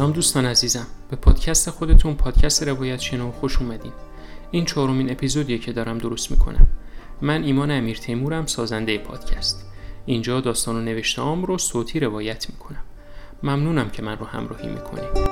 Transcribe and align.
سلام 0.00 0.12
دوستان 0.12 0.46
عزیزم. 0.46 0.86
به 1.10 1.16
پادکست 1.16 1.70
خودتون 1.70 2.14
پادکست 2.14 2.62
روایت 2.62 3.00
شنو 3.00 3.32
خوش 3.32 3.58
اومدین. 3.58 3.92
این 4.50 4.64
چهارمین 4.64 5.10
اپیزودیه 5.10 5.58
که 5.58 5.72
دارم 5.72 5.98
درست 5.98 6.30
می‌کنم. 6.30 6.66
من 7.22 7.42
ایمان 7.42 7.70
امیر 7.70 7.96
تیمورم 7.96 8.46
سازنده 8.46 8.98
پادکست. 8.98 9.66
اینجا 10.06 10.40
داستان 10.40 10.76
و 10.76 10.80
نوشته 10.80 11.22
رو 11.22 11.58
صوتی 11.58 12.00
روایت 12.00 12.50
می‌کنم. 12.50 12.82
ممنونم 13.42 13.90
که 13.90 14.02
من 14.02 14.18
رو 14.18 14.26
همراهی 14.26 14.68
می‌کنید 14.68 15.29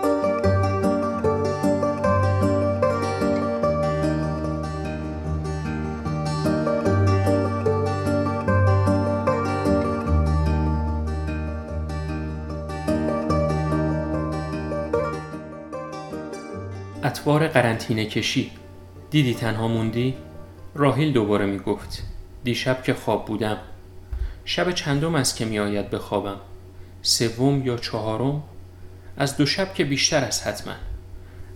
قرنطینه 17.48 18.06
کشی. 18.06 18.50
دیدی 19.10 19.34
تنها 19.34 19.68
موندی؟ 19.68 20.14
راهیل 20.74 21.12
دوباره 21.12 21.46
می 21.46 21.58
گفت 21.58 22.02
دیشب 22.44 22.82
که 22.82 22.94
خواب 22.94 23.26
بودم. 23.26 23.58
شب 24.44 24.70
چندم 24.70 25.14
است 25.14 25.36
که 25.36 25.44
می 25.44 25.58
آید 25.58 25.90
به 25.90 25.98
خوابم؟ 25.98 26.36
سوم 27.02 27.66
یا 27.66 27.76
چهارم؟ 27.76 28.42
از 29.16 29.36
دو 29.36 29.46
شب 29.46 29.74
که 29.74 29.84
بیشتر 29.84 30.24
است 30.24 30.46
حتما. 30.46 30.74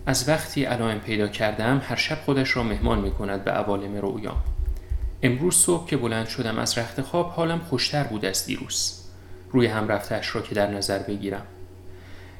از 0.05 0.29
وقتی 0.29 0.63
علائم 0.63 0.99
پیدا 0.99 1.27
کردم 1.27 1.81
هر 1.87 1.95
شب 1.95 2.17
خودش 2.25 2.57
را 2.57 2.63
مهمان 2.63 2.99
می 2.99 3.11
کند 3.11 3.43
به 3.43 3.51
عوالم 3.51 3.95
رویام. 3.95 4.43
امروز 5.23 5.55
صبح 5.55 5.87
که 5.87 5.97
بلند 5.97 6.27
شدم 6.27 6.59
از 6.59 6.77
رخت 6.77 7.01
خواب 7.01 7.29
حالم 7.31 7.59
خوشتر 7.59 8.03
بود 8.03 8.25
از 8.25 8.45
دیروز. 8.45 9.03
روی 9.51 9.67
هم 9.67 9.87
رفتش 9.87 10.35
را 10.35 10.41
که 10.41 10.55
در 10.55 10.71
نظر 10.71 10.99
بگیرم. 10.99 11.45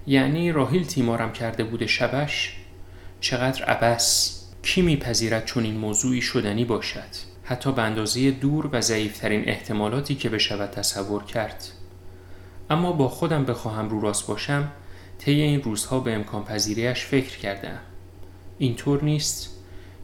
یعنی 0.08 0.52
راهیل 0.52 0.86
تیمارم 0.86 1.34
کرده 1.34 1.64
بود 1.64 1.86
شبش 1.86 2.63
چقدر 3.24 3.64
عبس 3.64 4.40
کی 4.64 4.82
میپذیرد 4.82 5.46
چون 5.46 5.64
این 5.64 5.78
موضوعی 5.78 6.22
شدنی 6.22 6.66
باشد؟ 6.66 7.10
حتی 7.44 7.72
به 7.72 7.82
اندازه 7.82 8.32
دور 8.32 8.70
و 8.72 8.82
ضعیفترین 8.82 9.50
احتمالاتی 9.50 10.16
که 10.16 10.30
بشود 10.30 10.72
تصور 10.72 11.24
کرد. 11.24 11.64
اما 12.70 12.92
با 12.92 13.08
خودم 13.08 13.46
بخواهم 13.46 13.90
رو 13.90 14.02
راست 14.02 14.28
باشم 14.28 14.72
طی 15.18 15.32
این 15.32 15.62
روزها 15.62 16.00
به 16.00 16.14
امکان 16.14 16.44
پذیریش 16.44 17.06
فکر 17.06 17.38
کردم. 17.38 17.80
اینطور 18.58 19.04
نیست. 19.04 19.50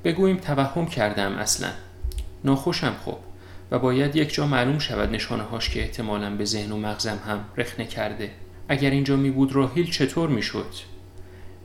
بگوییم 0.04 0.38
توهم 0.38 0.86
کردم 0.86 1.32
اصلا. 1.32 1.70
ناخوشم 2.44 2.96
خوب 3.04 3.18
و 3.72 3.80
باید 3.80 4.16
یک 4.16 4.34
جا 4.34 4.48
معلوم 4.48 4.80
شود 4.80 5.10
نشانه 5.10 5.44
هاش 5.44 5.70
که 5.70 5.82
احتمالا 5.82 6.36
به 6.36 6.46
ذهن 6.46 6.72
و 6.72 6.78
مغزم 6.78 7.20
هم 7.28 7.46
رخنه 7.58 7.86
کرده. 7.86 8.32
اگر 8.70 8.90
اینجا 8.90 9.16
می 9.16 9.32
بود 9.32 9.54
راهیل 9.54 9.92
چطور 9.92 10.30
می 10.30 10.42
شد؟ 10.42 10.89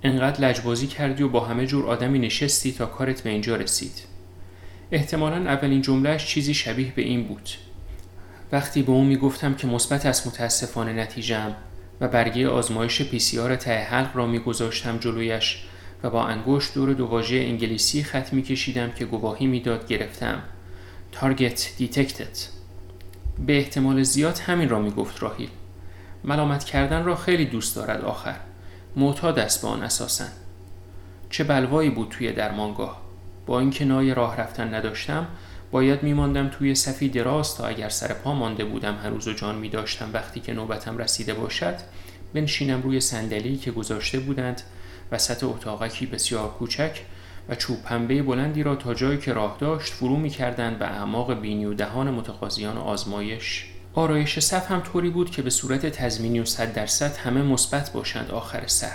انقدر 0.05 0.41
لجبازی 0.41 0.86
کردی 0.86 1.22
و 1.22 1.28
با 1.28 1.41
همه 1.41 1.66
جور 1.66 1.86
آدمی 1.86 2.19
نشستی 2.19 2.72
تا 2.72 2.86
کارت 2.86 3.20
به 3.20 3.30
اینجا 3.30 3.56
رسید. 3.56 4.02
احتمالا 4.92 5.36
اولین 5.36 5.83
جملهش 5.83 6.27
چیزی 6.27 6.55
شبیه 6.55 6.92
به 6.96 7.02
این 7.02 7.24
بود. 7.24 7.50
وقتی 8.52 8.83
به 8.83 8.92
اون 8.92 9.06
می‌گفتم 9.06 9.55
که 9.55 9.67
مثبت 9.67 10.06
است 10.06 10.27
متاسفانه 10.27 10.92
نتیجم 10.92 11.55
و 12.01 12.08
برگه 12.08 12.48
آزمایش 12.48 13.02
PCR 13.02 13.57
ته 13.56 13.79
حلق 13.79 14.17
را 14.17 14.27
میگذاشتم 14.27 14.98
جلویش 14.98 15.64
و 16.02 16.11
با 16.11 16.27
انگشت 16.27 16.74
دور 16.74 16.92
دو 16.92 17.06
واژه 17.06 17.36
انگلیسی 17.36 18.02
خط 18.02 18.33
میکشیدم 18.33 18.90
که 18.90 19.05
گواهی 19.05 19.46
می‌داد 19.46 19.89
گرفتم. 19.89 20.42
target 21.12 21.68
detected 21.79 22.36
به 23.46 23.56
احتمال 23.58 24.02
زیاد 24.02 24.39
همین 24.39 24.68
را 24.68 24.79
می‌گفت 24.79 25.23
راهیل. 25.23 25.48
ملامت 26.24 26.64
کردن 26.64 27.05
را 27.05 27.17
خیلی 27.17 27.45
دوست 27.45 27.77
دارد 27.77 28.05
آخر. 28.05 28.36
معتاد 28.96 29.38
است 29.38 29.62
به 29.62 29.68
آن 29.68 29.82
اساسا. 29.82 30.24
چه 31.30 31.44
بلوایی 31.44 31.90
بود 31.90 32.08
توی 32.08 32.32
درمانگاه؟ 32.32 33.00
با 33.46 33.60
اینکه 33.60 33.84
نای 33.84 34.14
راه 34.14 34.36
رفتن 34.36 34.74
نداشتم 34.74 35.27
باید 35.70 36.02
میماندم 36.02 36.48
توی 36.48 36.74
صفی 36.74 37.08
دراز 37.08 37.55
تا 37.55 37.66
اگر 37.66 37.88
سر 37.88 38.12
پا 38.12 38.34
مانده 38.34 38.64
بودم 38.64 38.96
هنوز 38.96 39.28
و 39.28 39.32
جان 39.32 39.55
می 39.55 39.68
داشتم 39.68 40.10
وقتی 40.12 40.40
که 40.40 40.52
نوبتم 40.52 40.98
رسیده 40.98 41.34
باشد 41.34 41.74
بنشینم 42.34 42.82
روی 42.82 43.00
صندلی 43.00 43.56
که 43.56 43.70
گذاشته 43.70 44.18
بودند 44.18 44.62
وسط 45.12 45.44
اتاقکی 45.44 46.06
بسیار 46.06 46.48
کوچک 46.48 47.00
و 47.48 47.55
چوب 47.55 47.82
پنبه 47.82 48.22
بلندی 48.22 48.62
را 48.62 48.76
تا 48.76 48.94
جایی 48.94 49.18
که 49.18 49.32
راه 49.32 49.56
داشت 49.61 49.92
فرو 49.92 50.16
می 50.16 50.30
کردند 50.30 50.78
به 50.78 50.86
اعماق 50.86 51.40
بینی 51.40 51.64
و 51.64 51.74
دهان 51.74 52.11
متقاضیان 52.11 52.76
آزمایش. 52.76 53.73
آرایش 53.96 54.38
صف 54.38 54.70
هم 54.70 54.80
طوری 54.80 55.10
بود 55.10 55.30
که 55.30 55.42
به 55.42 55.50
صورت 55.50 55.86
تضمینی 55.86 56.40
و 56.40 56.44
صد 56.44 56.72
درصد 56.72 57.16
همه 57.16 57.42
مثبت 57.42 57.92
باشند 57.92 58.30
آخر 58.30 58.66
سر. 58.66 58.94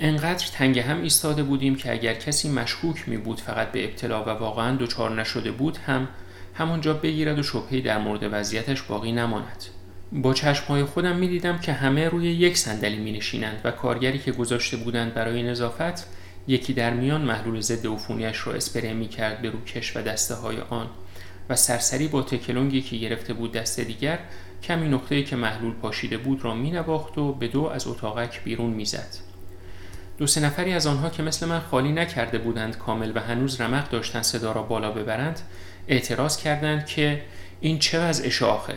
انقدر 0.00 0.46
تنگ 0.52 0.78
هم 0.78 1.02
ایستاده 1.02 1.42
بودیم 1.42 1.76
که 1.76 1.92
اگر 1.92 2.14
کسی 2.14 2.48
مشکوک 2.48 3.08
می 3.08 3.16
بود 3.16 3.40
فقط 3.40 3.72
به 3.72 3.84
ابتلا 3.84 4.24
و 4.24 4.28
واقعا 4.28 4.76
دچار 4.76 5.20
نشده 5.20 5.50
بود 5.50 5.76
هم 5.76 6.08
همانجا 6.54 6.94
بگیرد 6.94 7.38
و 7.38 7.42
شبهی 7.42 7.82
در 7.82 7.98
مورد 7.98 8.28
وضعیتش 8.32 8.82
باقی 8.82 9.12
نماند. 9.12 9.64
با 10.12 10.34
چشمهای 10.34 10.84
خودم 10.84 11.16
می 11.16 11.28
دیدم 11.28 11.58
که 11.58 11.72
همه 11.72 12.08
روی 12.08 12.32
یک 12.32 12.58
صندلی 12.58 12.98
می 12.98 13.12
نشینند 13.12 13.60
و 13.64 13.70
کارگری 13.70 14.18
که 14.18 14.32
گذاشته 14.32 14.76
بودند 14.76 15.14
برای 15.14 15.42
نظافت 15.42 16.06
یکی 16.48 16.72
در 16.72 16.94
میان 16.94 17.22
محلول 17.22 17.60
ضد 17.60 17.86
عفونیاش 17.86 18.46
را 18.46 18.52
اسپری 18.52 18.92
می 18.92 19.08
کرد 19.08 19.42
به 19.42 19.50
روکش 19.50 19.96
و 19.96 20.02
دسته 20.02 20.34
های 20.34 20.56
آن. 20.70 20.86
و 21.48 21.56
سرسری 21.56 22.08
با 22.08 22.22
تکلونگی 22.22 22.82
که 22.82 22.96
گرفته 22.96 23.32
بود 23.32 23.52
دست 23.52 23.80
دیگر 23.80 24.18
کمی 24.62 24.88
نقطه‌ای 24.88 25.24
که 25.24 25.36
محلول 25.36 25.72
پاشیده 25.72 26.16
بود 26.16 26.44
را 26.44 26.54
مینواخت 26.54 27.18
و 27.18 27.32
به 27.32 27.48
دو 27.48 27.64
از 27.64 27.86
اتاقک 27.86 28.44
بیرون 28.44 28.70
می‌زد. 28.70 29.16
دو 30.18 30.26
سه 30.26 30.40
نفری 30.40 30.72
از 30.72 30.86
آنها 30.86 31.10
که 31.10 31.22
مثل 31.22 31.46
من 31.46 31.60
خالی 31.60 31.92
نکرده 31.92 32.38
بودند 32.38 32.78
کامل 32.78 33.12
و 33.14 33.20
هنوز 33.20 33.60
رمق 33.60 33.90
داشتن 33.90 34.22
صدا 34.22 34.52
را 34.52 34.62
بالا 34.62 34.90
ببرند 34.90 35.40
اعتراض 35.88 36.36
کردند 36.36 36.86
که 36.86 37.22
این 37.60 37.78
چه 37.78 38.00
وضع 38.00 38.46
آخه؟ 38.46 38.74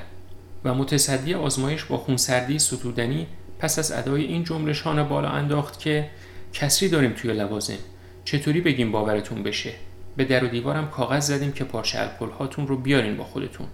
و 0.64 0.74
متصدی 0.74 1.34
آزمایش 1.34 1.84
با 1.84 1.98
خونسردی 1.98 2.60
ستودنی 2.60 3.28
پس 3.60 3.80
از 3.80 3.92
ادای 3.92 4.24
این 4.24 4.44
جمله 4.44 4.74
شانه 4.74 5.04
بالا 5.04 5.30
انداخت 5.30 5.80
که 5.80 6.10
کسری 6.54 6.90
داریم 6.90 7.12
توی 7.12 7.34
لوازم. 7.34 7.78
چطوری 8.26 8.62
بگیم 8.62 8.92
باورتون 8.92 9.44
بشه؟ 9.44 9.74
به 10.18 10.26
در 10.26 10.44
و 10.44 10.48
دیوارم 10.48 10.88
کاغذ 10.88 11.28
زدیم 11.28 11.52
که 11.52 11.64
پارچه 11.64 12.00
الکل 12.00 12.30
هاتون 12.30 12.68
رو 12.68 12.78
بیارین 12.78 13.18
با 13.18 13.24
خودتون. 13.24 13.68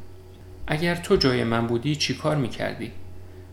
اگر 0.68 0.96
تو 0.96 1.16
جای 1.16 1.44
من 1.44 1.68
بودی 1.68 1.96
چی 1.96 2.14
کار 2.14 2.36
می‌کردی؟ 2.36 2.92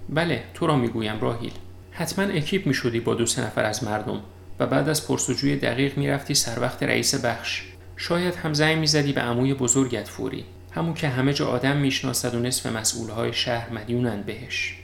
بله 0.09 0.43
تو 0.55 0.67
را 0.67 0.77
می‌گویم 0.77 1.21
راهیل. 1.21 1.53
حتما 1.93 2.25
اکیپ 2.25 2.67
می‌شدی 2.67 3.01
با 3.01 3.15
دو 3.15 3.27
سه 3.27 3.43
نفر 3.43 3.65
از 3.65 3.85
مردم 3.85 4.21
و 4.59 4.67
بعد 4.67 4.89
از 4.89 5.07
پرسجوی 5.07 5.57
دقیق 5.57 5.99
می‌رفتی 5.99 6.35
سر 6.35 6.61
وقت 6.61 6.83
رئیس 6.83 7.25
بخش. 7.25 7.63
شاید 7.97 8.35
هم 8.35 8.53
زنگ 8.53 8.79
می‌زدی 8.79 9.13
به 9.13 9.21
عموی 9.21 9.55
بزرگت 9.55 10.09
فوری. 10.09 10.45
همون 10.71 10.95
که 10.95 11.09
همه 11.09 11.33
جا 11.33 11.47
آدم 11.49 11.77
می‌شناسد 11.77 12.35
و 12.35 12.39
نصف 12.39 12.67
مسئولهای 12.67 13.33
شهر 13.33 13.73
مدیونند 13.73 14.27
بهش. 14.27 14.77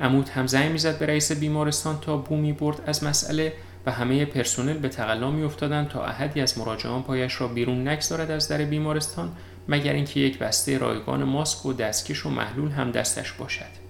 عمود 0.00 0.28
هم 0.28 0.46
زنگ 0.46 0.72
می‌زد 0.72 0.98
به 0.98 1.06
رئیس 1.06 1.32
بیمارستان 1.32 1.98
تا 2.00 2.16
بو 2.16 2.36
می‌برد 2.36 2.82
از 2.86 3.04
مسئله 3.04 3.52
و 3.86 3.92
همه 3.92 4.24
پرسنل 4.24 4.78
به 4.78 4.88
تقلا 4.88 5.30
میافتادند 5.30 5.88
تا 5.88 6.04
احدی 6.04 6.40
از 6.40 6.58
مراجعان 6.58 7.02
پایش 7.02 7.40
را 7.40 7.48
بیرون 7.48 7.88
نگذارد 7.88 8.30
از 8.30 8.48
در 8.48 8.64
بیمارستان 8.64 9.32
مگر 9.68 9.92
اینکه 9.92 10.20
یک 10.20 10.38
بسته 10.38 10.78
رایگان 10.78 11.24
ماسک 11.24 11.66
و 11.66 11.72
دستکش 11.72 12.26
و 12.26 12.30
محلول 12.30 12.70
هم 12.70 12.90
دستش 12.90 13.32
باشد. 13.32 13.88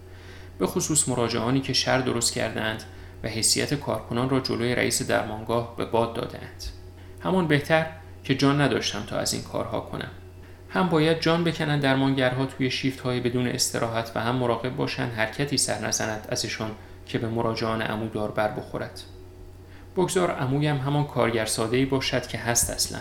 به 0.59 0.67
خصوص 0.67 1.09
مراجعانی 1.09 1.61
که 1.61 1.73
شر 1.73 1.99
درست 1.99 2.33
کردند 2.33 2.83
و 3.23 3.29
حیثیت 3.29 3.75
کارکنان 3.75 4.31
را 4.31 4.41
جلوی 4.41 4.75
رئیس 4.75 5.03
درمانگاه 5.03 5.77
به 5.77 5.85
باد 5.85 6.15
دادند 6.15 6.65
همان 7.21 7.47
بهتر 7.47 7.87
که 8.25 8.35
جان 8.35 8.61
نداشتم 8.61 9.03
تا 9.07 9.17
از 9.17 9.33
این 9.33 9.43
کارها 9.43 9.81
کنم. 9.81 10.11
هم 10.71 10.89
باید 10.89 11.21
جان 11.21 11.45
بکنند 11.45 11.83
درمانگرها 11.83 12.47
توی 12.47 12.71
شیفت 12.71 13.01
های 13.01 13.21
بدون 13.21 13.49
استراحت 13.49 14.13
و 14.15 14.21
هم 14.21 14.37
مراقب 14.37 14.77
باشند 14.77 15.13
حرکتی 15.13 15.57
سر 15.57 15.87
نزند 15.87 16.27
ازشان 16.29 16.71
که 17.07 17.19
به 17.19 17.29
مراجعان 17.29 17.83
عمودار 17.83 18.31
بر 18.31 18.49
بخورد. 18.49 19.01
بگذار 19.99 20.31
عمویم 20.31 20.77
همان 20.77 21.05
کارگر 21.05 21.47
ساده 21.47 21.77
ای 21.77 21.85
باشد 21.85 22.27
که 22.27 22.39
هست 22.39 22.71
اصلا. 22.71 23.01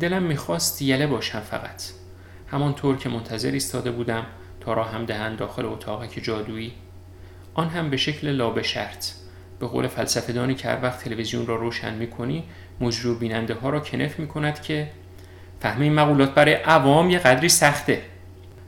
دلم 0.00 0.22
می‌خواست 0.22 0.82
یله 0.82 1.06
باشم 1.06 1.40
فقط. 1.40 1.82
همانطور 2.46 2.96
که 2.96 3.08
منتظر 3.08 3.50
ایستاده 3.50 3.90
بودم 3.90 4.26
تا 4.60 4.72
را 4.72 4.84
هم 4.84 5.04
دهند 5.04 5.38
داخل 5.38 5.66
اتاقک 5.66 6.20
جادویی. 6.22 6.72
آن 7.54 7.68
هم 7.68 7.90
به 7.90 7.96
شکل 7.96 8.28
لابه 8.28 8.62
شرط 8.62 9.06
به 9.60 9.66
قول 9.66 9.86
فلسفهدانی 9.86 10.54
که 10.54 10.68
هر 10.68 10.82
وقت 10.82 11.04
تلویزیون 11.04 11.46
را 11.46 11.56
روشن 11.56 11.94
می‌کنی 11.94 12.44
مجرو 12.80 13.14
بیننده 13.14 13.54
ها 13.54 13.70
را 13.70 13.80
کنف 13.80 14.18
می‌کند 14.18 14.62
که 14.62 14.90
فهم 15.60 15.80
این 15.80 15.94
مقولات 15.94 16.34
برای 16.34 16.54
عوام 16.54 17.10
یه 17.10 17.18
قدری 17.18 17.48
سخته. 17.48 18.02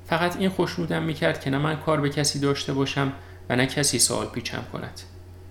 فقط 0.06 0.36
این 0.36 0.48
خوشنودم 0.48 1.02
می‌کرد 1.02 1.40
که 1.40 1.50
نه 1.50 1.58
من 1.58 1.76
کار 1.76 2.00
به 2.00 2.10
کسی 2.10 2.38
داشته 2.38 2.72
باشم 2.72 3.12
و 3.48 3.56
نه 3.56 3.66
کسی 3.66 3.98
سوال 3.98 4.26
پیچم 4.26 4.64
کند. 4.72 5.00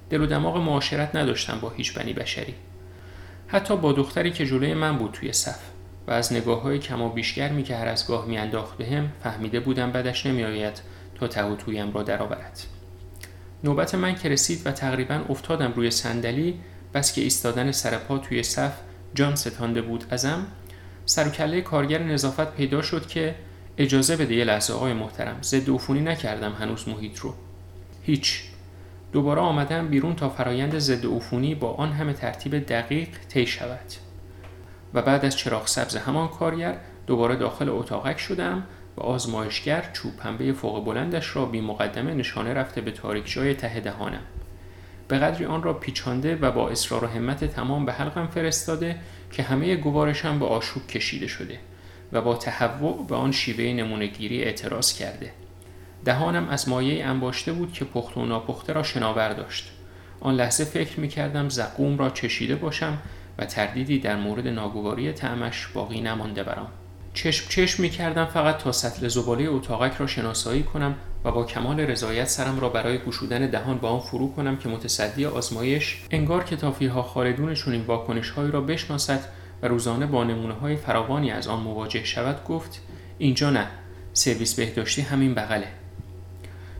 دل 0.10 0.22
و 0.22 0.26
دماغ 0.26 0.58
معاشرت 0.58 1.16
نداشتم 1.16 1.60
با 1.60 1.70
هیچ 1.70 1.94
بنی 1.94 2.14
بشری. 2.14 2.56
حتی 3.48 3.78
با 3.78 3.92
دختری 3.92 4.32
که 4.32 4.46
جلوی 4.46 4.74
من 4.74 4.98
بود 4.98 5.12
توی 5.12 5.34
صف 5.34 5.60
و 6.08 6.12
از 6.12 6.34
نگاه 6.34 6.62
های 6.62 6.80
کم 6.80 7.02
و 7.02 7.10
بیشگرمی 7.10 7.64
که 7.64 7.76
هر 7.76 7.88
از 7.88 8.08
گاه 8.08 8.26
میانداخت 8.26 8.78
بهم 8.78 9.12
فهمیده 9.24 9.60
بودم 9.60 9.92
بدش 9.92 10.26
نمیآید 10.26 10.82
تا 11.16 11.28
ته 11.28 11.44
و 11.44 11.56
تویم 11.56 11.92
را 11.92 12.04
درآورد. 12.04 12.60
نوبت 13.64 13.96
من 13.96 14.16
که 14.16 14.30
رسید 14.30 14.68
و 14.68 14.72
تقریبا 14.72 15.22
افتادم 15.30 15.74
روی 15.76 15.92
صندلی 15.92 16.60
بس 16.94 17.14
که 17.14 17.22
ایستادن 17.22 17.72
سرپا 17.72 18.18
توی 18.18 18.44
صف 18.44 18.74
جان 19.16 19.36
ستانده 19.36 19.82
بود 19.82 20.04
ازم 20.10 20.48
سر 21.06 21.60
کارگر 21.62 22.04
نظافت 22.04 22.54
پیدا 22.54 22.82
شد 22.82 23.08
که 23.08 23.36
اجازه 23.78 24.16
بده 24.16 24.36
یه 24.36 24.44
لحظه 24.44 24.74
آقای 24.74 24.94
محترم 24.94 25.38
ضد 25.42 25.70
عفونی 25.70 26.02
نکردم 26.02 26.54
هنوز 26.54 26.88
محیط 26.88 27.18
رو. 27.18 27.34
هیچ. 28.04 28.49
دوباره 29.12 29.42
آمدم 29.42 29.88
بیرون 29.88 30.16
تا 30.16 30.30
فرایند 30.30 30.80
ضد 30.80 31.06
عفونی 31.06 31.56
با 31.56 31.74
آن 31.74 31.92
همه 31.92 32.14
ترتیب 32.14 32.66
دقیق 32.66 33.10
طی 33.30 33.46
شود. 33.46 33.80
و 34.94 35.02
بعد 35.02 35.26
از 35.26 35.38
چراغ 35.38 35.68
سبز 35.68 35.96
همان 35.96 36.28
کارگر 36.28 36.78
دوباره 37.08 37.36
داخل 37.36 37.70
اتاقک 37.70 38.20
شدم 38.20 38.64
و 38.98 39.02
آزمایشگر 39.02 39.90
چوب 39.94 40.18
پنبه 40.18 40.54
فوق 40.54 40.86
بلندش 40.86 41.36
را 41.36 41.46
بی 41.46 41.62
مقدمه 41.62 42.14
نشانه 42.14 42.54
رفته 42.54 42.82
به 42.82 42.92
تاریک 42.92 43.40
ته 43.58 43.80
دهانم. 43.80 44.22
به 45.08 45.20
قدری 45.20 45.46
آن 45.46 45.64
را 45.64 45.74
پیچانده 45.74 46.36
و 46.36 46.52
با 46.52 46.70
اصرار 46.70 47.04
و 47.04 47.08
همت 47.08 47.46
تمام 47.46 47.86
به 47.86 47.94
حلقم 47.94 48.28
فرستاده 48.28 48.96
که 49.32 49.44
همه 49.44 49.76
گوارشم 49.76 50.40
به 50.40 50.46
آشوب 50.46 50.88
کشیده 50.88 51.28
شده 51.28 51.60
و 52.12 52.22
با 52.22 52.36
تهوع 52.36 53.08
به 53.08 53.16
آن 53.16 53.32
شیوه 53.32 53.64
نمونهگیری 53.84 54.44
اعتراض 54.44 54.94
کرده. 54.94 55.32
دهانم 56.06 56.50
از 56.50 56.70
مایه 56.70 57.06
انباشته 57.06 57.54
بود 57.54 57.74
که 57.74 57.86
پخت 57.86 58.18
و 58.18 58.26
ناپخته 58.26 58.74
را 58.74 58.84
شناور 58.84 59.34
داشت. 59.34 59.72
آن 60.22 60.36
لحظه 60.36 60.64
فکر 60.64 61.00
می 61.00 61.08
کردم 61.08 61.50
زقوم 61.50 61.98
را 61.98 62.10
چشیده 62.10 62.56
باشم 62.56 62.98
و 63.38 63.46
تردیدی 63.46 64.00
در 64.00 64.16
مورد 64.16 64.48
ناگواری 64.48 65.12
تعمش 65.12 65.68
باقی 65.68 66.02
نمانده 66.02 66.44
برام. 66.44 66.68
چشم 67.14 67.50
چشم 67.50 67.84
می 67.84 67.90
کردم 67.90 68.26
فقط 68.26 68.58
تا 68.58 68.72
سطل 68.72 69.08
زباله 69.08 69.44
اتاقک 69.50 69.94
را 69.98 70.08
شناسایی 70.08 70.64
کنم 70.64 70.96
و 71.26 71.32
با 71.32 71.44
کمال 71.44 71.80
رضایت 71.80 72.28
سرم 72.28 72.60
را 72.60 72.70
برای 72.70 72.98
گشودن 72.98 73.50
دهان 73.50 73.78
با 73.78 73.90
آن 73.90 74.00
فرو 74.00 74.34
کنم 74.34 74.58
که 74.58 74.70
متصدی 74.70 75.26
آزمایش 75.26 76.04
انگار 76.12 76.44
کتافی 76.44 76.88
ها 76.88 77.02
خالدون 77.02 77.54
چنین 77.54 77.86
را 78.36 78.62
بشناسد 78.62 79.20
و 79.62 79.68
روزانه 79.68 80.06
با 80.06 80.24
نمونه 80.24 80.54
های 80.54 80.76
فراوانی 80.76 81.32
از 81.32 81.48
آن 81.48 81.60
مواجه 81.60 82.04
شود 82.04 82.44
گفت 82.44 82.82
اینجا 83.18 83.50
نه 83.50 83.68
سرویس 84.14 84.56
بهداشتی 84.56 85.02
همین 85.02 85.34
بغله. 85.34 85.68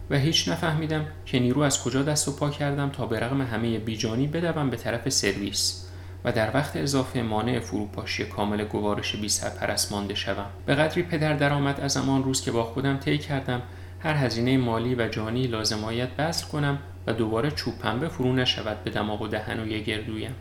و 0.10 0.16
هیچ 0.16 0.50
نفهمیدم 0.50 1.06
که 1.26 1.40
نیرو 1.40 1.62
از 1.62 1.84
کجا 1.84 2.04
دست 2.04 2.28
و 2.28 2.32
پا 2.32 2.50
کردم 2.50 2.90
تا 2.90 3.06
به 3.06 3.20
رغم 3.20 3.42
همه 3.42 3.80
بیجانی 3.80 4.28
بدوم 4.28 4.70
به 4.70 4.78
طرف 4.78 5.10
سرویس 5.10 5.86
و 6.24 6.32
در 6.32 6.52
وقت 6.54 6.76
اضافه 6.76 7.22
مانع 7.22 7.60
فروپاشی 7.60 8.26
کامل 8.26 8.64
گوارش 8.64 9.16
بی 9.16 9.30
سرپرست 9.30 9.92
مانده 9.92 10.16
شوم. 10.16 10.46
به 10.66 10.76
قدری 10.76 11.04
پدر 11.04 11.34
درآمد 11.34 11.80
از 11.80 11.98
آن 11.98 12.24
روز 12.24 12.42
که 12.42 12.52
با 12.52 12.64
خودم 12.64 12.98
طی 12.98 13.18
کردم 13.18 13.62
هر 14.00 14.14
هزینه 14.14 14.58
مالی 14.58 14.96
و 14.96 15.08
جانی 15.08 15.48
لازمایت 15.48 16.10
بذل 16.10 16.48
کنم 16.48 16.80
و 17.08 17.14
دوباره 17.14 17.52
چوب 17.52 17.80
پنبه 17.80 18.08
فرو 18.08 18.34
نشود 18.34 18.84
به 18.84 18.92
دماغ 18.92 19.22
و 19.22 19.28
دهن 19.28 19.60
و 19.60 19.68
یه 19.68 19.80
گردویم. 19.80 20.36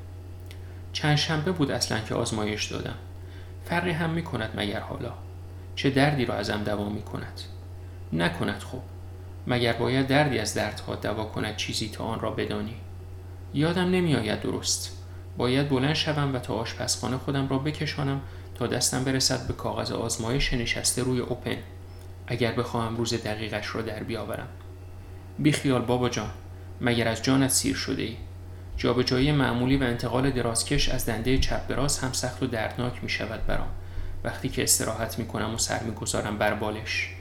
چند 0.93 1.17
شنبه 1.17 1.53
بود 1.53 1.71
اصلا 1.71 1.99
که 2.01 2.15
آزمایش 2.15 2.65
دادم. 2.73 2.95
فرقی 3.65 3.91
هم 3.91 4.11
می 4.11 4.23
کند 4.23 4.51
مگر 4.57 4.81
حالا. 4.81 5.13
چه 5.77 5.91
دردی 5.91 6.25
را 6.25 6.35
ازم 6.35 6.63
دوا 6.65 6.89
می 6.89 7.03
کند 7.03 7.41
نکند 8.13 8.63
خوب 8.63 8.83
مگر 9.51 9.73
باید 9.73 10.07
دردی 10.07 10.39
از 10.39 10.55
دردها 10.55 10.95
دوا 10.95 11.25
کند 11.25 11.57
چیزی 11.57 11.89
تا 11.89 12.05
آن 12.05 12.21
را 12.21 12.31
بدانی؟ 12.31 12.75
یادم 13.55 13.91
نمیآید 13.91 14.41
درست. 14.41 14.99
باید 15.37 15.69
بلند 15.69 15.95
شوم 15.95 16.35
و 16.35 16.39
تا 16.39 16.55
آشپزخانه 16.55 17.17
خودم 17.17 17.49
را 17.49 17.59
بکشانم 17.59 18.21
تا 18.55 18.67
دستم 18.67 19.05
برسد 19.05 19.47
به 19.47 19.53
کاغذ 19.53 19.93
آزمایش 19.93 20.53
نشسته 20.53 21.03
روی 21.03 21.21
اوپن. 21.21 21.57
اگر 22.27 22.53
بخواهم 22.53 22.97
روز 22.97 23.15
دقیقش 23.15 23.75
را 23.75 23.83
در 23.83 24.03
بیاورم. 24.03 24.49
بیخیال 25.39 25.83
بابا 25.83 26.09
جان 26.09 26.31
مگر 26.81 27.09
از 27.09 27.23
جانت 27.23 27.51
سیر 27.51 27.77
شده 27.77 28.03
ای 28.03 28.17
جابجایی 28.77 29.33
معمولی 29.33 29.77
و 29.77 29.83
انتقال 29.83 30.31
درازکش 30.31 30.89
از 30.89 31.07
دنده 31.07 31.39
چپ 31.39 31.67
به 31.67 31.75
راست 31.75 32.05
هم 32.05 32.13
سخت 32.13 32.43
و 32.43 32.47
دردناک 32.47 33.03
می 33.03 33.09
شود 33.09 33.47
برام. 33.47 33.69
وقتی 34.25 34.49
که 34.49 34.63
استراحت 34.63 35.19
می 35.19 35.27
کنم 35.27 35.55
و 35.55 35.59
سر 35.59 35.83
می 35.83 35.95
گذارم 35.95 36.39
بر 36.39 36.55
بالش. 36.55 37.18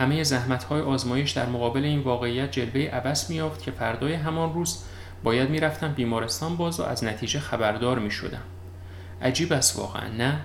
همه 0.00 0.22
زحمت 0.22 0.64
های 0.64 0.80
آزمایش 0.80 1.30
در 1.30 1.46
مقابل 1.46 1.84
این 1.84 2.00
واقعیت 2.00 2.50
جلوه 2.50 2.80
عبس 2.80 3.30
می 3.30 3.42
که 3.64 3.70
فردای 3.70 4.12
همان 4.14 4.54
روز 4.54 4.84
باید 5.24 5.50
می‌رفتم 5.50 5.92
بیمارستان 5.92 6.56
باز 6.56 6.80
و 6.80 6.82
از 6.82 7.04
نتیجه 7.04 7.40
خبردار 7.40 7.98
می 7.98 8.10
شدم. 8.10 8.42
عجیب 9.22 9.52
است 9.52 9.78
واقعا 9.78 10.08
نه؟ 10.08 10.40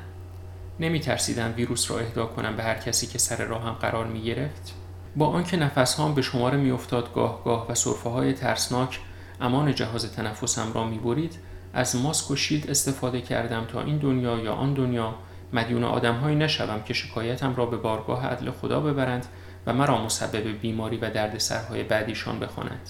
نمی 0.79 0.99
ترسیدم 0.99 1.53
ویروس 1.57 1.91
را 1.91 1.99
اهدا 1.99 2.25
کنم 2.25 2.55
به 2.55 2.63
هر 2.63 2.75
کسی 2.75 3.07
که 3.07 3.17
سر 3.17 3.45
راهم 3.45 3.73
قرار 3.73 4.05
می 4.05 4.21
گرفت؟ 4.21 4.73
با 5.15 5.27
آنکه 5.27 5.57
نفس 5.57 5.95
هام 5.95 6.15
به 6.15 6.21
شمار 6.21 6.55
می 6.55 6.71
افتاد 6.71 7.13
گاه 7.13 7.43
گاه 7.43 7.71
و 7.71 7.75
صرفه 7.75 8.09
های 8.09 8.33
ترسناک 8.33 8.99
امان 9.41 9.75
جهاز 9.75 10.11
تنفسم 10.11 10.71
را 10.73 10.83
می 10.87 10.97
برید 10.97 11.39
از 11.73 11.95
ماسک 11.95 12.31
و 12.31 12.35
شیلد 12.35 12.69
استفاده 12.69 13.21
کردم 13.21 13.65
تا 13.65 13.81
این 13.81 13.97
دنیا 13.97 14.39
یا 14.39 14.53
آن 14.53 14.73
دنیا 14.73 15.15
مدیون 15.53 15.83
آدمهایی 15.83 16.35
نشوم 16.35 16.83
که 16.83 16.93
شکایتم 16.93 17.55
را 17.55 17.65
به 17.65 17.77
بارگاه 17.77 18.25
عدل 18.27 18.51
خدا 18.51 18.79
ببرند 18.79 19.25
و 19.67 19.73
مرا 19.73 20.05
مسبب 20.05 20.47
بیماری 20.61 20.97
و 20.97 21.09
دردسرهای 21.09 21.83
بعدیشان 21.83 22.39
بخوانند 22.39 22.89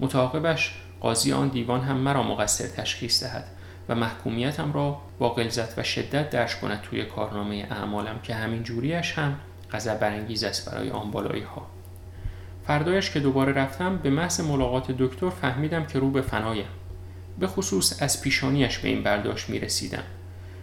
متعاقبش 0.00 0.74
قاضی 1.00 1.32
آن 1.32 1.48
دیوان 1.48 1.80
هم 1.80 1.96
مرا 1.96 2.22
مقصر 2.22 2.66
تشخیص 2.66 3.22
دهد 3.22 3.44
و 3.88 3.94
محکومیتم 3.94 4.72
را 4.72 5.00
با 5.18 5.28
غلظت 5.28 5.78
و 5.78 5.82
شدت 5.82 6.30
درش 6.30 6.56
کند 6.56 6.80
توی 6.80 7.04
کارنامه 7.04 7.66
اعمالم 7.70 8.20
که 8.22 8.34
همین 8.34 8.62
جوریش 8.62 9.12
هم 9.12 9.36
غضب 9.72 9.98
برانگیز 9.98 10.44
است 10.44 10.70
برای 10.70 10.90
آن 10.90 11.10
بالایی 11.10 11.42
ها 11.42 11.66
فردایش 12.66 13.10
که 13.10 13.20
دوباره 13.20 13.52
رفتم 13.52 13.96
به 13.96 14.10
محض 14.10 14.40
ملاقات 14.40 14.90
دکتر 14.90 15.30
فهمیدم 15.30 15.86
که 15.86 15.98
رو 15.98 16.10
به 16.10 16.22
فنایم. 16.22 16.66
به 17.38 17.46
خصوص 17.46 18.02
از 18.02 18.22
پیشانیش 18.22 18.78
به 18.78 18.88
این 18.88 19.02
برداشت 19.02 19.50
می 19.50 19.58
رسیدم 19.58 20.02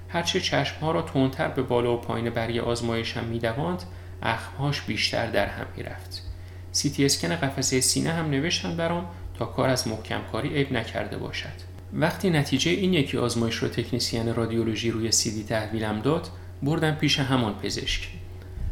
هرچه 0.09 0.39
چشمها 0.39 0.91
را 0.91 1.01
تندتر 1.01 1.47
به 1.47 1.61
بالا 1.61 1.93
و 1.93 2.01
پایین 2.01 2.29
بری 2.29 2.59
آزمایشم 2.59 3.23
میدواند 3.23 3.83
اخمهاش 4.21 4.81
بیشتر 4.81 5.31
در 5.31 5.47
هم 5.47 5.65
می‌رفت. 5.77 6.23
سیتی 6.71 7.05
اسکن 7.05 7.35
قفسه 7.35 7.81
سینه 7.81 8.11
هم 8.11 8.29
نوشتن 8.29 8.77
برام 8.77 9.05
تا 9.39 9.45
کار 9.45 9.69
از 9.69 9.87
محکم 9.87 10.21
کاری 10.31 10.49
عیب 10.49 10.73
نکرده 10.73 11.17
باشد. 11.17 11.77
وقتی 11.93 12.29
نتیجه 12.29 12.71
این 12.71 12.93
یکی 12.93 13.17
آزمایش 13.17 13.55
رو 13.55 13.67
تکنیسیان 13.67 14.35
رادیولوژی 14.35 14.91
روی 14.91 15.11
سیدی 15.11 15.43
تحویلم 15.43 16.01
داد 16.01 16.29
بردم 16.63 16.91
پیش 16.91 17.19
همان 17.19 17.53
پزشک. 17.53 18.07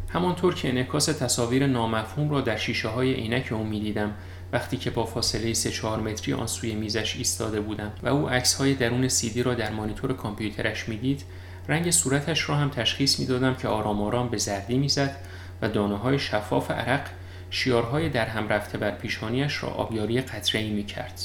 همانطور 0.08 0.54
که 0.54 0.68
انعکاس 0.68 1.06
تصاویر 1.06 1.66
نامفهوم 1.66 2.30
را 2.30 2.40
در 2.40 2.56
شیشه 2.56 2.88
های 2.88 3.14
عینک 3.14 3.52
او 3.52 3.64
می‌دیدم 3.64 4.14
وقتی 4.52 4.76
که 4.76 4.90
با 4.90 5.04
فاصله 5.06 5.54
3 5.54 5.70
4 5.70 6.00
متری 6.00 6.34
آن 6.34 6.46
سوی 6.46 6.74
میزش 6.74 7.16
ایستاده 7.16 7.60
بودم 7.60 7.92
و 8.02 8.08
او 8.08 8.28
عکس 8.28 8.54
های 8.54 8.74
درون 8.74 9.08
سیدی 9.08 9.42
را 9.42 9.54
در 9.54 9.70
مانیتور 9.70 10.12
کامپیوترش 10.12 10.88
می‌دید 10.88 11.24
رنگ 11.68 11.90
صورتش 11.90 12.48
را 12.48 12.54
هم 12.56 12.70
تشخیص 12.70 13.20
می‌دادم 13.20 13.54
که 13.54 13.68
آرام 13.68 14.02
آرام 14.02 14.28
به 14.28 14.38
زردی 14.38 14.78
می‌زد 14.78 15.16
و 15.62 15.68
دانه 15.68 15.96
های 15.96 16.18
شفاف 16.18 16.70
عرق 16.70 17.06
شیارهای 17.50 18.08
در 18.08 18.26
هم 18.26 18.48
رفته 18.48 18.78
بر 18.78 18.90
پیشانیش 18.90 19.62
را 19.62 19.68
آبیاری 19.68 20.20
قطره 20.20 20.60
ای 20.60 20.70
می 20.70 20.84
کرد. 20.84 21.20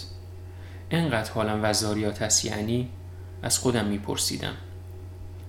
انقدر 0.91 1.31
حالم 1.31 1.59
وزاریات 1.63 2.21
است 2.21 2.45
یعنی 2.45 2.89
از 3.43 3.59
خودم 3.59 3.85
میپرسیدم. 3.85 4.53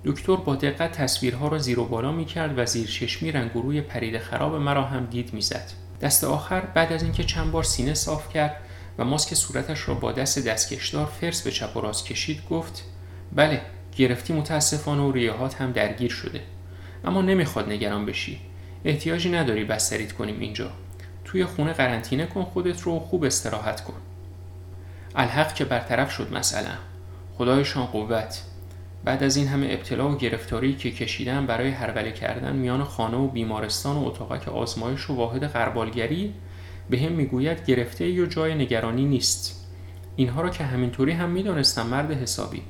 دکتر 0.04 0.36
با 0.36 0.54
دقت 0.54 0.92
تصویرها 0.92 1.48
را 1.48 1.58
زیر 1.58 1.78
و 1.78 1.84
بالا 1.84 2.12
می 2.12 2.24
کرد 2.24 2.58
و 2.58 2.66
زیر 2.66 2.86
چشمی 2.86 3.32
رنگ 3.32 3.50
روی 3.54 3.80
پرید 3.80 4.18
خراب 4.18 4.54
مرا 4.54 4.84
هم 4.84 5.06
دید 5.06 5.34
می‌زد. 5.34 5.70
دست 6.00 6.24
آخر 6.24 6.60
بعد 6.60 6.92
از 6.92 7.02
اینکه 7.02 7.24
چند 7.24 7.52
بار 7.52 7.62
سینه 7.62 7.94
صاف 7.94 8.32
کرد 8.32 8.56
و 8.98 9.04
ماسک 9.04 9.34
صورتش 9.34 9.88
را 9.88 9.94
با 9.94 10.12
دست 10.12 10.38
دستکشدار 10.38 11.06
فرس 11.06 11.42
به 11.42 11.50
چپ 11.50 11.76
و 11.76 11.80
راست 11.80 12.06
کشید 12.06 12.48
گفت 12.50 12.84
بله 13.32 13.60
گرفتی 13.96 14.32
متاسفانه 14.32 15.02
و 15.02 15.12
ریهات 15.12 15.60
هم 15.60 15.72
درگیر 15.72 16.10
شده 16.10 16.40
اما 17.04 17.22
نمی‌خواد 17.22 17.68
نگران 17.68 18.06
بشی 18.06 18.40
احتیاجی 18.84 19.30
نداری 19.30 19.64
بستریت 19.64 20.12
کنیم 20.12 20.40
اینجا. 20.40 20.70
توی 21.24 21.44
خونه 21.44 21.72
قرنطینه 21.72 22.26
کن 22.26 22.42
خودت 22.42 22.80
رو 22.80 22.98
خوب 22.98 23.24
استراحت 23.24 23.80
کن. 23.80 23.94
الحق 25.14 25.54
که 25.54 25.64
برطرف 25.64 26.12
شد 26.12 26.32
مسئله. 26.32 26.70
خدایشان 27.38 27.86
قوت. 27.86 28.42
بعد 29.04 29.22
از 29.22 29.36
این 29.36 29.48
همه 29.48 29.66
ابتلا 29.70 30.12
و 30.12 30.16
گرفتاری 30.16 30.74
که 30.74 30.90
کشیدم 30.90 31.46
برای 31.46 31.70
هروله 31.70 32.12
کردن 32.12 32.56
میان 32.56 32.84
خانه 32.84 33.16
و 33.16 33.28
بیمارستان 33.28 33.96
و 33.96 34.06
اتاقک 34.06 34.48
آزمایش 34.48 35.10
و 35.10 35.14
واحد 35.14 35.46
غربالگری 35.46 36.34
به 36.90 36.98
هم 36.98 37.12
می‌گوید 37.12 37.64
گرفته 37.64 38.08
یا 38.08 38.26
جای 38.26 38.54
نگرانی 38.54 39.04
نیست. 39.04 39.66
اینها 40.16 40.40
را 40.40 40.50
که 40.50 40.64
همینطوری 40.64 41.12
هم 41.12 41.30
می‌دانستم 41.30 41.86
مرد 41.86 42.12
حسابی. 42.12 42.62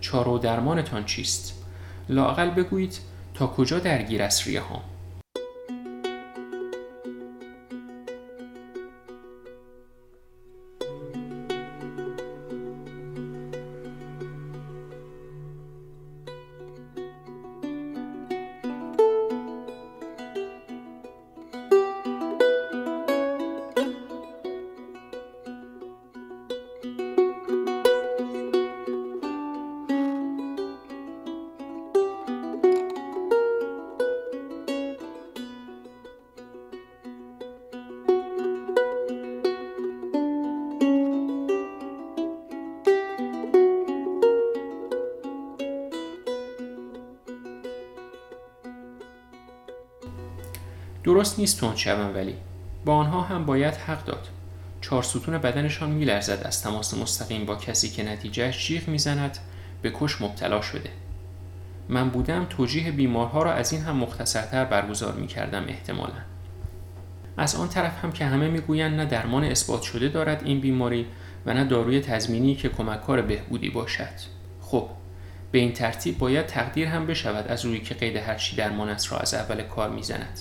چاره 0.00 0.30
و 0.30 0.38
درمانتان 0.38 1.04
چیست؟ 1.04 1.64
لاقل 2.08 2.50
بگویید 2.50 2.98
تا 3.34 3.46
کجا 3.46 3.78
درگیر 3.78 4.22
است 4.22 4.46
ریه 4.46 4.60
درست 51.04 51.38
نیست 51.38 51.60
تند 51.60 51.76
شوم 51.76 52.14
ولی 52.14 52.34
با 52.84 52.94
آنها 52.94 53.20
هم 53.20 53.46
باید 53.46 53.74
حق 53.74 54.04
داد. 54.04 54.28
چهار 54.80 55.02
ستون 55.02 55.38
بدنشان 55.38 55.90
میلرزد 55.90 56.42
از 56.44 56.62
تماس 56.62 56.94
مستقیم 56.94 57.44
با 57.44 57.56
کسی 57.56 57.88
که 57.88 58.02
نتیجهش 58.02 58.66
جیغ 58.66 58.88
می‌زند 58.88 59.38
به 59.82 59.90
کش 59.94 60.22
مبتلا 60.22 60.60
شده. 60.60 60.90
من 61.88 62.08
بودم 62.08 62.46
توجیه 62.50 62.90
بیمارها 62.90 63.42
را 63.42 63.52
از 63.52 63.72
این 63.72 63.82
هم 63.82 63.96
مختصرتر 63.96 64.64
برگزار 64.64 65.12
می 65.12 65.26
کردم 65.26 65.64
احتمالا. 65.68 66.12
از 67.36 67.54
آن 67.54 67.68
طرف 67.68 68.04
هم 68.04 68.12
که 68.12 68.24
همه 68.24 68.48
می‌گویند 68.48 69.00
نه 69.00 69.04
درمان 69.04 69.44
اثبات 69.44 69.82
شده 69.82 70.08
دارد 70.08 70.42
این 70.44 70.60
بیماری 70.60 71.06
و 71.46 71.54
نه 71.54 71.64
داروی 71.64 72.00
تضمینی 72.00 72.54
که 72.54 72.68
کمککار 72.68 73.22
بهبودی 73.22 73.70
باشد. 73.70 74.34
خب 74.60 74.88
به 75.52 75.58
این 75.58 75.72
ترتیب 75.72 76.18
باید 76.18 76.46
تقدیر 76.46 76.88
هم 76.88 77.06
بشود 77.06 77.48
از 77.48 77.64
روی 77.64 77.80
که 77.80 77.94
قید 77.94 78.16
هرچی 78.16 78.56
درمان 78.56 78.88
است 78.88 79.12
را 79.12 79.18
از 79.18 79.34
اول 79.34 79.62
کار 79.62 79.90
می‌زند. 79.90 80.38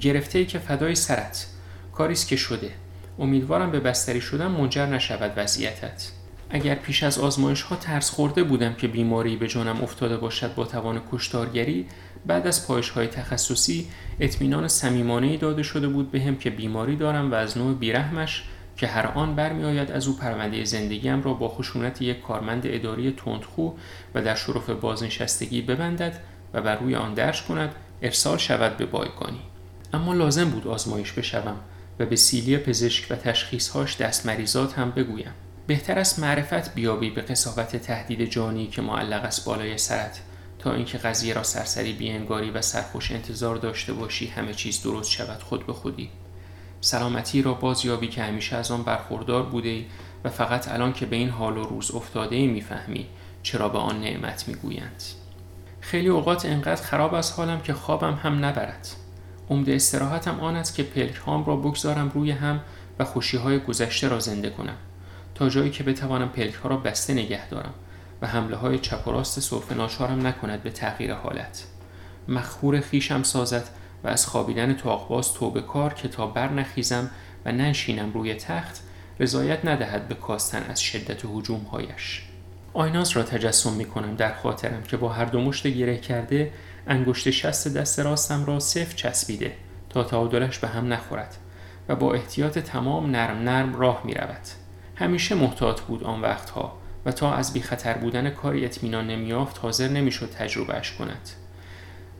گرفته 0.00 0.38
ای 0.38 0.46
که 0.46 0.58
فدای 0.58 0.94
سرت. 0.94 1.46
کاریست 1.92 2.28
که 2.28 2.36
شده. 2.36 2.70
امیدوارم 3.18 3.70
به 3.70 3.80
بستری 3.80 4.20
شدن 4.20 4.46
منجر 4.46 4.86
نشود 4.86 5.32
وضعیتت. 5.36 6.10
اگر 6.50 6.74
پیش 6.74 7.02
از 7.02 7.18
آزمایش 7.18 7.62
ها 7.62 7.76
ترس 7.76 8.10
خورده 8.10 8.42
بودم 8.42 8.74
که 8.74 8.88
بیماری 8.88 9.36
به 9.36 9.48
جانم 9.48 9.82
افتاده 9.82 10.16
باشد 10.16 10.54
با 10.54 10.64
توان 10.64 11.02
کشتارگری 11.12 11.86
بعد 12.26 12.46
از 12.46 12.66
پایش 12.66 12.90
های 12.90 13.06
تخصصی 13.06 13.88
اطمینان 14.20 14.68
صمیمانه 14.68 15.36
داده 15.36 15.62
شده 15.62 15.88
بود 15.88 16.10
بهم 16.10 16.36
که 16.36 16.50
بیماری 16.50 16.96
دارم 16.96 17.32
و 17.32 17.34
از 17.34 17.58
نوع 17.58 17.74
بیرحمش 17.74 18.44
که 18.76 18.86
هر 18.86 19.06
آن 19.06 19.34
برمیآید 19.34 19.90
از 19.90 20.08
او 20.08 20.16
پرونده 20.16 20.64
زندگیم 20.64 21.22
را 21.22 21.34
با 21.34 21.48
خشونت 21.48 22.02
یک 22.02 22.22
کارمند 22.22 22.62
اداری 22.66 23.10
تندخو 23.12 23.70
و 24.14 24.22
در 24.22 24.34
شرف 24.34 24.70
بازنشستگی 24.70 25.62
ببندد 25.62 26.20
و 26.54 26.62
بر 26.62 26.76
روی 26.76 26.94
آن 26.94 27.14
درش 27.14 27.42
کند 27.42 27.74
ارسال 28.02 28.38
شود 28.38 28.76
به 28.76 28.86
بایگانی. 28.86 29.40
اما 29.94 30.12
لازم 30.12 30.50
بود 30.50 30.66
آزمایش 30.66 31.12
بشوم 31.12 31.56
و 31.98 32.06
به 32.06 32.16
سیلی 32.16 32.58
پزشک 32.58 33.06
و 33.10 33.16
تشخیصهاش 33.16 33.96
دست 33.96 34.26
مریضات 34.26 34.78
هم 34.78 34.90
بگویم. 34.90 35.32
بهتر 35.66 35.98
است 35.98 36.18
معرفت 36.18 36.74
بیابی 36.74 37.10
به 37.10 37.22
قصاوت 37.22 37.76
تهدید 37.76 38.30
جانی 38.30 38.66
که 38.66 38.82
معلق 38.82 39.24
است 39.24 39.44
بالای 39.44 39.78
سرت 39.78 40.20
تا 40.58 40.74
اینکه 40.74 40.98
قضیه 40.98 41.34
را 41.34 41.42
سرسری 41.42 41.92
بینگاری 41.92 42.50
و 42.50 42.62
سرخوش 42.62 43.10
انتظار 43.10 43.56
داشته 43.56 43.92
باشی 43.92 44.26
همه 44.26 44.54
چیز 44.54 44.82
درست 44.82 45.10
شود 45.10 45.42
خود 45.42 45.66
به 45.66 45.72
خودی. 45.72 46.10
سلامتی 46.80 47.42
را 47.42 47.54
باز 47.54 47.84
یابی 47.84 48.08
که 48.08 48.22
همیشه 48.22 48.56
از 48.56 48.70
آن 48.70 48.82
برخوردار 48.82 49.42
بوده 49.42 49.68
ای 49.68 49.84
و 50.24 50.30
فقط 50.30 50.68
الان 50.68 50.92
که 50.92 51.06
به 51.06 51.16
این 51.16 51.28
حال 51.28 51.58
و 51.58 51.64
روز 51.64 51.90
افتاده 51.94 52.36
ای 52.36 52.46
می‌فهمی 52.46 53.06
چرا 53.42 53.68
به 53.68 53.78
آن 53.78 54.00
نعمت 54.00 54.48
می‌گویند. 54.48 55.02
خیلی 55.80 56.08
اوقات 56.08 56.46
انقدر 56.46 56.82
خراب 56.82 57.14
از 57.14 57.32
حالم 57.32 57.60
که 57.60 57.74
خوابم 57.74 58.14
هم 58.14 58.44
نبرد. 58.44 58.88
عمده 59.50 59.74
استراحتم 59.74 60.40
آن 60.40 60.56
است 60.56 60.74
که 60.74 60.82
پلک 60.82 61.14
هام 61.14 61.44
را 61.44 61.56
بگذارم 61.56 62.10
روی 62.14 62.30
هم 62.30 62.60
و 62.98 63.04
خوشی 63.04 63.36
های 63.36 63.58
گذشته 63.58 64.08
را 64.08 64.18
زنده 64.18 64.50
کنم 64.50 64.76
تا 65.34 65.48
جایی 65.48 65.70
که 65.70 65.82
بتوانم 65.82 66.28
پلک 66.28 66.54
ها 66.54 66.68
را 66.68 66.76
بسته 66.76 67.12
نگه 67.12 67.48
دارم 67.48 67.74
و 68.22 68.26
حمله 68.26 68.56
های 68.56 68.78
چپ 68.78 69.08
و 69.08 69.10
راست 69.10 69.40
صرف 69.40 69.72
ناچارم 69.72 70.26
نکند 70.26 70.62
به 70.62 70.70
تغییر 70.70 71.14
حالت. 71.14 71.64
مخور 72.28 72.80
خیشم 72.80 73.22
سازد 73.22 73.68
و 74.04 74.08
از 74.08 74.26
خوابیدن 74.26 74.74
تاقباز 74.74 75.32
توبه 75.32 75.62
کار 75.62 75.94
که 75.94 76.08
تا 76.08 76.26
بر 76.26 76.48
نخیزم 76.48 77.10
و 77.44 77.52
ننشینم 77.52 78.12
روی 78.12 78.34
تخت 78.34 78.80
رضایت 79.20 79.64
ندهد 79.64 80.08
به 80.08 80.14
کاستن 80.14 80.62
از 80.62 80.80
شدت 80.80 81.24
هایش 81.72 82.22
آیناز 82.72 83.10
را 83.10 83.22
تجسم 83.22 83.72
می 83.72 83.84
کنم 83.84 84.16
در 84.16 84.34
خاطرم 84.34 84.82
که 84.82 84.96
با 84.96 85.08
هر 85.08 85.24
دو 85.24 85.40
مشت 85.40 85.66
گره 85.66 85.98
کرده 85.98 86.52
انگشت 86.86 87.30
شست 87.30 87.76
دست 87.76 88.00
راستم 88.00 88.44
را 88.44 88.60
صف 88.60 88.94
چسبیده 88.94 89.52
تا 89.90 90.04
تعادلش 90.04 90.58
به 90.58 90.68
هم 90.68 90.92
نخورد 90.92 91.36
و 91.88 91.96
با 91.96 92.14
احتیاط 92.14 92.58
تمام 92.58 93.10
نرم 93.10 93.38
نرم 93.38 93.76
راه 93.76 94.02
می 94.04 94.14
رود. 94.14 94.40
همیشه 94.96 95.34
محتاط 95.34 95.80
بود 95.80 96.04
آن 96.04 96.20
وقتها 96.20 96.78
و 97.06 97.12
تا 97.12 97.34
از 97.34 97.52
بی 97.52 97.60
خطر 97.60 97.94
بودن 97.94 98.30
کاری 98.30 98.64
اطمینان 98.64 99.06
نمیافت 99.06 99.58
حاضر 99.58 99.88
نمی‌شد 99.88 100.30
تجربهش 100.30 100.92
کند 100.92 101.28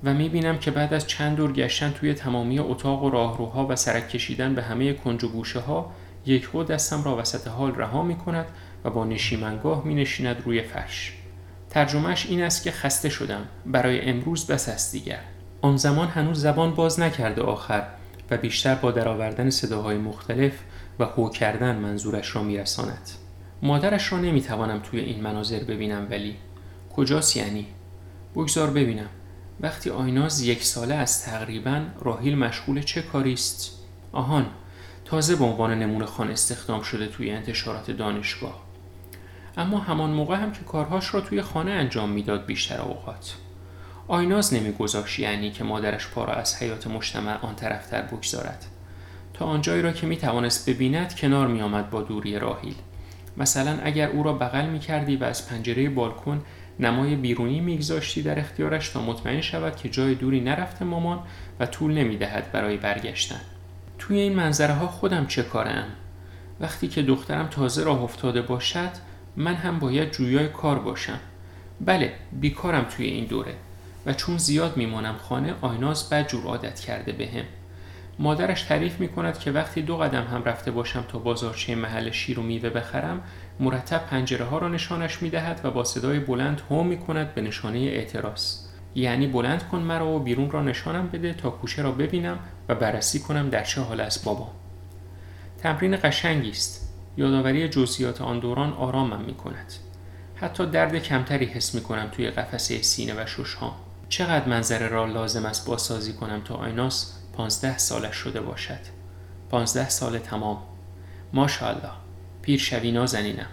و 0.04 0.14
می 0.14 0.28
بینم 0.28 0.59
که 0.59 0.71
بعد 0.71 0.94
از 0.94 1.06
چند 1.06 1.37
دور 1.37 1.52
گشتن 1.52 1.90
توی 1.90 2.14
تمامی 2.14 2.59
اتاق 2.59 3.02
و 3.02 3.11
راهروها 3.11 3.66
و 3.66 3.76
سرک 3.76 4.09
کشیدن 4.09 4.54
به 4.54 4.62
همه 4.62 4.92
کنج 4.92 5.25
و 5.25 5.28
گوشه 5.28 5.61
ها 5.61 5.92
یک 6.26 6.47
خود 6.47 6.66
دستم 6.66 7.04
را 7.04 7.16
وسط 7.16 7.49
حال 7.49 7.75
رها 7.75 8.02
می 8.02 8.16
کند 8.16 8.47
و 8.85 8.90
با 8.90 9.04
نشیمنگاه 9.04 9.85
می 9.85 9.94
نشیند 9.94 10.42
روی 10.44 10.62
فرش 10.62 11.12
ترجمهش 11.75 12.26
این 12.26 12.43
است 12.43 12.62
که 12.62 12.71
خسته 12.71 13.09
شدم. 13.09 13.47
برای 13.66 14.00
امروز 14.00 14.47
بس 14.47 14.69
است 14.69 14.93
دیگر. 14.93 15.21
آن 15.62 15.76
زمان 15.76 16.09
هنوز 16.09 16.40
زبان 16.40 16.75
باز 16.75 17.00
نکرده 17.00 17.43
آخر 17.43 17.87
و 18.31 18.37
بیشتر 18.37 18.75
با 18.75 18.90
درآوردن 18.90 19.50
صداهای 19.50 19.99
مختلف 19.99 20.52
و 20.99 21.04
هو 21.04 21.28
کردن 21.31 21.76
منظورش 21.76 22.37
را 22.37 22.43
میرساند. 22.43 23.11
مادرش 23.62 24.12
را 24.12 24.19
نمی‌توانم 24.19 24.81
توی 24.81 25.00
این 25.00 25.21
مناظر 25.21 25.59
ببینم 25.59 26.07
ولی 26.11 26.37
کجاست 26.97 27.37
یعنی؟ 27.37 27.66
بگذار 28.35 28.71
ببینم. 28.71 29.09
وقتی 29.61 29.90
آیناز 29.90 30.43
یک 30.43 30.64
ساله 30.64 30.95
از 30.95 31.25
تقریبا 31.25 31.83
راهیل 32.00 32.38
مشغول 32.38 32.83
چه 32.83 33.02
کاری 33.02 33.33
است؟ 33.33 33.71
آهان 34.12 34.47
تازه 35.04 35.37
به 35.37 35.45
عنوان 35.45 35.78
نمونه 35.78 36.07
خان 36.07 36.31
استخدام 36.31 36.83
شده 36.83 37.07
توی 37.07 37.31
انتشارات 37.31 37.90
دانشگاه. 37.90 38.63
اما 39.56 39.78
همان 39.78 40.11
موقع 40.11 40.37
هم 40.37 40.52
که 40.52 40.61
کارهاش 40.64 41.14
را 41.14 41.20
توی 41.20 41.42
خانه 41.42 41.70
انجام 41.70 42.11
می‌داد 42.11 42.46
بیشتر 42.46 42.80
اوقات. 42.80 43.34
آیناز 44.08 44.54
نمیگذاشت 44.54 45.18
یعنی 45.18 45.50
که 45.50 45.64
مادرش 45.64 46.08
پا 46.08 46.25
را 46.25 46.32
از 46.32 46.56
حیات 46.62 46.87
مجتمع 46.87 47.37
آن 47.40 47.54
طرفتر 47.54 48.02
بگذارد. 48.02 48.64
تا 49.34 49.44
آنجایی 49.44 49.82
را 49.82 49.92
که 49.92 50.06
می 50.06 50.16
توانست 50.16 50.70
ببیند 50.70 51.16
کنار 51.16 51.46
می 51.46 51.62
آمد 51.62 51.90
با 51.90 52.02
دوری 52.02 52.38
راهیل 52.38 52.75
مثلا 53.37 53.78
اگر 53.82 54.08
او 54.08 54.23
را 54.23 54.32
بغل 54.32 54.66
می 54.66 54.78
کردی 54.78 55.16
و 55.16 55.25
از 55.25 55.49
پنجره 55.49 55.88
بالکن 55.88 56.42
نمای 56.80 57.16
بیرونی 57.16 57.61
میگذاشتی 57.61 58.23
در 58.23 58.38
اختیارش 58.38 58.88
تا 58.88 59.02
مطمئن 59.02 59.40
شود 59.40 59.76
که 59.76 59.88
جای 59.88 60.14
دوری 60.14 60.40
نرفته 60.40 60.84
مامان 60.84 61.20
و 61.61 61.66
طول 61.66 61.94
نمی 61.94 62.16
دهد 62.16 62.52
برای 62.52 62.76
برگشتن. 62.76 63.40
توی 63.99 64.18
این 64.18 64.34
منظره 64.34 64.75
ها 64.75 64.87
خودم 64.87 65.26
چه 65.26 65.42
کارم؟ 65.42 65.87
وقتی 66.61 66.88
که 66.88 67.02
دخترم 67.02 67.46
تازه 67.46 67.84
راه 67.84 68.02
افتاده 68.02 68.42
باشد 68.42 68.90
من 69.36 69.54
هم 69.54 69.78
باید 69.78 70.10
جویای 70.10 70.48
کار 70.48 70.78
باشم. 70.78 71.20
بله 71.80 72.12
بیکارم 72.32 72.84
توی 72.84 73.06
این 73.06 73.24
دوره 73.24 73.54
و 74.06 74.12
چون 74.12 74.38
زیاد 74.38 74.76
میمانم 74.76 75.16
خانه 75.16 75.54
آیناز 75.60 76.10
بد 76.10 76.28
جور 76.28 76.44
عادت 76.44 76.80
کرده 76.80 77.12
بهم. 77.12 77.32
به 77.32 77.44
مادرش 78.18 78.62
تعریف 78.62 79.00
می 79.00 79.08
کند 79.08 79.38
که 79.38 79.52
وقتی 79.52 79.82
دو 79.82 79.96
قدم 79.96 80.24
هم 80.24 80.44
رفته 80.44 80.70
باشم 80.70 81.04
تا 81.08 81.18
بازارچه 81.18 81.74
محل 81.74 82.10
شیر 82.10 82.38
و 82.38 82.42
میوه 82.42 82.70
بخرم 82.70 83.22
مرتب 83.60 84.06
پنجره 84.06 84.44
ها 84.44 84.58
را 84.58 84.68
نشانش 84.68 85.22
می 85.22 85.30
دهد 85.30 85.60
و 85.64 85.70
با 85.70 85.84
صدای 85.84 86.18
بلند 86.18 86.62
هو 86.70 86.82
می 86.82 86.98
کند 86.98 87.34
به 87.34 87.40
نشانه 87.40 87.78
اعتراض. 87.78 88.58
یعنی 88.94 89.26
بلند 89.26 89.68
کن 89.68 89.78
مرا 89.78 90.08
و 90.08 90.18
بیرون 90.18 90.50
را 90.50 90.62
نشانم 90.62 91.08
بده 91.08 91.32
تا 91.32 91.50
کوشه 91.50 91.82
را 91.82 91.92
ببینم 91.92 92.38
و 92.68 92.74
بررسی 92.74 93.20
کنم 93.20 93.48
در 93.48 93.64
چه 93.64 93.80
حال 93.80 94.00
است 94.00 94.24
بابا. 94.24 94.48
تمرین 95.58 95.98
قشنگی 96.02 96.50
است. 96.50 96.83
یادآوری 97.16 97.68
جزئیات 97.68 98.21
آن 98.21 98.38
دوران 98.38 98.73
آرامم 98.73 99.21
می 99.21 99.35
کند 99.35 99.73
حتی 100.37 100.66
درد 100.66 101.02
کمتری 101.02 101.44
حس 101.44 101.75
می 101.75 101.80
کنم 101.80 102.09
توی 102.12 102.30
قفسه 102.30 102.83
سینه 102.83 103.14
و 103.14 103.26
ششهام 103.26 103.75
چقدر 104.09 104.49
منظره 104.49 104.88
را 104.88 105.06
لازم 105.06 105.47
است 105.47 105.66
بازسازی 105.66 106.12
کنم 106.12 106.40
تا 106.44 106.54
آیناس 106.54 107.18
پانزده 107.33 107.78
سالش 107.78 108.16
شده 108.16 108.40
باشد؟ 108.40 108.80
پانزده 109.50 109.88
سال 109.88 110.18
تمام. 110.18 110.62
ماشاءالله. 111.33 111.90
پیر 112.42 112.61
شوی 112.61 112.92
نازنینم. 112.92 113.47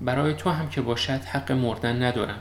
برای 0.00 0.34
تو 0.34 0.50
هم 0.50 0.68
که 0.68 0.80
باشد 0.80 1.20
حق 1.24 1.52
مردن 1.52 2.02
ندارم. 2.02 2.38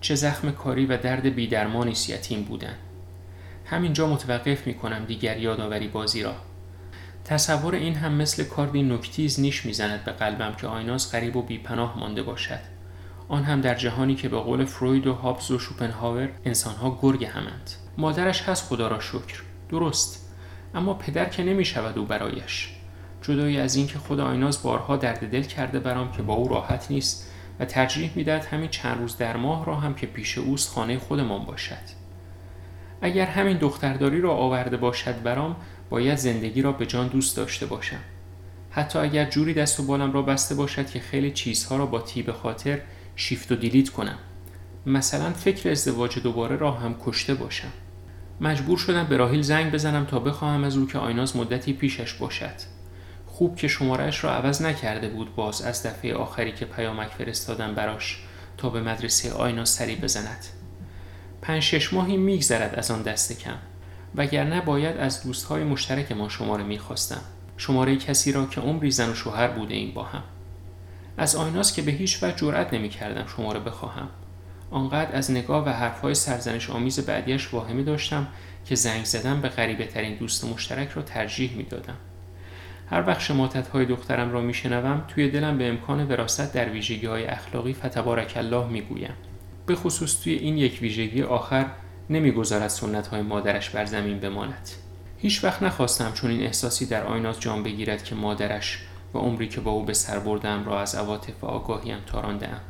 چه 0.00 0.14
زخم 0.14 0.50
کاری 0.50 0.86
و 0.86 0.96
درد 0.96 1.34
بیدرمانی 1.34 1.94
یتیم 2.08 2.44
بودن. 2.44 2.74
همینجا 3.64 4.06
متوقف 4.06 4.66
می 4.66 4.74
کنم 4.74 5.04
دیگر 5.04 5.38
یادآوری 5.38 5.88
بازی 5.88 6.22
را. 6.22 6.34
تصور 7.28 7.74
این 7.74 7.94
هم 7.94 8.12
مثل 8.12 8.44
کاردی 8.44 8.82
نکتیز 8.82 9.40
نیش 9.40 9.66
می‌زند 9.66 10.04
به 10.04 10.12
قلبم 10.12 10.54
که 10.54 10.66
آیناز 10.66 11.12
غریب 11.12 11.36
و 11.36 11.42
بیپناه 11.42 11.98
مانده 11.98 12.22
باشد. 12.22 12.58
آن 13.28 13.44
هم 13.44 13.60
در 13.60 13.74
جهانی 13.74 14.14
که 14.14 14.28
به 14.28 14.38
قول 14.38 14.64
فروید 14.64 15.06
و 15.06 15.14
هابز 15.14 15.50
و 15.50 15.58
شوپنهاور 15.58 16.28
انسانها 16.44 16.98
گرگ 17.02 17.24
همند 17.24 17.70
مادرش 17.98 18.42
هست 18.42 18.64
خدا 18.64 18.88
را 18.88 19.00
شکر. 19.00 19.42
درست. 19.68 20.32
اما 20.74 20.94
پدر 20.94 21.24
که 21.24 21.42
نمی 21.42 21.64
شود 21.64 21.98
او 21.98 22.04
برایش. 22.04 22.70
جدای 23.22 23.60
از 23.60 23.76
اینکه 23.76 23.98
خود 23.98 24.20
آیناز 24.20 24.62
بارها 24.62 24.96
درد 24.96 25.30
دل 25.30 25.42
کرده 25.42 25.78
برام 25.78 26.12
که 26.12 26.22
با 26.22 26.34
او 26.34 26.48
راحت 26.48 26.86
نیست 26.90 27.30
و 27.60 27.64
ترجیح 27.64 28.10
می‌دهد 28.14 28.44
همین 28.44 28.68
چند 28.68 28.98
روز 28.98 29.16
در 29.16 29.36
ماه 29.36 29.66
را 29.66 29.74
هم 29.74 29.94
که 29.94 30.06
پیش 30.06 30.38
اوست 30.38 30.74
خانه 30.74 30.98
خودمان 30.98 31.44
باشد. 31.44 32.06
اگر 33.02 33.26
همین 33.26 33.56
دخترداری 33.56 34.20
را 34.20 34.34
آورده 34.34 34.76
باشد 34.76 35.22
برام 35.22 35.56
باید 35.90 36.18
زندگی 36.18 36.62
را 36.62 36.72
به 36.72 36.86
جان 36.86 37.08
دوست 37.08 37.36
داشته 37.36 37.66
باشم. 37.66 38.00
حتی 38.70 38.98
اگر 38.98 39.24
جوری 39.24 39.54
دست 39.54 39.80
و 39.80 39.82
بالم 39.82 40.12
را 40.12 40.22
بسته 40.22 40.54
باشد 40.54 40.90
که 40.90 41.00
خیلی 41.00 41.30
چیزها 41.30 41.76
را 41.76 41.86
با 41.86 42.00
تیب 42.00 42.32
خاطر 42.32 42.80
شیفت 43.16 43.52
و 43.52 43.56
دیلیت 43.56 43.88
کنم. 43.88 44.18
مثلا 44.86 45.32
فکر 45.32 45.70
ازدواج 45.70 46.18
دوباره 46.18 46.56
را 46.56 46.72
هم 46.72 46.96
کشته 47.04 47.34
باشم. 47.34 47.72
مجبور 48.40 48.78
شدم 48.78 49.04
به 49.04 49.16
راهیل 49.16 49.42
زنگ 49.42 49.72
بزنم 49.72 50.04
تا 50.04 50.18
بخواهم 50.18 50.64
از 50.64 50.76
او 50.76 50.86
که 50.86 50.98
آیناز 50.98 51.36
مدتی 51.36 51.72
پیشش 51.72 52.14
باشد. 52.14 52.54
خوب 53.26 53.56
که 53.56 53.68
شمارهش 53.68 54.24
را 54.24 54.30
عوض 54.30 54.62
نکرده 54.62 55.08
بود 55.08 55.34
باز 55.34 55.62
از 55.62 55.86
دفعه 55.86 56.14
آخری 56.14 56.52
که 56.52 56.64
پیامک 56.64 57.08
فرستادم 57.08 57.74
براش 57.74 58.22
تا 58.56 58.68
به 58.68 58.80
مدرسه 58.80 59.32
آیناز 59.32 59.68
سری 59.68 59.96
بزند. 59.96 60.44
پنج 61.42 61.62
شش 61.62 61.92
ماهی 61.92 62.16
میگذرد 62.16 62.74
از 62.74 62.90
آن 62.90 63.02
دست 63.02 63.40
کم. 63.40 63.56
وگرنه 64.14 64.60
باید 64.60 64.96
از 64.96 65.22
دوستهای 65.22 65.64
مشترک 65.64 66.12
ما 66.12 66.28
شماره 66.28 66.64
می‌خواستم. 66.64 67.20
شماره 67.56 67.96
کسی 67.96 68.32
را 68.32 68.46
که 68.46 68.60
عمری 68.60 68.90
زن 68.90 69.10
و 69.10 69.14
شوهر 69.14 69.48
بوده 69.48 69.74
این 69.74 69.94
با 69.94 70.02
هم. 70.02 70.22
از 71.16 71.36
آیناس 71.36 71.76
که 71.76 71.82
به 71.82 71.92
هیچ 71.92 72.22
وجه 72.22 72.36
جرأت 72.36 72.74
نمی‌کردم 72.74 73.26
شماره 73.36 73.60
بخواهم. 73.60 74.08
آنقدر 74.70 75.16
از 75.16 75.30
نگاه 75.30 75.66
و 75.66 75.68
حرفهای 75.68 76.14
سرزنش 76.14 76.70
آمیز 76.70 77.00
بعدیش 77.00 77.54
واهمه 77.54 77.82
داشتم 77.82 78.26
که 78.66 78.74
زنگ 78.74 79.04
زدن 79.04 79.40
به 79.40 79.48
غریبه 79.48 79.86
ترین 79.86 80.14
دوست 80.14 80.44
مشترک 80.44 80.88
را 80.88 81.02
ترجیح 81.02 81.56
می‌دادم. 81.56 81.96
هر 82.90 83.06
وقت 83.06 83.20
شماتت 83.20 83.68
های 83.68 83.86
دخترم 83.86 84.32
را 84.32 84.40
میشنوم 84.40 85.04
توی 85.08 85.30
دلم 85.30 85.58
به 85.58 85.68
امکان 85.68 86.08
وراست 86.08 86.54
در 86.54 86.68
ویژگی 86.68 87.06
های 87.06 87.24
اخلاقی 87.24 87.74
فتبارک 87.74 88.32
الله 88.36 88.66
می‌گویم. 88.66 89.14
به 89.66 89.74
خصوص 89.74 90.20
توی 90.20 90.32
این 90.34 90.58
یک 90.58 90.78
ویژگی 90.82 91.22
آخر 91.22 91.66
نمی‌گذارد 92.10 92.68
سنت 92.68 93.06
های 93.06 93.22
مادرش 93.22 93.70
بر 93.70 93.84
زمین 93.84 94.20
بماند. 94.20 94.68
هیچ 95.18 95.44
وقت 95.44 95.62
نخواستم 95.62 96.12
چون 96.12 96.30
این 96.30 96.42
احساسی 96.42 96.86
در 96.86 97.04
آینات 97.04 97.40
جان 97.40 97.62
بگیرد 97.62 98.04
که 98.04 98.14
مادرش 98.14 98.82
و 99.14 99.18
عمری 99.18 99.48
که 99.48 99.60
با 99.60 99.70
او 99.70 99.84
به 99.84 99.92
سر 99.94 100.18
بردم 100.18 100.64
را 100.64 100.80
از 100.80 100.94
عواطف 100.94 101.44
و 101.44 101.46
آگاهیم 101.46 101.98
تاراندهام. 102.06 102.60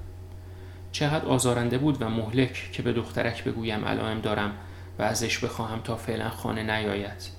چقدر 0.93 1.25
آزارنده 1.25 1.79
بود 1.79 2.03
و 2.03 2.09
مهلک 2.09 2.69
که 2.73 2.83
به 2.83 2.93
دخترک 2.93 3.45
بگویم 3.45 3.85
علائم 3.85 4.21
دارم 4.21 4.53
و 4.99 5.03
ازش 5.03 5.45
بخواهم 5.45 5.81
تا 5.81 5.97
فعلا 5.97 6.31
خانه 6.31 6.63
نیاید. 6.63 7.31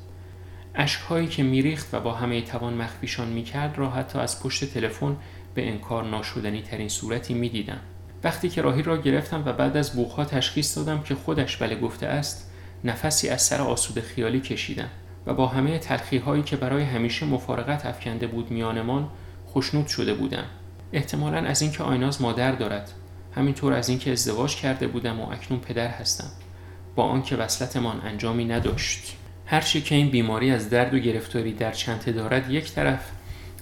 اشکهایی 0.75 1.27
که 1.27 1.43
میریخت 1.43 1.93
و 1.93 1.99
با 1.99 2.13
همه 2.13 2.41
توان 2.41 2.73
مخفیشان 2.73 3.27
می‌کرد 3.27 3.77
را 3.77 3.89
حتی 3.89 4.19
از 4.19 4.43
پشت 4.43 4.73
تلفن 4.73 5.17
به 5.53 5.69
انکار 5.69 6.03
ناشدنی 6.03 6.61
ترین 6.61 6.89
صورتی 6.89 7.33
می‌دیدم. 7.33 7.79
وقتی 8.27 8.49
که 8.49 8.61
راهی 8.61 8.83
را 8.83 8.97
گرفتم 8.97 9.43
و 9.45 9.53
بعد 9.53 9.77
از 9.77 9.95
بوخها 9.95 10.25
تشخیص 10.25 10.77
دادم 10.77 11.03
که 11.03 11.15
خودش 11.15 11.57
بله 11.57 11.75
گفته 11.75 12.07
است 12.07 12.51
نفسی 12.83 13.29
از 13.29 13.41
سر 13.41 13.61
آسود 13.61 13.99
خیالی 13.99 14.39
کشیدم 14.39 14.89
و 15.27 15.33
با 15.33 15.47
همه 15.47 15.79
تلخی 15.79 16.17
هایی 16.17 16.43
که 16.43 16.55
برای 16.55 16.83
همیشه 16.83 17.25
مفارقت 17.25 17.85
افکنده 17.85 18.27
بود 18.27 18.51
میانمان 18.51 19.09
خوشنود 19.45 19.87
شده 19.87 20.13
بودم. 20.13 20.43
احتمالا 20.93 21.37
از 21.37 21.61
اینکه 21.61 21.83
آیناز 21.83 22.21
مادر 22.21 22.51
دارد. 22.51 22.91
همینطور 23.35 23.73
از 23.73 23.89
اینکه 23.89 24.11
ازدواج 24.11 24.55
کرده 24.55 24.87
بودم 24.87 25.19
و 25.19 25.31
اکنون 25.31 25.59
پدر 25.59 25.87
هستم. 25.87 26.31
با 26.95 27.03
آنکه 27.03 27.35
وصلتمان 27.35 28.01
انجامی 28.01 28.45
نداشت. 28.45 29.17
هر 29.45 29.61
که 29.61 29.95
این 29.95 30.09
بیماری 30.09 30.51
از 30.51 30.69
درد 30.69 30.93
و 30.93 30.99
گرفتاری 30.99 31.53
در 31.53 31.71
چنته 31.71 32.11
دارد 32.11 32.51
یک 32.51 32.71
طرف 32.71 33.11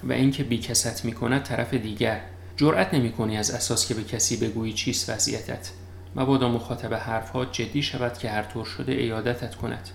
و 0.03 0.11
اینکه 0.11 0.43
بیکست 0.43 1.05
می 1.05 1.11
کند 1.11 1.43
طرف 1.43 1.73
دیگر. 1.73 2.21
جرأت 2.57 2.93
نمی 2.93 3.11
کنی 3.11 3.37
از 3.37 3.51
اساس 3.51 3.87
که 3.87 3.93
به 3.93 4.03
کسی 4.03 4.37
بگویی 4.37 4.73
چیست 4.73 5.09
وضعیتت 5.09 5.71
مبادا 6.15 6.49
مخاطب 6.49 6.93
حرفها 6.93 7.45
جدی 7.45 7.81
شود 7.81 8.17
که 8.17 8.29
هر 8.29 8.43
طور 8.43 8.65
شده 8.65 8.91
ایادتت 8.91 9.55
کند 9.55 9.89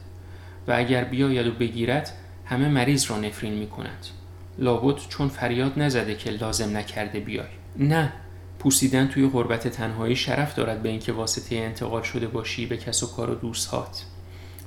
و 0.69 0.73
اگر 0.77 1.05
بیاید 1.05 1.47
و 1.47 1.53
بگیرد 1.53 2.13
همه 2.45 2.69
مریض 2.69 3.11
را 3.11 3.21
نفرین 3.21 3.55
می 3.55 3.67
کند 3.67 4.07
لابد 4.59 4.99
چون 5.09 5.29
فریاد 5.29 5.79
نزده 5.79 6.15
که 6.15 6.31
لازم 6.31 6.77
نکرده 6.77 7.21
بیای. 7.21 7.47
نه 7.77 8.13
پوسیدن 8.59 9.09
توی 9.09 9.29
غربت 9.29 9.69
تنهایی 9.69 10.17
شرف 10.17 10.55
دارد 10.55 10.83
به 10.83 10.89
اینکه 10.89 11.13
واسطه 11.13 11.57
انتقال 11.57 12.03
شده 12.03 12.29
باشی 12.29 12.67
به 12.67 12.77
کس 12.77 13.03
و 13.03 13.07
کار 13.07 13.31
و 13.31 13.35
دوستهات. 13.35 14.05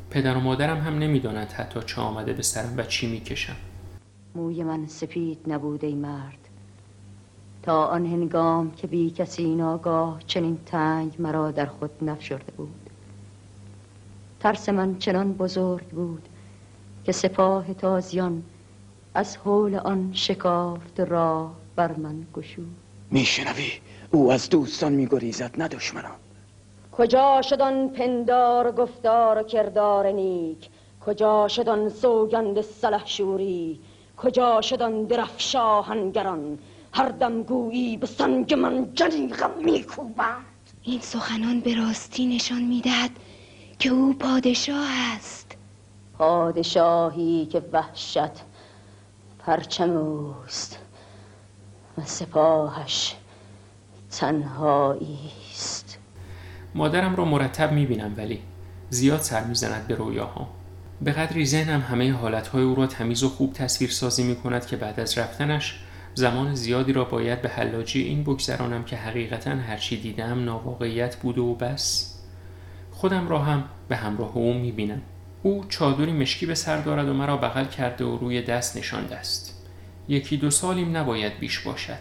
پدر 0.09 0.37
و 0.37 0.39
مادرم 0.39 0.81
هم 0.81 0.99
نمی‌دانند 0.99 1.51
حتی 1.51 1.79
چه 1.85 2.01
آمده 2.01 2.33
به 2.33 2.43
سرم 2.43 2.73
و 2.77 2.83
چی 2.83 3.11
می‌کشم. 3.11 3.55
موی 4.35 4.63
من 4.63 4.87
سپید 4.87 5.39
نبود 5.47 5.85
ای 5.85 5.95
مرد. 5.95 6.42
تا 7.63 7.85
آن 7.85 8.05
هنگام 8.05 8.71
که 8.71 8.87
بی 8.87 9.09
کسی 9.11 9.55
ناگاه 9.55 10.19
چنین 10.27 10.57
تنگ 10.65 11.15
مرا 11.19 11.51
در 11.51 11.65
خود 11.65 11.91
نفشرده 12.01 12.51
بود. 12.57 12.89
ترس 14.39 14.69
من 14.69 14.97
چنان 14.97 15.33
بزرگ 15.33 15.85
بود 15.87 16.29
که 17.03 17.11
سپاه 17.11 17.73
تازیان 17.73 18.43
از 19.13 19.37
حول 19.37 19.75
آن 19.75 20.09
شکافت 20.13 20.99
راه 20.99 21.53
بر 21.75 21.91
من 21.91 22.25
گشود. 22.33 22.75
میشنوی؟ 23.11 23.71
او 24.11 24.31
از 24.31 24.49
دوستان 24.49 24.91
میگریزد 24.93 25.51
نه 25.57 25.67
دشمنان. 25.67 26.15
کجا 26.91 27.41
شدن 27.41 27.87
پندار 27.87 28.71
گفتار 28.71 29.37
و 29.39 29.43
کردار 29.43 30.07
نیک؟ 30.07 30.69
کجا 31.05 31.47
شدن 31.47 31.89
سوگند 31.89 32.61
سلح 32.61 33.07
شوری؟ 33.07 33.79
کجا 34.17 34.61
شدن 34.61 35.03
درفش 35.03 35.55
آهنگران 35.55 36.57
هر 36.93 37.09
دم 37.09 37.43
گویی 37.43 37.97
به 37.97 38.07
سنگ 38.07 38.53
من 38.53 38.93
جلیقم 38.93 39.51
میکوبند 39.65 40.45
این 40.83 40.99
سخنان 41.01 41.59
به 41.59 41.75
راستی 41.75 42.25
نشان 42.25 42.61
می‌دهد 42.61 43.11
که 43.79 43.89
او 43.89 44.13
پادشاه 44.13 44.87
است. 45.15 45.55
پادشاهی 46.17 47.45
که 47.45 47.61
وحشت 47.71 48.31
پرچم 49.39 49.97
اوست 49.97 50.79
و 51.97 52.01
سپاهش 52.05 53.15
تنهایی 54.11 55.19
است. 55.51 55.97
مادرم 56.75 57.15
را 57.15 57.25
مرتب 57.25 57.71
می‌بینم 57.71 58.13
ولی 58.17 58.39
زیاد 58.89 59.19
سر 59.19 59.43
می‌زند 59.43 59.87
به 59.87 59.95
رویاها. 59.95 60.47
به 61.01 61.11
قدری 61.11 61.45
ذهنم 61.45 61.81
همه 61.81 62.13
حالتهای 62.13 62.63
او 62.63 62.75
را 62.75 62.87
تمیز 62.87 63.23
و 63.23 63.29
خوب 63.29 63.53
تصویر 63.53 63.89
سازی 63.89 64.23
می 64.23 64.35
کند 64.35 64.65
که 64.65 64.77
بعد 64.77 64.99
از 64.99 65.17
رفتنش 65.17 65.79
زمان 66.15 66.55
زیادی 66.55 66.93
را 66.93 67.03
باید 67.03 67.41
به 67.41 67.49
حلاجی 67.49 68.03
این 68.03 68.23
بگذرانم 68.23 68.83
که 68.83 68.97
حقیقتا 68.97 69.51
هرچی 69.51 69.97
دیدم 70.01 70.45
ناواقعیت 70.45 71.15
بوده 71.15 71.41
و 71.41 71.55
بس. 71.55 72.13
خودم 72.91 73.27
را 73.27 73.39
هم 73.39 73.63
به 73.87 73.95
همراه 73.95 74.37
او 74.37 74.53
می 74.53 74.71
بینم 74.71 75.01
او 75.43 75.65
چادری 75.69 76.11
مشکی 76.11 76.45
به 76.45 76.55
سر 76.55 76.81
دارد 76.81 77.09
و 77.09 77.13
مرا 77.13 77.37
بغل 77.37 77.65
کرده 77.65 78.05
و 78.05 78.17
روی 78.17 78.41
دست 78.41 78.77
نشانده 78.77 79.15
است. 79.15 79.67
یکی 80.07 80.37
دو 80.37 80.51
سالیم 80.51 80.97
نباید 80.97 81.39
بیش 81.39 81.59
باشد. 81.59 81.99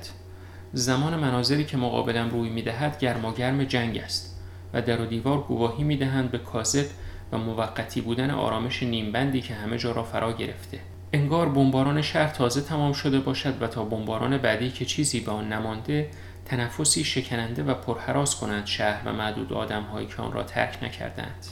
زمان 0.72 1.16
مناظری 1.16 1.64
که 1.64 1.77
مقابلم 1.77 2.31
روی 2.31 2.48
می‌دهد 2.48 2.98
گرماگرم 2.98 3.64
جنگ 3.64 3.98
است 3.98 4.42
و 4.72 4.83
در 4.83 5.01
و 5.01 5.07
دیوار 5.07 5.40
گواهی 5.40 5.85
می‌دهند 5.85 6.31
به 6.31 6.38
کاذب 6.38 6.87
و 7.33 7.38
موقتی 7.38 8.01
بودن 8.01 8.31
آرامش 8.31 8.83
نیمبندی 8.83 9.40
که 9.40 9.55
همه 9.55 9.79
جا 9.79 9.92
را 9.92 10.03
فرا 10.03 10.33
گرفته. 10.33 10.79
انگار 11.14 11.48
بمباران 11.48 12.03
شهر 12.03 12.29
تازه 12.29 12.61
تمام 12.61 12.92
شده 12.92 13.20
باشد 13.20 13.62
و 13.62 13.66
تا 13.66 13.85
بمباران 13.85 14.38
بعدی 14.38 14.70
که 14.70 14.85
چیزی 14.85 15.20
به 15.20 15.33
آن 15.33 15.53
نمانده 15.53 16.11
تنفسی 16.44 17.05
شکننده 17.05 17.62
و 17.62 17.75
پرحراس 17.75 18.37
کنند 18.37 18.66
شهر 18.66 19.09
و 19.09 19.12
معدود 19.12 19.53
آدمهایی 19.53 20.07
که 20.07 20.22
آن 20.22 20.33
را 20.33 20.42
ترک 20.42 20.83
نکردند. 20.83 21.46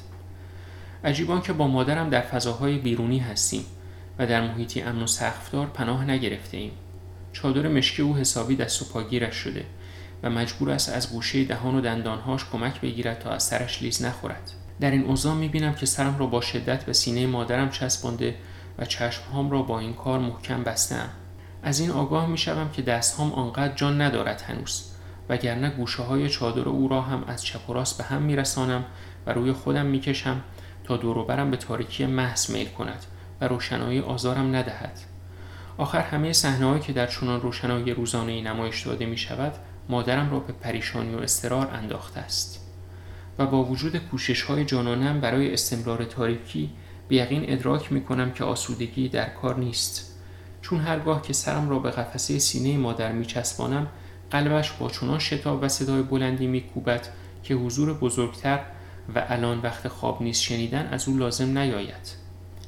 عجیبان 1.05 1.41
که 1.41 1.53
با 1.53 1.67
مادرم 1.67 2.11
در 2.11 2.21
فضاهای 2.21 2.79
بیرونی 2.79 3.19
هستیم 3.19 3.65
و 4.19 4.27
در 4.27 4.41
محیطی 4.41 4.83
امن 4.83 5.03
و 5.03 5.07
سقفدار 5.07 5.67
پناه 5.67 6.05
نگرفته 6.05 6.57
ایم 6.57 6.73
چادر 7.33 7.69
مشکی 7.69 8.03
او 8.03 8.17
حسابی 8.17 8.57
دست 8.57 8.83
و 8.83 8.85
پاگیرش 8.85 9.35
شده 9.35 9.65
و 10.23 10.31
مجبور 10.31 10.71
است 10.71 10.89
از 10.89 11.13
گوشه 11.13 11.45
دهان 11.45 11.75
و 11.75 11.81
دندانهاش 11.81 12.45
کمک 12.53 12.81
بگیرد 12.81 13.19
تا 13.19 13.31
از 13.31 13.43
سرش 13.43 13.83
لیز 13.83 14.05
نخورد. 14.05 14.51
در 14.81 14.91
این 14.91 15.05
اوضاع 15.05 15.35
می‌بینم 15.35 15.75
که 15.75 15.87
سرم 15.87 16.19
را 16.19 16.27
با 16.27 16.41
شدت 16.41 16.85
به 16.85 16.93
سینه 16.93 17.27
مادرم 17.27 17.71
چسبانده 17.71 18.35
و 18.79 18.85
چشمهام 18.85 19.51
را 19.51 19.63
با 19.63 19.79
این 19.79 19.95
کار 19.95 20.19
محکم 20.19 20.63
بستم. 20.63 21.09
از 21.63 21.81
این 21.81 21.91
آگاه 21.91 22.27
می‌شوم 22.27 22.71
که 22.71 22.83
دستهام 22.83 23.33
آنقدر 23.33 23.75
جان 23.75 24.01
ندارد 24.01 24.41
هنوز 24.41 24.85
وگرنه 25.29 25.71
گوشه 25.71 26.03
های 26.03 26.29
چادر 26.29 26.69
او 26.69 26.89
را 26.89 27.03
هم 27.03 27.25
از 27.27 27.45
چپ 27.45 27.71
و 27.71 27.73
راست 27.73 27.99
به 27.99 28.05
هم 28.05 28.23
میرسانم 28.23 28.85
و 29.27 29.33
روی 29.33 29.53
خودم 29.53 29.87
می‌کشم 29.87 30.41
تا 30.85 30.97
دوروبرم 30.97 31.51
به 31.51 31.57
تاریکی 31.57 32.07
محض 32.07 32.51
میل 32.51 32.69
کند 32.69 33.05
و 33.41 33.49
روشنایی 33.49 34.01
آزارم 34.01 34.57
ندهد. 34.57 34.99
آخر 35.79 36.01
همه 36.01 36.33
صحنه‌هایی 36.33 36.81
که 36.81 36.93
در 36.93 37.07
چنان 37.07 37.41
روشنایی 37.41 37.95
روزانه 37.95 38.43
نمایش 38.43 38.87
داده 38.87 39.07
می 39.07 39.17
شود 39.17 39.53
مادرم 39.89 40.31
را 40.31 40.39
به 40.39 40.53
پریشانی 40.53 41.15
و 41.15 41.19
استرار 41.19 41.71
انداخته 41.73 42.21
است. 42.21 42.67
و 43.39 43.47
با 43.47 43.65
وجود 43.65 43.99
کوشش 43.99 44.43
های 44.43 44.65
جانانم 44.65 45.21
برای 45.21 45.53
استمرار 45.53 46.05
تاریکی 46.05 46.71
به 47.11 47.17
یقین 47.17 47.53
ادراک 47.53 47.93
می 47.93 48.05
کنم 48.05 48.33
که 48.33 48.45
آسودگی 48.45 49.09
در 49.09 49.29
کار 49.29 49.59
نیست. 49.59 50.17
چون 50.63 50.81
هرگاه 50.81 51.23
که 51.23 51.33
سرم 51.33 51.71
را 51.71 51.79
به 51.79 51.91
قفسه 51.91 52.39
سینه 52.39 52.79
مادر 52.79 53.13
می 53.13 53.27
چسبانم 53.27 53.87
قلبش 54.31 54.73
با 54.73 54.89
چنان 54.89 55.19
شتاب 55.19 55.63
و 55.63 55.69
صدای 55.69 56.03
بلندی 56.03 56.47
می 56.47 56.61
کوبد 56.61 57.09
که 57.43 57.55
حضور 57.55 57.95
بزرگتر 57.95 58.61
و 59.15 59.25
الان 59.29 59.59
وقت 59.59 59.89
خواب 59.89 60.23
نیست 60.23 60.43
شنیدن 60.43 60.87
از 60.87 61.09
او 61.09 61.17
لازم 61.17 61.59
نیاید. 61.59 62.15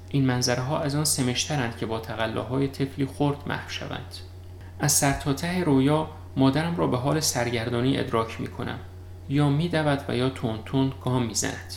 این 0.09 0.25
منظره 0.27 0.63
ها 0.63 0.79
از 0.79 0.95
آن 0.95 1.05
سمشترند 1.05 1.77
که 1.77 1.87
با 1.87 2.01
تقلاهای 2.01 2.69
طفلی 2.69 3.07
خرد 3.07 3.37
محو 3.47 3.69
شوند. 3.71 4.15
از 4.81 4.93
سر 4.93 5.13
تا 5.13 5.33
ته 5.33 5.65
رویا 5.65 6.09
مادرم 6.37 6.77
را 6.77 6.87
به 6.87 6.97
حال 6.97 7.21
سرگردانی 7.21 7.99
ادراک 7.99 8.41
می 8.41 8.47
کنم 8.47 8.79
یا 9.29 9.49
می 9.49 9.69
دود 9.69 10.05
و 10.09 10.17
یا 10.17 10.31
تون 10.31 10.59
تون 10.65 10.93
گام 11.05 11.27
می 11.27 11.35
زند. 11.35 11.75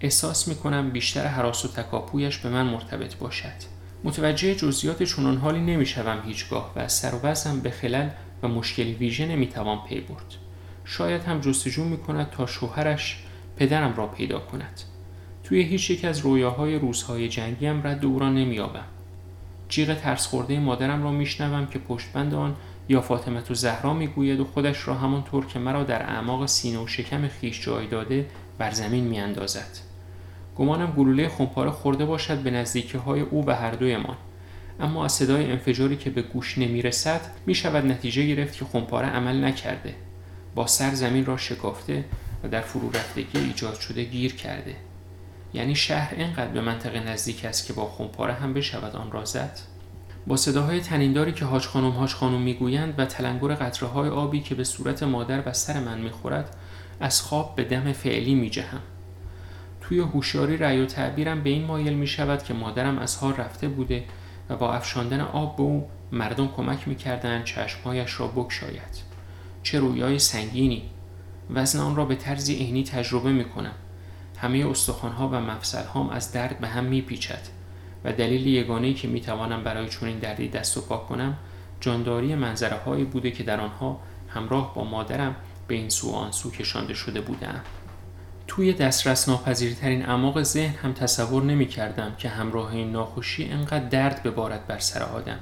احساس 0.00 0.48
می 0.48 0.54
کنم 0.54 0.90
بیشتر 0.90 1.26
حراس 1.26 1.64
و 1.64 1.68
تکاپویش 1.68 2.38
به 2.38 2.48
من 2.48 2.66
مرتبط 2.66 3.14
باشد. 3.14 3.80
متوجه 4.04 4.54
جزئیات 4.54 5.02
چنان 5.02 5.36
حالی 5.36 5.60
نمی‌شوم 5.60 6.22
هیچگاه 6.26 6.72
و 6.76 6.88
سر 6.88 7.14
و 7.14 7.56
به 7.62 7.70
خلل 7.70 8.08
و 8.42 8.48
مشکلی 8.48 8.94
ویژه 8.94 9.26
نمی‌توان 9.26 9.78
پی 9.88 10.00
برد. 10.00 10.34
شاید 10.84 11.22
هم 11.22 11.40
جستجو 11.40 11.84
می 11.84 11.98
کند 11.98 12.30
تا 12.30 12.46
شوهرش 12.46 13.22
پدرم 13.56 13.96
را 13.96 14.06
پیدا 14.06 14.38
کند. 14.38 14.80
توی 15.44 15.62
هیچ 15.62 15.90
یک 15.90 16.04
از 16.04 16.18
رویاهای 16.18 16.78
روزهای 16.78 17.28
جنگیم 17.28 17.86
رد 17.86 18.04
او 18.04 18.18
را 18.18 18.28
نمییابم. 18.28 18.84
جیغ 19.68 19.94
ترس 19.94 20.26
خورده 20.26 20.60
مادرم 20.60 21.02
را 21.02 21.10
میشنوم 21.10 21.66
که 21.66 21.78
پشتبند 21.78 22.34
آن 22.34 22.56
یا 22.88 23.00
فاطمت 23.00 23.50
و 23.50 23.54
زهرا 23.54 23.94
می‌گوید 23.94 24.40
و 24.40 24.44
خودش 24.44 24.88
را 24.88 24.94
همانطور 24.94 25.46
که 25.46 25.58
مرا 25.58 25.84
در 25.84 26.02
اعماق 26.02 26.46
سینه 26.46 26.78
و 26.78 26.86
شکم 26.86 27.28
خیش 27.28 27.64
جای 27.64 27.86
داده 27.86 28.26
بر 28.58 28.70
زمین 28.70 29.04
میاندازد. 29.04 29.89
گمانم 30.60 30.90
گلوله 30.90 31.28
خمپاره 31.28 31.70
خورده 31.70 32.04
باشد 32.04 32.38
به 32.38 32.50
نزدیکی 32.50 32.98
های 32.98 33.20
او 33.20 33.42
به 33.42 33.54
هر 33.54 33.70
دویمان. 33.70 34.16
اما 34.80 35.04
از 35.04 35.12
صدای 35.12 35.50
انفجاری 35.50 35.96
که 35.96 36.10
به 36.10 36.22
گوش 36.22 36.58
نمی‌رسد 36.58 37.20
می 37.46 37.54
شود 37.54 37.86
نتیجه 37.86 38.26
گرفت 38.26 38.58
که 38.58 38.64
خمپاره 38.64 39.08
عمل 39.08 39.44
نکرده. 39.44 39.94
با 40.54 40.66
سر 40.66 40.94
زمین 40.94 41.26
را 41.26 41.36
شکافته 41.36 42.04
و 42.44 42.48
در 42.48 42.60
فرو 42.60 42.90
رفتگی 42.90 43.38
ایجاد 43.38 43.74
شده 43.74 44.04
گیر 44.04 44.34
کرده. 44.34 44.76
یعنی 45.54 45.74
شهر 45.74 46.14
اینقدر 46.14 46.50
به 46.50 46.60
منطقه 46.60 47.00
نزدیک 47.00 47.44
است 47.44 47.66
که 47.66 47.72
با 47.72 47.86
خمپاره 47.86 48.32
هم 48.32 48.54
بشود 48.54 48.96
آن 48.96 49.12
را 49.12 49.24
زد. 49.24 49.58
با 50.26 50.36
صداهای 50.36 50.80
تنینداری 50.80 51.32
که 51.32 51.44
حاج 51.44 51.66
خانم 51.66 51.90
حاج 51.90 52.14
خانم 52.14 52.40
می‌گویند 52.40 52.94
و 52.98 53.04
تلنگر 53.04 53.54
قطره 53.54 53.88
های 53.88 54.08
آبی 54.08 54.40
که 54.40 54.54
به 54.54 54.64
صورت 54.64 55.02
مادر 55.02 55.42
و 55.46 55.52
سر 55.52 55.80
من 55.80 56.00
می‌خورد 56.00 56.56
از 57.00 57.22
خواب 57.22 57.56
به 57.56 57.64
دم 57.64 57.92
فعلی 57.92 58.34
میجهم. 58.34 58.80
توی 59.90 59.98
هوشیاری 60.00 60.56
رأی 60.56 60.80
و 60.80 60.86
تعبیرم 60.86 61.42
به 61.42 61.50
این 61.50 61.64
مایل 61.64 61.94
می 61.94 62.06
شود 62.06 62.42
که 62.42 62.54
مادرم 62.54 62.98
از 62.98 63.16
حال 63.16 63.34
رفته 63.34 63.68
بوده 63.68 64.04
و 64.48 64.56
با 64.56 64.74
افشاندن 64.74 65.20
آب 65.20 65.56
به 65.56 65.62
او 65.62 65.88
مردم 66.12 66.48
کمک 66.48 66.88
می‌کردند 66.88 67.44
چشمهایش 67.44 68.20
را 68.20 68.26
بکشاید 68.26 69.02
چه 69.62 69.78
رویای 69.78 70.18
سنگینی. 70.18 70.82
وزن 71.50 71.80
آن 71.80 71.96
را 71.96 72.04
به 72.04 72.14
طرزی 72.14 72.54
عینی 72.54 72.84
تجربه 72.84 73.32
می 73.32 73.44
کنم. 73.44 73.74
همه 74.36 74.66
استخوانها 74.70 75.28
و 75.28 75.40
مفصلهام 75.40 76.10
از 76.10 76.32
درد 76.32 76.58
به 76.58 76.68
هم 76.68 76.84
میپیچد 76.84 77.42
و 78.04 78.12
دلیل 78.12 78.46
یگانه 78.46 78.94
که 78.94 79.08
می‌توانم 79.08 79.64
برای 79.64 79.88
چنین 79.88 80.18
دردی 80.18 80.48
دست 80.48 80.76
و 80.76 80.80
پا 80.80 80.96
کنم 80.96 81.36
جانداری 81.80 82.34
منظره 82.34 82.76
هایی 82.76 83.04
بوده 83.04 83.30
که 83.30 83.42
در 83.42 83.60
آنها 83.60 84.00
همراه 84.28 84.74
با 84.74 84.84
مادرم 84.84 85.36
به 85.68 85.74
این 85.74 85.88
سو 85.88 86.12
آن 86.12 86.32
سو 86.32 86.50
کشانده 86.50 86.94
شده 86.94 87.20
بودم 87.20 87.60
توی 88.50 88.72
دسترس 88.72 89.28
ناپذیرترین 89.28 90.06
اعماق 90.06 90.42
ذهن 90.42 90.74
هم 90.74 90.92
تصور 90.92 91.42
نمی 91.42 91.66
کردم 91.66 92.14
که 92.18 92.28
همراه 92.28 92.74
این 92.74 92.92
ناخوشی 92.92 93.44
انقدر 93.44 93.88
درد 93.88 94.22
ببارد 94.22 94.66
بر 94.66 94.78
سر 94.78 95.02
آدم. 95.02 95.38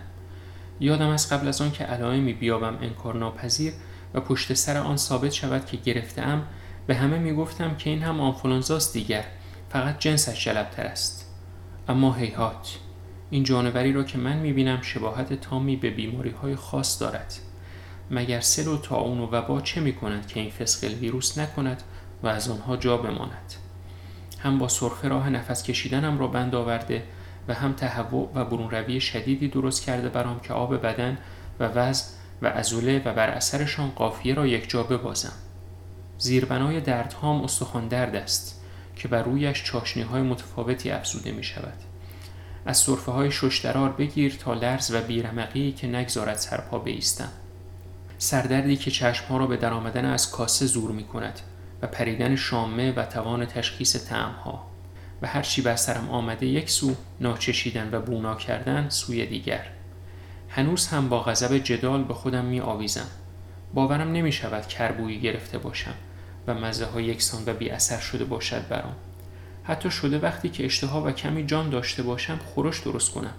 یادم 0.81 1.09
از 1.09 1.33
قبل 1.33 1.49
از 1.49 1.61
آن 1.61 1.71
که 1.71 1.85
علائمی 1.85 2.33
بیابم 2.33 2.79
انکار 2.81 3.15
ناپذیر 3.15 3.73
و 4.15 4.21
پشت 4.21 4.55
سر 4.55 4.77
آن 4.77 4.97
ثابت 4.97 5.33
شود 5.33 5.67
که 5.67 5.77
گرفتم 5.77 6.43
به 6.87 6.95
همه 6.95 7.19
می‌گفتم 7.19 7.77
که 7.77 7.91
این 7.91 8.03
هم 8.03 8.21
آنفولانزاست 8.21 8.93
دیگر 8.93 9.25
فقط 9.71 9.99
جنسش 9.99 10.45
جلبتر 10.45 10.83
است. 10.83 11.35
اما 11.89 12.13
هیهات 12.13 12.79
این 13.31 13.45
جانوری 13.45 13.93
را 13.93 14.05
که 14.05 14.19
من 14.19 14.37
می‌بینم 14.37 14.83
شباهت 14.83 15.41
تامی 15.41 15.77
به 15.77 15.91
بیماری 15.91 16.31
های 16.31 16.57
خاص 16.57 17.01
دارد. 17.01 17.35
مگر 18.11 18.41
سل 18.41 18.69
و 18.69 18.79
تاون 18.79 19.21
و 19.21 19.27
وبا 19.27 19.61
چه 19.61 19.81
می‌کنند 19.81 20.27
که 20.27 20.41
این 20.41 20.51
فسقل 20.51 20.95
ویروس 20.95 21.39
نکند 21.39 21.83
و 22.23 22.27
از 22.27 22.49
آنها 22.49 22.77
جا 22.77 22.97
بماند. 22.97 23.55
هم 24.39 24.59
با 24.59 24.69
سرفه 24.69 25.09
راه 25.09 25.31
نفس 25.31 25.63
کشیدنم 25.63 26.19
را 26.19 26.27
بند 26.27 26.55
آورده 26.55 27.03
و 27.49 27.55
هم 27.55 27.73
تهوع 27.73 28.31
و 28.35 28.45
برون 28.45 28.71
روی 28.71 29.01
شدیدی 29.01 29.49
درست 29.49 29.83
کرده 29.83 30.09
برام 30.09 30.41
که 30.41 30.53
آب 30.53 30.83
بدن 30.83 31.19
و 31.61 31.65
وزن 31.65 32.07
و 32.43 32.47
ازوله 32.47 33.03
و 33.05 33.13
بر 33.15 33.31
اثرشان 33.31 33.91
قافیه 33.91 34.35
را 34.35 34.47
یک 34.47 34.71
جا 34.71 34.83
ببازم. 34.83 35.33
زیربنای 36.19 36.81
دردهام 36.81 37.43
استخوان 37.43 37.89
درد 37.89 38.17
است 38.17 38.63
که 38.97 39.09
بر 39.09 39.23
رویش 39.23 39.65
چاشنی 39.65 40.03
های 40.03 40.23
متفاوتی 40.23 40.91
افزوده 40.91 41.33
می 41.33 41.45
شود 41.45 41.75
از 42.67 42.77
صرفه 42.77 43.13
های 43.13 43.31
ششترار 43.31 43.93
بگیر 43.93 44.37
تا 44.41 44.55
لرز 44.55 44.91
و 44.91 45.01
بیرمقی 45.01 45.73
که 45.73 45.87
نگذارد 45.87 46.37
سرپا 46.37 46.79
بیستم. 46.79 47.29
سردردی 48.19 48.77
که 48.77 48.91
چشمها 48.91 49.37
را 49.37 49.47
به 49.47 49.57
درآمدن 49.57 50.05
از 50.05 50.31
کاسه 50.31 50.67
زور 50.67 50.91
می 50.91 51.05
کند 51.05 51.41
و 51.83 51.87
پریدن 51.87 52.37
شامه 52.37 52.93
و 52.93 53.05
توان 53.05 53.47
تشخیص 53.47 54.09
تعمها 54.09 54.67
و 55.23 55.27
هرچی 55.27 55.63
بر 55.63 55.77
سرم 55.77 56.11
آمده 56.11 56.47
یک 56.47 56.71
سو 56.71 56.95
ناچشیدن 57.21 57.89
و 57.93 58.01
بونا 58.01 58.35
کردن 58.35 58.89
سوی 58.89 59.27
دیگر. 59.27 59.65
هنوز 60.49 60.87
هم 60.87 61.09
با 61.09 61.23
غضب 61.23 61.59
جدال 61.59 62.05
به 62.05 62.15
خودم 62.15 62.45
می 62.45 62.61
آویزم 62.61 63.07
باورم 63.75 64.13
نمی 64.13 64.33
شود 64.33 64.67
کربویی 64.67 65.21
گرفته 65.21 65.59
باشم 65.59 65.95
و 66.47 66.55
مزه 66.55 66.87
ها 66.87 67.01
یکسان 67.01 67.43
و 67.47 67.55
بی 67.55 67.71
اثر 67.71 67.99
شده 67.99 68.25
باشد 68.25 68.69
برام. 68.69 68.97
حتی 69.65 69.91
شده 69.91 70.19
وقتی 70.19 70.49
که 70.49 70.65
اشتها 70.65 71.03
و 71.03 71.11
کمی 71.11 71.47
جان 71.47 71.71
داشته 71.71 72.03
باشم 72.03 72.39
خورش 72.55 72.81
درست 72.81 73.13
کنم. 73.13 73.35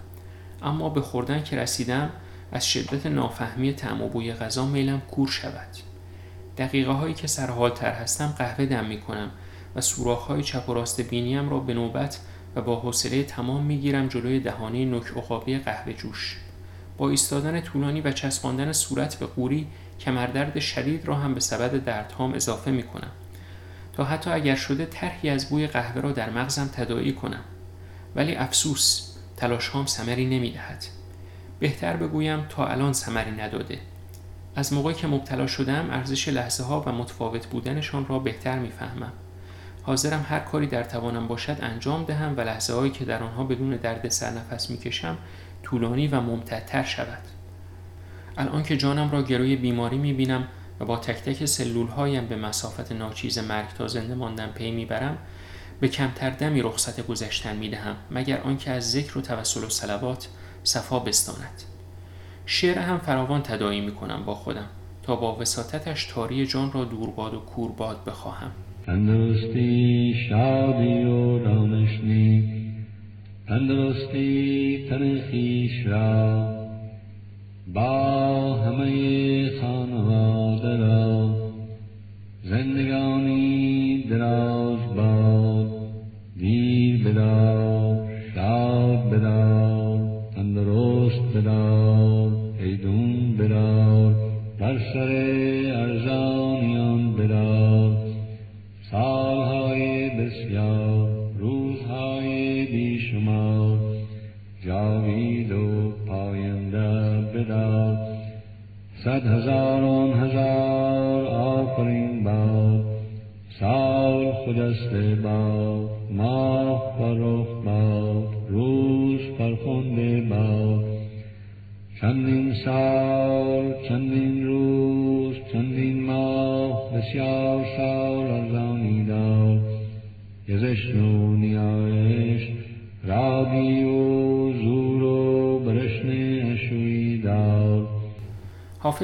اما 0.62 0.89
به 0.89 1.02
خوردن 1.02 1.43
که 1.43 1.58
رسیدم 1.58 2.10
از 2.52 2.67
شدت 2.67 3.06
نافهمی 3.06 3.73
تعم 3.73 4.02
و 4.02 4.08
بوی 4.08 4.34
غذا 4.34 4.65
میلم 4.65 5.02
کور 5.02 5.28
شود. 5.28 5.88
دقیقه 6.60 6.91
هایی 6.91 7.13
که 7.13 7.28
سرحال 7.28 7.69
تر 7.69 7.91
هستم 7.91 8.36
قهوه 8.38 8.65
دم 8.65 8.86
می 8.86 9.02
کنم 9.02 9.32
و 9.76 9.82
سوراخ 9.82 10.28
های 10.28 10.43
چپ 10.43 10.69
و 10.69 10.74
راست 10.74 11.02
بینیم 11.02 11.50
را 11.50 11.60
به 11.60 11.74
نوبت 11.74 12.19
و 12.56 12.62
با 12.62 12.80
حوصله 12.80 13.24
تمام 13.24 13.63
می 13.63 13.78
گیرم 13.78 14.08
جلوی 14.08 14.39
دهانه 14.39 14.86
نوک 14.86 15.08
عقابی 15.17 15.58
قهوه 15.58 15.93
جوش. 15.93 16.38
با 16.98 17.10
ایستادن 17.10 17.62
طولانی 17.62 18.02
و 18.02 18.12
چسباندن 18.12 18.72
صورت 18.72 19.15
به 19.15 19.26
قوری 19.26 19.67
کمردرد 20.00 20.60
شدید 20.60 21.06
را 21.06 21.15
هم 21.15 21.34
به 21.34 21.39
سبد 21.39 21.84
دردهام 21.84 22.34
اضافه 22.34 22.72
می 22.72 22.84
کنم 22.84 23.12
تا 23.93 24.04
حتی 24.04 24.30
اگر 24.30 24.56
شده 24.56 24.86
طرحی 24.86 25.30
از 25.30 25.50
بوی 25.50 25.67
قهوه 25.67 26.02
را 26.02 26.12
در 26.12 26.30
مغزم 26.30 26.67
تداعی 26.67 27.13
کنم. 27.13 27.43
ولی 28.15 28.36
افسوس 28.36 29.15
تلاش 29.38 29.67
هام 29.67 29.86
سمری 29.86 30.26
نمی 30.26 30.52
دهد. 30.52 30.86
بهتر 31.60 31.98
بگویم 31.98 32.45
تا 32.50 32.67
الان 32.67 32.93
سمری 32.93 33.32
نداده. 33.32 33.80
از 34.60 34.74
موقعی 34.74 34.93
که 34.93 35.08
مبتلا 35.08 35.48
شدم 35.48 35.89
ارزش 35.91 36.28
لحظه 36.28 36.63
ها 36.63 36.82
و 36.82 36.91
متفاوت 36.91 37.48
بودنشان 37.48 38.06
را 38.06 38.19
بهتر 38.19 38.60
می‌فهمم. 38.60 39.12
حاضرم 39.84 40.26
هر 40.30 40.39
کاری 40.39 40.67
در 40.67 40.84
توانم 40.84 41.28
باشد 41.28 41.58
انجام 41.62 42.04
دهم 42.04 42.38
و 42.38 42.41
لحظه 42.41 42.74
هایی 42.74 42.91
که 42.91 43.06
در 43.06 43.24
آنها 43.24 43.43
بدون 43.43 43.76
درد 43.76 44.10
سر 44.10 44.32
نفس 44.32 44.69
می‌کشم 44.69 45.17
طولانی 45.63 46.08
و 46.08 46.22
ممتدتر 46.22 46.84
شود. 46.84 47.24
الان 48.38 48.63
که 48.63 48.78
جانم 48.78 49.12
را 49.12 49.22
گروی 49.22 49.56
بیماری 49.56 49.98
می‌بینم 49.98 50.48
و 50.80 50.86
با 50.86 50.98
تک 50.98 51.15
تک 51.15 51.45
سلول 51.45 51.88
هایم 51.88 52.28
به 52.28 52.36
مسافت 52.36 52.91
ناچیز 52.91 53.38
مرگ 53.38 53.67
تا 53.78 53.88
زنده 53.88 54.15
ماندن 54.15 54.48
پی 54.48 54.72
می‌برم 54.72 55.17
به 55.80 55.88
کمتر 55.88 56.30
دمی 56.30 56.62
رخصت 56.62 57.08
گذشتن 57.08 57.56
می‌دهم 57.56 57.95
مگر 58.12 58.41
آنکه 58.41 58.72
از 58.72 58.91
ذکر 58.91 59.17
و 59.17 59.22
توسل 59.22 59.63
و 59.63 59.69
صلوات 59.69 60.28
صفا 60.63 61.00
بستاند. 61.00 61.63
شعر 62.52 62.78
هم 62.78 62.98
فراوان 62.98 63.42
تدایی 63.42 63.82
می‌کنم 63.82 64.24
با 64.26 64.36
خودم 64.36 64.66
تا 65.04 65.16
با 65.16 65.36
وساطتش 65.36 66.06
تاری 66.06 66.46
جان 66.46 66.72
را 66.72 66.86
دورباد 66.86 67.34
و 67.34 67.40
کورباد 67.40 67.98
بخواهم. 68.08 68.52
تندرستی 68.86 70.16
شادی 70.30 71.04
و 71.04 71.40
دانشنی. 71.40 72.44
تندرستی 73.48 74.86
تن 74.90 75.22
خیش 75.32 75.86
را. 75.86 76.54
با 77.74 78.56
همه 78.56 79.62
خانواده 79.62 80.78
را. 80.78 81.36
زندگانی 82.44 84.04
دراز 84.10 84.96
باد. 84.96 85.72
دیر 86.38 87.04
بدار 87.04 88.10
شاد 88.36 89.10
بدار. 89.10 89.79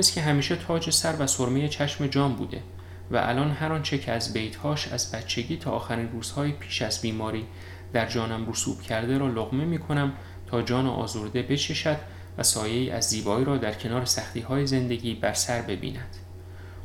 حافظ 0.06 0.16
که 0.16 0.22
همیشه 0.22 0.56
تاج 0.56 0.90
سر 0.90 1.16
و 1.20 1.28
سرمه 1.28 1.68
چشم 1.68 2.08
جان 2.08 2.36
بوده 2.36 2.62
و 3.12 3.18
الان 3.18 3.52
هر 3.52 3.72
آنچه 3.72 3.98
که 3.98 4.12
از 4.12 4.34
بیتهاش 4.34 4.88
از 4.88 5.12
بچگی 5.12 5.58
تا 5.58 5.72
آخرین 5.72 6.12
روزهای 6.12 6.52
پیش 6.52 6.82
از 6.82 7.02
بیماری 7.02 7.46
در 7.94 8.06
جانم 8.06 8.50
رسوب 8.50 8.82
کرده 8.82 9.18
را 9.18 9.28
لغمه 9.28 9.66
می 9.66 9.80
کنم 9.80 10.14
تا 10.48 10.62
جان 10.62 10.88
آزرده 10.88 11.42
بچشد 11.42 11.98
و 12.38 12.44
سایه 12.44 12.94
از 12.94 13.06
زیبایی 13.06 13.46
را 13.46 13.58
در 13.58 13.74
کنار 13.74 14.06
سختی 14.06 14.40
های 14.40 14.68
زندگی 14.68 15.14
بر 15.14 15.34
سر 15.34 15.62
ببیند 15.62 16.16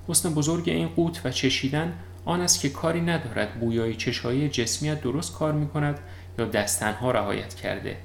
حسن 0.08 0.34
بزرگ 0.34 0.68
این 0.68 0.88
قوت 0.88 1.20
و 1.24 1.30
چشیدن 1.30 1.92
آن 2.24 2.40
است 2.40 2.60
که 2.60 2.68
کاری 2.68 3.00
ندارد 3.00 3.60
بویای 3.60 3.94
چشایی 3.94 4.48
جسمیت 4.48 5.00
درست 5.00 5.34
کار 5.34 5.52
می 5.52 5.68
کند 5.68 5.98
یا 6.38 6.44
دستنها 6.44 7.10
رعایت 7.10 7.54
کرده 7.54 7.96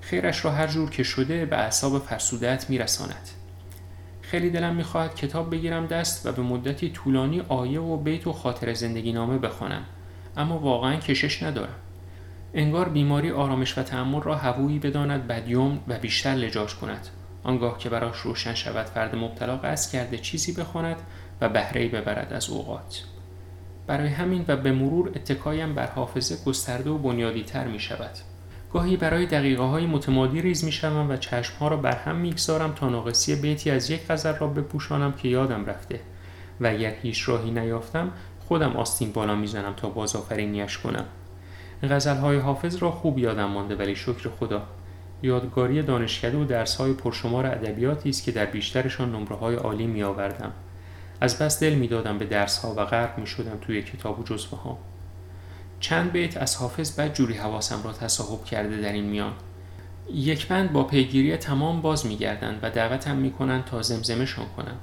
خیرش 0.00 0.44
را 0.44 0.50
هر 0.50 0.66
جور 0.66 0.90
که 0.90 1.02
شده 1.02 1.46
به 1.46 1.56
اعصاب 1.56 1.98
فرسودت 1.98 2.70
می 2.70 2.78
رساند. 2.78 3.39
خیلی 4.30 4.50
دلم 4.50 4.74
می‌خواهد 4.74 5.14
کتاب 5.14 5.50
بگیرم 5.50 5.86
دست 5.86 6.26
و 6.26 6.32
به 6.32 6.42
مدتی 6.42 6.90
طولانی 6.90 7.40
آیه 7.48 7.80
و 7.80 7.96
بیت 7.96 8.26
و 8.26 8.32
خاطر 8.32 8.74
زندگی 8.74 9.12
نامه 9.12 9.38
بخوانم. 9.38 9.82
اما 10.36 10.58
واقعا 10.58 10.96
کشش 10.96 11.42
ندارم. 11.42 11.74
انگار 12.54 12.88
بیماری 12.88 13.30
آرامش 13.30 13.78
و 13.78 13.82
تحمل 13.82 14.22
را 14.22 14.36
هوویی 14.36 14.78
بداند 14.78 15.26
بدیوم 15.26 15.80
و 15.88 15.98
بیشتر 15.98 16.30
لجاج 16.30 16.74
کند. 16.74 17.08
آنگاه 17.42 17.78
که 17.78 17.88
براش 17.88 18.16
روشن 18.16 18.54
شود 18.54 18.86
فرد 18.86 19.16
مبتلا 19.16 19.56
قصد 19.56 19.92
کرده 19.92 20.18
چیزی 20.18 20.52
بخواند 20.52 20.96
و 21.40 21.48
بهرهی 21.48 21.88
ببرد 21.88 22.32
از 22.32 22.50
اوقات. 22.50 23.04
برای 23.86 24.08
همین 24.08 24.44
و 24.48 24.56
به 24.56 24.72
مرور 24.72 25.08
اتکایم 25.08 25.74
بر 25.74 25.86
حافظه 25.86 26.44
گسترده 26.44 26.90
و 26.90 26.98
بنیادی 26.98 27.42
تر 27.42 27.66
می 27.66 27.80
شود 27.80 28.29
گاهی 28.72 28.96
برای 28.96 29.26
دقیقه 29.26 29.62
های 29.62 29.86
متمادی 29.86 30.42
ریز 30.42 30.64
می 30.64 30.72
شوم 30.72 31.10
و 31.10 31.16
چشم 31.16 31.56
ها 31.60 31.68
را 31.68 31.76
بر 31.76 31.96
هم 31.96 32.16
می‌گذارم 32.16 32.72
تا 32.72 32.88
ناقصی 32.88 33.36
بیتی 33.36 33.70
از 33.70 33.90
یک 33.90 34.06
غزل 34.08 34.34
را 34.34 34.46
بپوشانم 34.46 35.12
که 35.12 35.28
یادم 35.28 35.66
رفته. 35.66 36.00
و 36.60 36.66
اگر 36.66 36.94
هیچ 37.02 37.28
راهی 37.28 37.50
نیافتم 37.50 38.12
خودم 38.48 38.76
آستین 38.76 39.12
بالا 39.12 39.34
می‌زنم 39.34 39.74
تا 39.76 39.88
بازآفرینیش 39.88 40.78
کنم. 40.78 41.04
غزل 41.82 42.16
های 42.16 42.38
حافظ 42.38 42.76
را 42.76 42.90
خوب 42.90 43.18
یادم 43.18 43.44
مانده 43.44 43.76
ولی 43.76 43.96
شکر 43.96 44.28
خدا. 44.40 44.62
یادگاری 45.22 45.82
دانشکده 45.82 46.38
و 46.38 46.44
درس 46.44 46.76
های 46.76 46.92
پرشمار 46.92 47.46
ادبیاتی 47.46 48.08
است 48.08 48.24
که 48.24 48.32
در 48.32 48.46
بیشترشان 48.46 49.12
نمره 49.12 49.36
های 49.36 49.54
عالی 49.54 49.86
می 49.86 50.02
آوردم 50.02 50.52
از 51.20 51.38
بس 51.38 51.62
دل 51.62 51.74
می‌دادم 51.74 52.18
به 52.18 52.24
درس 52.24 52.58
ها 52.58 52.74
و 52.76 52.84
غرق 52.84 53.18
می 53.18 53.26
شدم 53.26 53.58
توی 53.60 53.82
کتاب 53.82 54.20
و 54.20 54.22
جزوه 54.22 54.62
ها 54.62 54.78
چند 55.80 56.12
بیت 56.12 56.36
از 56.36 56.56
حافظ 56.56 57.00
بد 57.00 57.14
جوری 57.14 57.34
حواسم 57.34 57.82
را 57.84 57.92
تصاحب 57.92 58.44
کرده 58.44 58.80
در 58.80 58.92
این 58.92 59.04
میان. 59.04 59.32
یک 60.14 60.48
بند 60.48 60.72
با 60.72 60.84
پیگیری 60.84 61.36
تمام 61.36 61.82
باز 61.82 62.06
میگردند 62.06 62.58
و 62.62 62.70
دعوتم 62.70 63.16
می‌کنند 63.16 63.64
تا 63.64 63.82
زمزمشان 63.82 64.46
کنم 64.56 64.76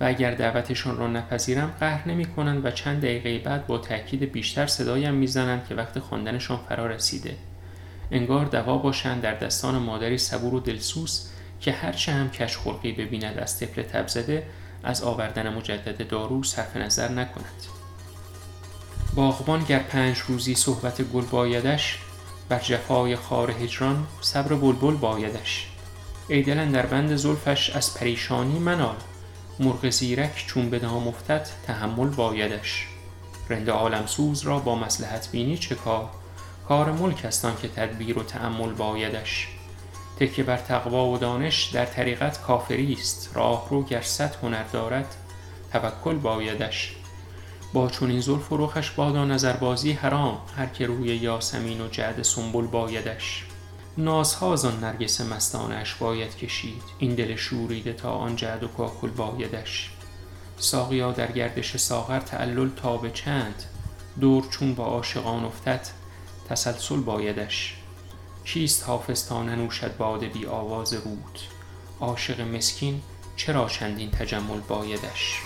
و 0.00 0.04
اگر 0.04 0.34
دعوتشان 0.34 0.96
را 0.96 1.06
نپذیرم 1.06 1.74
قهر 1.80 2.08
نمی 2.08 2.24
کنند 2.24 2.64
و 2.64 2.70
چند 2.70 3.02
دقیقه 3.02 3.38
بعد 3.38 3.66
با 3.66 3.78
تاکید 3.78 4.32
بیشتر 4.32 4.66
صدایم 4.66 5.14
می‌زنند 5.14 5.66
که 5.68 5.74
وقت 5.74 5.98
خواندنشان 5.98 6.58
فرا 6.68 6.86
رسیده. 6.86 7.36
انگار 8.10 8.44
دوا 8.44 8.78
باشند 8.78 9.22
در 9.22 9.34
دستان 9.34 9.78
مادری 9.78 10.18
صبور 10.18 10.54
و 10.54 10.60
دلسوز 10.60 11.28
که 11.60 11.72
هرچه 11.72 12.12
هم 12.12 12.30
کش 12.30 12.58
خلقی 12.58 12.92
ببیند 12.92 13.38
از 13.38 13.60
طفل 13.60 13.82
تب 13.82 14.08
زده 14.08 14.46
از 14.82 15.02
آوردن 15.02 15.54
مجدد 15.54 16.08
دارو 16.08 16.42
صرف 16.42 16.76
نظر 16.76 17.08
نکند. 17.08 17.73
باغبان 19.14 19.64
گر 19.64 19.78
پنج 19.78 20.18
روزی 20.18 20.54
صحبت 20.54 21.02
گل 21.02 21.24
بایدش 21.24 21.98
بر 22.48 22.58
جفای 22.58 23.16
خار 23.16 23.50
هجران 23.50 24.06
صبر 24.20 24.54
بلبل 24.54 24.94
بایدش. 24.94 25.68
ای 26.28 26.42
دل 26.42 26.70
در 26.70 26.86
بند 26.86 27.16
زلفش 27.16 27.70
از 27.70 27.94
پریشانی 27.94 28.58
منال 28.58 28.96
مرغ 29.60 29.90
زیرک 29.90 30.44
چون 30.46 30.70
به 30.70 30.78
دام 30.78 31.08
افتد 31.08 31.48
تحمل 31.66 32.08
بایدش. 32.08 32.86
رند 33.48 33.70
عالم 33.70 34.06
سوز 34.06 34.42
را 34.42 34.58
با 34.58 34.74
مسلحت 34.74 35.28
بینی 35.30 35.58
چه 35.58 35.74
کار؟ 35.74 36.10
کار 36.68 36.92
ملک 36.92 37.24
است 37.24 37.46
که 37.62 37.68
تدبیر 37.68 38.18
و 38.18 38.22
تأمل 38.22 38.72
بایدش. 38.72 39.48
تکه 40.20 40.42
بر 40.42 40.56
تقوا 40.56 41.06
و 41.06 41.18
دانش 41.18 41.64
در 41.64 41.86
طریقت 41.86 42.42
کافری 42.42 42.92
است. 42.92 43.30
راهرو 43.34 43.84
گر 43.84 44.02
صد 44.02 44.36
هنر 44.42 44.64
دارد 44.72 45.14
توکل 45.72 46.14
بایدش. 46.14 46.96
با 47.74 47.90
چنین 47.90 48.20
زلف 48.20 48.52
و 48.52 48.56
رخش 48.56 48.90
بادا 48.90 49.24
نظربازی 49.24 49.92
حرام 49.92 50.38
هر 50.56 50.66
که 50.66 50.86
روی 50.86 51.16
یاسمین 51.16 51.80
و 51.80 51.88
جعد 51.88 52.22
سنبل 52.22 52.66
بایدش. 52.66 53.44
نازها 53.98 54.56
زان 54.56 54.80
نرگس 54.80 55.20
مستانش 55.20 55.94
باید 55.94 56.36
کشید 56.36 56.82
این 56.98 57.14
دل 57.14 57.36
شوریده 57.36 57.92
تا 57.92 58.12
آن 58.12 58.36
جعد 58.36 58.64
و 58.64 58.68
کاکل 58.68 59.10
بایدش. 59.10 59.90
ساقیا 60.58 61.12
در 61.12 61.32
گردش 61.32 61.76
ساغر 61.76 62.20
تعلل 62.20 62.68
تا 62.76 62.96
به 62.96 63.10
چند 63.10 63.62
دور 64.20 64.46
چون 64.50 64.74
با 64.74 64.84
عاشقان 64.84 65.44
افتد 65.44 65.86
تسلسل 66.48 67.00
بایدش. 67.00 67.76
کیست 68.44 68.84
حافظ 68.84 69.26
تا 69.26 69.42
ننوشد 69.42 69.96
باد 69.96 70.24
بی 70.24 70.46
آواز 70.46 70.92
رود؟ 70.92 71.38
عاشق 72.00 72.40
مسکین 72.40 73.02
چرا 73.36 73.68
چندین 73.68 74.10
تجمل 74.10 74.60
بایدش؟ 74.68 75.40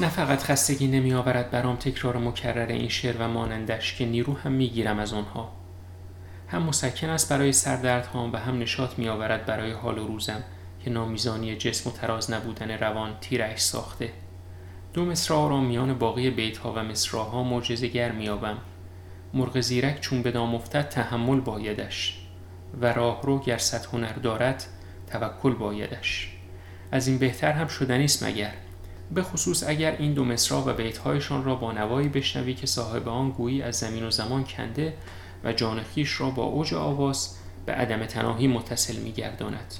نه 0.00 0.08
فقط 0.08 0.42
خستگی 0.42 0.86
نمی 0.86 1.14
آورد 1.14 1.50
برام 1.50 1.76
تکرار 1.76 2.16
مکرر 2.16 2.66
این 2.66 2.88
شعر 2.88 3.16
و 3.18 3.28
مانندش 3.28 3.94
که 3.94 4.06
نیرو 4.06 4.34
هم 4.34 4.52
می 4.52 4.68
گیرم 4.68 4.98
از 4.98 5.12
آنها. 5.12 5.52
هم 6.48 6.62
مسکن 6.62 7.10
است 7.10 7.32
برای 7.32 7.52
سردردهام 7.52 8.32
و 8.32 8.36
هم 8.36 8.58
نشاط 8.58 8.98
می 8.98 9.08
آورد 9.08 9.46
برای 9.46 9.72
حال 9.72 9.98
و 9.98 10.06
روزم 10.06 10.42
که 10.84 10.90
نامیزانی 10.90 11.56
جسم 11.56 11.90
و 11.90 11.92
تراز 11.92 12.30
نبودن 12.30 12.70
روان 12.70 13.10
تیرش 13.20 13.60
ساخته. 13.60 14.12
دو 14.92 15.04
مصرع 15.04 15.48
را 15.48 15.60
میان 15.60 15.98
باقی 15.98 16.30
بیت 16.30 16.58
ها 16.58 16.72
و 16.72 16.82
مصراها 16.82 17.42
معجزه 17.42 17.88
گر 17.88 18.12
میابم 18.12 18.58
مرغ 19.34 19.60
زیرک 19.60 20.00
چون 20.00 20.22
به 20.22 20.30
دام 20.30 20.54
افتد 20.54 20.88
تحمل 20.88 21.40
بایدش 21.40 22.20
و 22.80 22.92
راهرو 22.92 23.40
گر 23.40 23.58
صد 23.58 23.84
هنر 23.92 24.12
دارد 24.12 24.64
توکل 25.10 25.54
بایدش. 25.54 26.36
از 26.92 27.08
این 27.08 27.18
بهتر 27.18 27.52
هم 27.52 27.68
شدنیست 27.68 28.22
مگر؟ 28.22 28.52
به 29.14 29.22
خصوص 29.22 29.64
اگر 29.66 29.96
این 29.98 30.12
دو 30.12 30.24
مصرع 30.24 30.58
و 30.58 30.72
بیتهایشان 30.72 31.44
را 31.44 31.54
با 31.54 31.72
نوایی 31.72 32.08
بشنوی 32.08 32.54
که 32.54 32.66
صاحب 32.66 33.08
آن 33.08 33.30
گویی 33.30 33.62
از 33.62 33.76
زمین 33.76 34.06
و 34.06 34.10
زمان 34.10 34.44
کنده 34.44 34.94
و 35.44 35.52
جان 35.52 35.80
را 36.18 36.30
با 36.30 36.44
اوج 36.44 36.74
آواز 36.74 37.36
به 37.66 37.72
عدم 37.72 38.06
تناهی 38.06 38.46
متصل 38.46 38.96
میگرداند. 38.96 39.74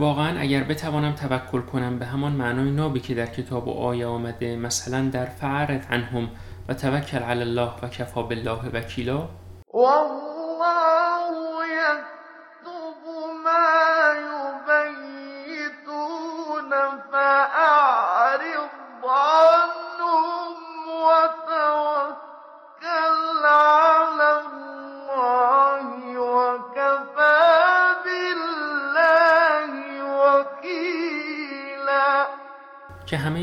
واقعا 0.00 0.40
اگر 0.40 0.64
بتوانم 0.64 1.12
توکل 1.12 1.60
کنم 1.60 1.98
به 1.98 2.06
همان 2.06 2.32
معنای 2.32 2.70
نابی 2.70 3.00
که 3.00 3.14
در 3.14 3.26
کتاب 3.26 3.68
و 3.68 3.70
آیه 3.70 4.06
آمده 4.06 4.56
مثلا 4.56 5.08
در 5.12 5.24
فعرت 5.26 5.92
عنهم 5.92 6.28
و 6.68 6.74
توکل 6.74 7.18
علی 7.18 7.40
الله 7.40 7.70
و 7.82 7.88
کفا 7.88 8.22
بالله 8.22 8.68
وکیلا. 8.74 9.28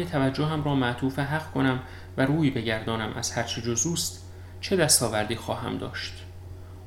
توجهم 0.07 0.63
را 0.63 0.75
معطوف 0.75 1.19
حق 1.19 1.51
کنم 1.51 1.79
و 2.17 2.25
روی 2.25 2.49
بگردانم 2.49 3.13
از 3.15 3.31
هرچه 3.31 3.61
جزوست 3.61 4.23
چه 4.61 4.75
دستاوردی 4.75 5.35
خواهم 5.35 5.77
داشت. 5.77 6.13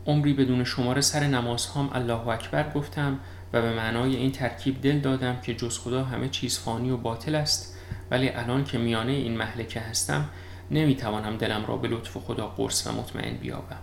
عمری 0.07 0.33
بدون 0.33 0.65
شمار 0.65 1.01
سر 1.01 1.21
نمازهام 1.21 1.91
الله 1.93 2.29
اکبر 2.29 2.71
گفتم 2.73 3.19
و 3.53 3.63
به 3.63 3.75
معنای 3.75 4.17
این 4.17 4.33
ترکیب 4.33 4.83
دل 4.83 4.99
دادم 4.99 5.41
که 5.41 5.55
جز 5.55 5.79
خدا 5.79 6.05
همه 6.05 6.29
چیز 6.29 6.59
فانی 6.59 6.91
و 6.91 6.97
باطل 6.97 7.35
است 7.35 7.77
ولی 8.11 8.29
الان 8.29 8.65
که 8.65 8.79
میانه 8.79 9.13
این 9.13 9.37
محلکه 9.37 9.81
هستم 9.81 10.29
نمی‌توانم 10.71 11.37
دلم 11.37 11.67
را 11.67 11.77
به 11.77 11.89
لطف 11.89 12.17
خدا 12.17 12.47
قرص 12.47 12.87
و 12.87 12.93
مطمئن 12.93 13.37
بیابم. 13.37 13.79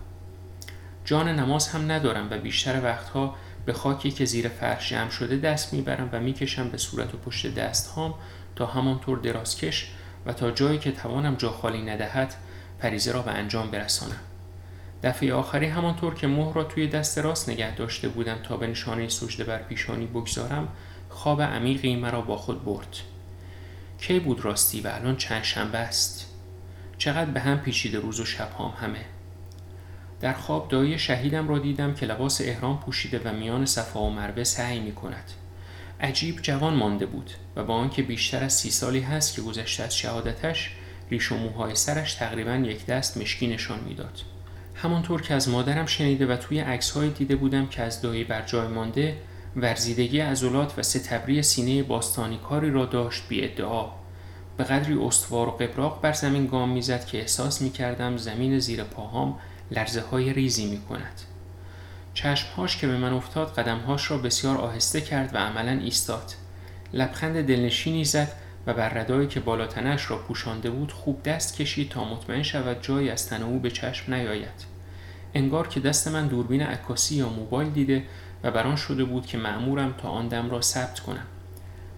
جان 1.06 1.28
نماز 1.28 1.68
هم 1.68 1.92
ندارم 1.92 2.28
و 2.32 2.38
بیشتر 2.38 2.84
وقتها 2.84 3.36
به 3.68 3.74
خاکی 3.74 4.12
که 4.12 4.26
زیر 4.26 4.48
فرش 4.48 4.90
جمع 4.90 5.10
شده 5.10 5.38
دست 5.38 5.74
می‌برم 5.74 6.10
و 6.12 6.20
می‌کشم 6.20 6.70
به 6.70 6.78
صورت 6.78 7.14
و 7.14 7.18
پشت 7.18 7.56
دست 7.56 7.88
هام 7.88 8.14
تا 8.56 8.66
همانطور 8.66 9.18
درازکش 9.20 9.92
و 10.26 10.34
تا 10.34 10.52
جایی 10.52 10.80
که 10.80 10.92
توانم 10.92 11.36
جا 11.36 11.50
خالی 11.50 11.82
ندهد 11.82 12.34
پریزه 12.80 13.12
را 13.12 13.22
به 13.22 13.32
انجام 13.32 13.72
برسانم. 13.72 14.20
دفعه 15.04 15.34
آخری 15.34 15.66
همانطور 15.66 16.14
که 16.14 16.28
مهر 16.28 16.54
را 16.54 16.64
توی 16.64 16.88
دست 16.88 17.18
راست 17.18 17.50
نگه 17.50 17.76
داشته 17.76 18.10
بودم 18.10 18.38
تا 18.44 18.58
به 18.58 18.68
نشانه 18.68 19.10
سجده 19.10 19.44
بر 19.44 19.58
پیشانی 19.58 20.06
بگذارم 20.06 20.68
خواب 21.10 21.42
عمیقی 21.42 21.96
مرا 21.96 22.22
با 22.22 22.38
خود 22.38 22.66
برد. 22.66 22.98
کی 24.00 24.20
بود 24.20 24.46
راستی 24.46 24.82
و 24.82 24.88
الان 24.88 25.18
چند 25.18 25.44
شنبه 25.44 25.78
است؟ 25.78 26.26
چقدر 26.98 27.32
به 27.32 27.40
هم 27.40 27.60
پیچیده 27.60 28.00
روز 28.00 28.20
و 28.20 28.26
شبهام 28.26 28.72
همه؟ 28.72 29.06
در 30.22 30.34
خواب 30.34 30.68
دایی 30.70 31.00
شهیدم 31.00 31.48
را 31.48 31.60
دیدم 31.60 31.94
که 31.94 32.06
لباس 32.06 32.42
احرام 32.42 32.80
پوشیده 32.80 33.20
و 33.26 33.34
میان 33.34 33.66
صفا 33.66 34.02
و 34.02 34.10
مروه 34.10 34.44
سعی 34.44 34.80
می 34.80 34.92
کند 34.92 35.32
عجیب 36.02 36.42
جوان 36.42 36.74
مانده 36.74 37.06
بود 37.06 37.32
و 37.56 37.64
با 37.64 37.74
آنکه 37.74 38.02
بیشتر 38.04 38.44
از 38.44 38.54
سی 38.54 38.72
سالی 38.72 39.00
هست 39.00 39.36
که 39.36 39.42
گذشته 39.42 39.84
از 39.84 39.98
شهادتش 39.98 40.72
ریش 41.12 41.32
و 41.32 41.38
موهای 41.38 41.76
سرش 41.76 42.14
تقریبا 42.14 42.56
یک 42.56 42.86
دست 42.86 43.18
مشکی 43.18 43.48
نشان 43.48 43.80
می‌داد. 43.80 44.22
همانطور 44.76 45.22
که 45.22 45.34
از 45.34 45.50
مادرم 45.50 45.86
شنیده 45.86 46.26
و 46.26 46.36
توی 46.36 46.60
عکسهایی 46.60 47.12
دیده 47.12 47.36
بودم 47.36 47.68
که 47.68 47.82
از 47.82 48.02
دایی 48.02 48.24
بر 48.24 48.42
جای 48.42 48.68
مانده 48.68 49.18
ورزیدگی 49.56 50.20
عضلات 50.20 50.80
و 50.80 50.84
ستبری 50.84 51.44
سینه 51.44 51.84
باستانی 51.84 52.40
کاری 52.50 52.72
را 52.72 52.86
داشت 52.86 53.24
بی 53.30 53.44
ادعا. 53.44 53.86
به 54.58 54.64
قدری 54.64 54.94
استوار 54.94 55.48
و 55.48 55.52
قبراق 55.52 56.02
بر 56.02 56.14
زمین 56.14 56.48
گام 56.48 56.70
می‌زد 56.70 57.06
که 57.06 57.18
احساس 57.20 57.62
می 57.62 57.70
کردم 57.70 58.18
زمین 58.18 58.60
زیر 58.60 58.84
پاهام 58.84 59.40
لرزه 59.72 60.02
های 60.02 60.34
ریزی 60.34 60.66
می 60.66 60.82
کند. 60.82 61.22
چشمهاش 62.14 62.78
که 62.78 62.88
به 62.88 62.98
من 62.98 63.14
افتاد 63.14 63.54
قدمهاش 63.54 64.12
را 64.12 64.18
بسیار 64.18 64.58
آهسته 64.58 65.02
کرد 65.02 65.36
و 65.36 65.38
عملا 65.38 65.72
ایستاد. 65.72 66.34
لبخند 66.94 67.48
دلنشینی 67.48 68.06
زد 68.06 68.32
و 68.68 68.74
بر 68.74 68.90
ردایی 68.90 69.28
که 69.28 69.40
بالاتنش 69.40 70.12
را 70.12 70.18
پوشانده 70.18 70.70
بود 70.70 70.92
خوب 70.92 71.24
دست 71.24 71.56
کشید 71.56 71.90
تا 71.90 72.04
مطمئن 72.04 72.44
شود 72.44 72.82
جایی 72.82 73.10
از 73.10 73.30
تن 73.30 73.44
او 73.44 73.60
به 73.60 73.72
چشم 73.72 74.14
نیاید. 74.14 74.78
انگار 75.34 75.68
که 75.68 75.80
دست 75.80 76.08
من 76.08 76.28
دوربین 76.28 76.62
عکاسی 76.62 77.16
یا 77.16 77.30
موبایل 77.30 77.70
دیده 77.70 78.04
و 78.44 78.52
بران 78.52 78.76
شده 78.76 79.04
بود 79.04 79.26
که 79.26 79.38
معمورم 79.38 79.96
تا 79.98 80.10
آن 80.10 80.28
دم 80.28 80.50
را 80.50 80.62
ثبت 80.62 81.00
کنم. 81.00 81.26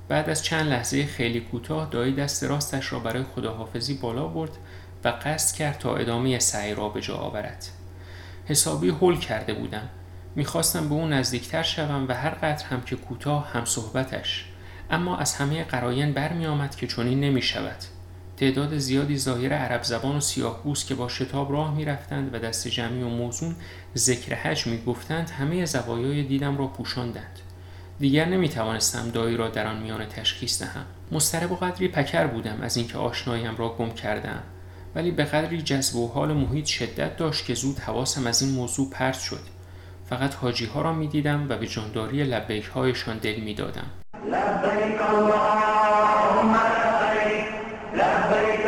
بعد 0.08 0.30
از 0.30 0.44
چند 0.44 0.70
لحظه 0.70 1.06
خیلی 1.06 1.40
کوتاه 1.40 1.90
دایی 1.92 2.14
دست 2.14 2.44
راستش 2.44 2.94
را 2.94 3.00
برای 3.00 3.24
خداحافظی 3.24 3.94
بالا 3.94 4.28
برد 4.28 4.58
و 5.04 5.08
قصد 5.08 5.56
کرد 5.56 5.78
تا 5.78 5.96
ادامه 5.96 6.40
سعی 6.40 6.76
را 6.76 6.90
به 6.90 7.02
جا 7.02 7.16
آورد. 7.16 7.66
حسابی 8.46 8.90
هول 8.90 9.20
کرده 9.20 9.54
بودم. 9.54 9.90
می‌خواستم 10.36 10.90
به 10.90 10.96
او 10.96 11.08
نزدیکتر 11.08 11.64
شوم 11.64 12.06
و 12.10 12.14
هر 12.14 12.30
قدر 12.30 12.66
هم 12.66 12.82
که 12.82 12.96
کوتاه 12.96 13.52
هم 13.52 13.66
صحبتش 13.66 14.46
اما 14.90 15.18
از 15.18 15.36
همه 15.36 15.64
قراین 15.64 16.14
برمی 16.14 16.46
آمد 16.46 16.76
که 16.76 16.88
چنین 16.88 17.20
نمی 17.20 17.42
شود. 17.42 17.78
تعداد 18.38 18.78
زیادی 18.78 19.18
ظاهر 19.18 19.54
عرب 19.54 19.84
زبان 19.84 20.16
و 20.16 20.20
سیاه 20.20 20.64
که 20.88 20.96
با 20.96 21.08
شتاب 21.08 21.52
راه 21.52 21.76
می 21.76 21.86
رفتند 21.86 22.34
و 22.34 22.40
دست 22.40 22.68
جمعی 22.68 23.04
و 23.04 23.10
موزون 23.10 23.56
ذکر 23.98 24.36
حج 24.36 24.68
می 24.68 24.84
گفتند 24.84 25.30
همه 25.30 25.66
زوایای 25.66 26.24
دیدم 26.24 26.58
را 26.58 26.68
پوشاندند. 26.68 27.40
دیگر 28.00 28.26
نمی 28.26 28.50
توانستم 28.50 29.10
دایی 29.10 29.38
را 29.38 29.50
در 29.50 29.68
آن 29.68 29.82
میان 29.82 30.06
تشخیص 30.06 30.62
دهم. 30.62 30.86
مسترب 31.12 31.52
و 31.52 31.56
قدری 31.56 31.88
پکر 31.88 32.28
بودم 32.28 32.62
از 32.62 32.78
اینکه 32.78 32.98
آشناییم 32.98 33.56
را 33.56 33.70
گم 33.70 33.90
کردم 33.90 34.44
ولی 34.96 35.12
به 35.12 35.24
قدری 35.24 35.62
جذب 35.62 35.96
و 35.96 36.08
حال 36.08 36.34
محیط 36.34 36.66
شدت 36.66 37.18
داشت 37.18 37.46
که 37.46 37.54
زود 37.54 37.80
حواسم 37.80 38.28
از 38.28 38.42
این 38.42 38.52
موضوع 38.52 38.90
پرت 38.90 39.20
شد. 39.20 39.40
فقط 40.10 40.36
حاجی 40.36 40.66
ها 40.66 40.82
را 40.82 40.94
می 40.94 41.08
دیدم 41.08 41.46
و 41.50 41.58
به 41.58 41.68
جانداری 41.68 42.24
لبیک 42.24 42.66
هایشان 42.66 43.18
دل 43.18 43.40
می 43.40 43.54
دادم. 43.54 43.88
لبیک 44.26 45.02
اللهم 45.02 46.56
لبیک 46.56 47.46
لبیک 47.94 48.59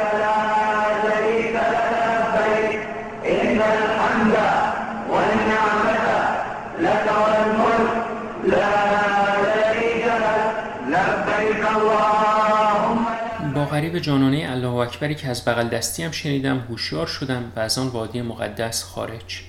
جانانه 14.01 14.47
الله 14.49 14.73
اکبری 14.73 15.15
که 15.15 15.27
از 15.27 15.45
بغل 15.45 15.67
دستیم 15.67 16.11
شنیدم 16.11 16.59
هوشیار 16.59 17.07
شدم 17.07 17.51
و 17.55 17.59
از 17.59 17.77
آن 17.77 17.87
وادی 17.87 18.21
مقدس 18.21 18.83
خارج. 18.83 19.41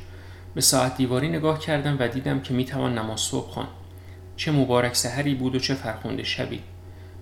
به 0.55 0.61
ساعت 0.61 0.97
دیواری 0.97 1.29
نگاه 1.29 1.59
کردم 1.59 1.97
و 2.01 2.09
دیدم 2.09 2.41
که 2.41 2.55
می‌توان 2.55 2.99
نماز 2.99 3.21
صبح 3.21 3.51
خواند. 3.51 3.69
چه 4.37 4.53
مبارک 4.53 4.97
سحری 4.97 5.35
بود 5.35 5.55
و 5.55 5.59
چه 5.59 5.75
فرخنده 5.75 6.23
شبی. 6.23 6.61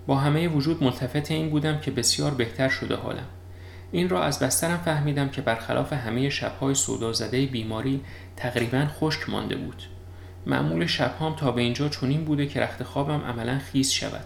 با 0.07 0.15
همه 0.15 0.47
وجود 0.47 0.83
ملتفت 0.83 1.31
این 1.31 1.49
بودم 1.49 1.79
که 1.79 1.91
بسیار 1.91 2.31
بهتر 2.31 2.69
شده 2.69 2.95
حالم. 2.95 3.27
این 3.91 4.09
را 4.09 4.23
از 4.23 4.39
بسترم 4.39 4.77
فهمیدم 4.77 5.29
که 5.29 5.41
برخلاف 5.41 5.93
همه 5.93 6.29
شبهای 6.29 6.75
سودا 6.75 7.13
زده 7.13 7.45
بیماری 7.45 8.01
تقریبا 8.37 8.85
خشک 8.99 9.29
مانده 9.29 9.55
بود. 9.55 9.83
معمول 10.45 10.85
شبهام 10.85 11.35
تا 11.35 11.51
به 11.51 11.61
اینجا 11.61 11.89
چنین 11.89 12.25
بوده 12.25 12.45
که 12.45 12.59
رخت 12.59 12.83
خوابم 12.83 13.21
عملا 13.21 13.59
خیز 13.59 13.91
شود. 13.91 14.25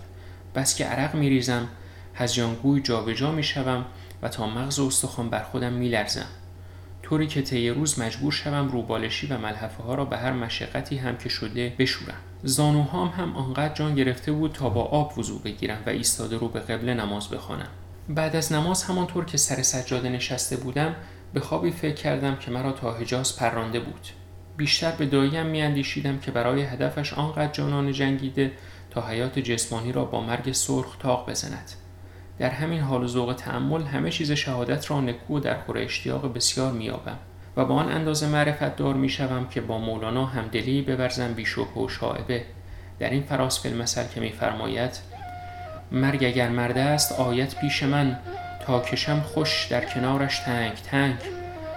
بس 0.55 0.75
که 0.75 0.85
عرق 0.85 1.15
میریزم 1.15 1.67
هزیانگوی 2.15 2.81
جابجا 2.81 3.31
می‌شوم 3.31 3.85
و 4.21 4.29
تا 4.29 4.47
مغز 4.47 4.79
و 4.79 4.87
استخوان 4.87 5.29
بر 5.29 5.43
خودم 5.43 5.73
میلرزم. 5.73 6.27
طوری 7.03 7.27
که 7.27 7.41
طی 7.41 7.69
روز 7.69 7.99
مجبور 7.99 8.31
شوم 8.31 8.67
روبالشی 8.67 9.27
و 9.27 9.37
ملحفه 9.37 9.83
ها 9.83 9.95
را 9.95 10.05
به 10.05 10.17
هر 10.17 10.31
مشقتی 10.31 10.97
هم 10.97 11.17
که 11.17 11.29
شده 11.29 11.73
بشورم. 11.79 12.17
زانوهام 12.43 13.07
هم 13.07 13.35
آنقدر 13.35 13.73
جان 13.73 13.95
گرفته 13.95 14.31
بود 14.31 14.51
تا 14.51 14.69
با 14.69 14.83
آب 14.83 15.19
وضوع 15.19 15.41
بگیرم 15.41 15.77
و 15.85 15.89
ایستاده 15.89 16.37
رو 16.37 16.47
به 16.47 16.59
قبله 16.59 16.93
نماز 16.93 17.29
بخوانم. 17.29 17.67
بعد 18.09 18.35
از 18.35 18.53
نماز 18.53 18.83
همانطور 18.83 19.25
که 19.25 19.37
سر 19.37 19.61
سجاده 19.61 20.09
نشسته 20.09 20.57
بودم 20.57 20.95
به 21.33 21.39
خوابی 21.39 21.71
فکر 21.71 21.95
کردم 21.95 22.35
که 22.35 22.51
مرا 22.51 22.71
تا 22.71 22.91
حجاز 22.91 23.35
پرانده 23.37 23.79
بود. 23.79 24.07
بیشتر 24.57 24.91
به 24.91 25.05
داییم 25.05 25.45
میاندیشیدم 25.45 26.19
که 26.19 26.31
برای 26.31 26.61
هدفش 26.61 27.13
آنقدر 27.13 27.51
جانانه 27.51 27.93
جنگیده 27.93 28.51
تا 28.91 29.01
حیات 29.01 29.39
جسمانی 29.39 29.91
را 29.91 30.05
با 30.05 30.21
مرگ 30.21 30.51
سرخ 30.51 30.97
تاق 30.99 31.29
بزند. 31.29 31.71
در 32.39 32.49
همین 32.49 32.81
حال 32.81 33.03
و 33.03 33.07
ذوق 33.07 33.33
تحمل 33.33 33.83
همه 33.83 34.11
چیز 34.11 34.31
شهادت 34.31 34.91
را 34.91 35.01
نکو 35.01 35.37
و 35.37 35.39
در 35.39 35.57
خور 35.59 35.77
اشتیاق 35.77 36.33
بسیار 36.33 36.71
میابم 36.71 37.17
و 37.57 37.65
با 37.65 37.75
آن 37.75 37.91
اندازه 37.91 38.27
معرفت 38.27 38.75
دار 38.75 38.93
می‌شوم 38.93 39.47
که 39.47 39.61
با 39.61 39.77
مولانا 39.77 40.25
همدلی 40.25 40.81
بورزم 40.81 41.33
بیشوه 41.33 41.83
و 41.83 41.89
شاعبه. 41.89 42.43
در 42.99 43.09
این 43.09 43.23
فراس 43.23 43.61
فیلم 43.61 43.77
مثل 43.77 44.07
که 44.07 44.19
میفرماید 44.19 44.99
مرگ 45.91 46.23
اگر 46.23 46.49
مرده 46.49 46.81
است 46.81 47.11
آیت 47.11 47.55
پیش 47.55 47.83
من 47.83 48.19
تا 48.65 48.79
کشم 48.79 49.19
خوش 49.19 49.67
در 49.69 49.85
کنارش 49.85 50.39
تنگ 50.39 50.73
تنگ. 50.73 51.15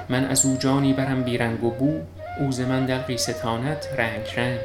من 0.08 0.24
از 0.24 0.46
او 0.46 0.56
جانی 0.56 0.92
برم 0.92 1.22
بیرنگ 1.22 1.64
و 1.64 1.70
بو 1.70 2.00
اوز 2.40 2.60
من 2.60 2.86
دلقی 2.86 3.16
ستانت 3.16 3.88
رنگ 3.98 4.26
رنگ. 4.36 4.60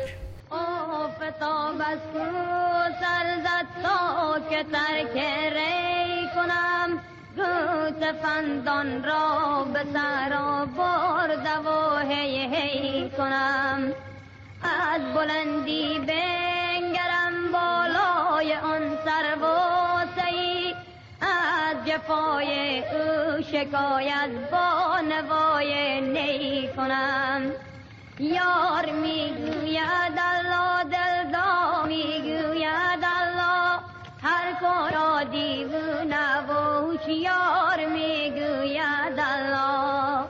که 4.54 4.64
ترک 4.64 5.18
فندان 8.24 9.04
را 9.04 9.64
به 9.74 9.80
سر 9.94 10.66
برده 10.66 11.58
و 11.58 11.98
هی 11.98 12.56
هی 12.56 13.10
کنم. 13.10 13.94
از 14.64 15.02
بلندی 15.14 16.00
بنگرم 16.00 17.52
بالای 17.52 18.54
آن 18.54 18.98
سر 19.06 19.36
از 21.22 21.88
جفای 21.88 22.80
او 22.80 23.42
شکایت 23.42 24.30
با 24.52 25.00
نوای 25.00 26.02
نی 26.02 26.70
کنم. 26.76 27.52
یار 28.20 28.86
می‌گوید 28.92 30.18
الله 30.18 30.84
دل 30.84 31.13
هوشیار 37.08 37.86
می‌گوید 37.94 39.20
الله. 39.20 40.26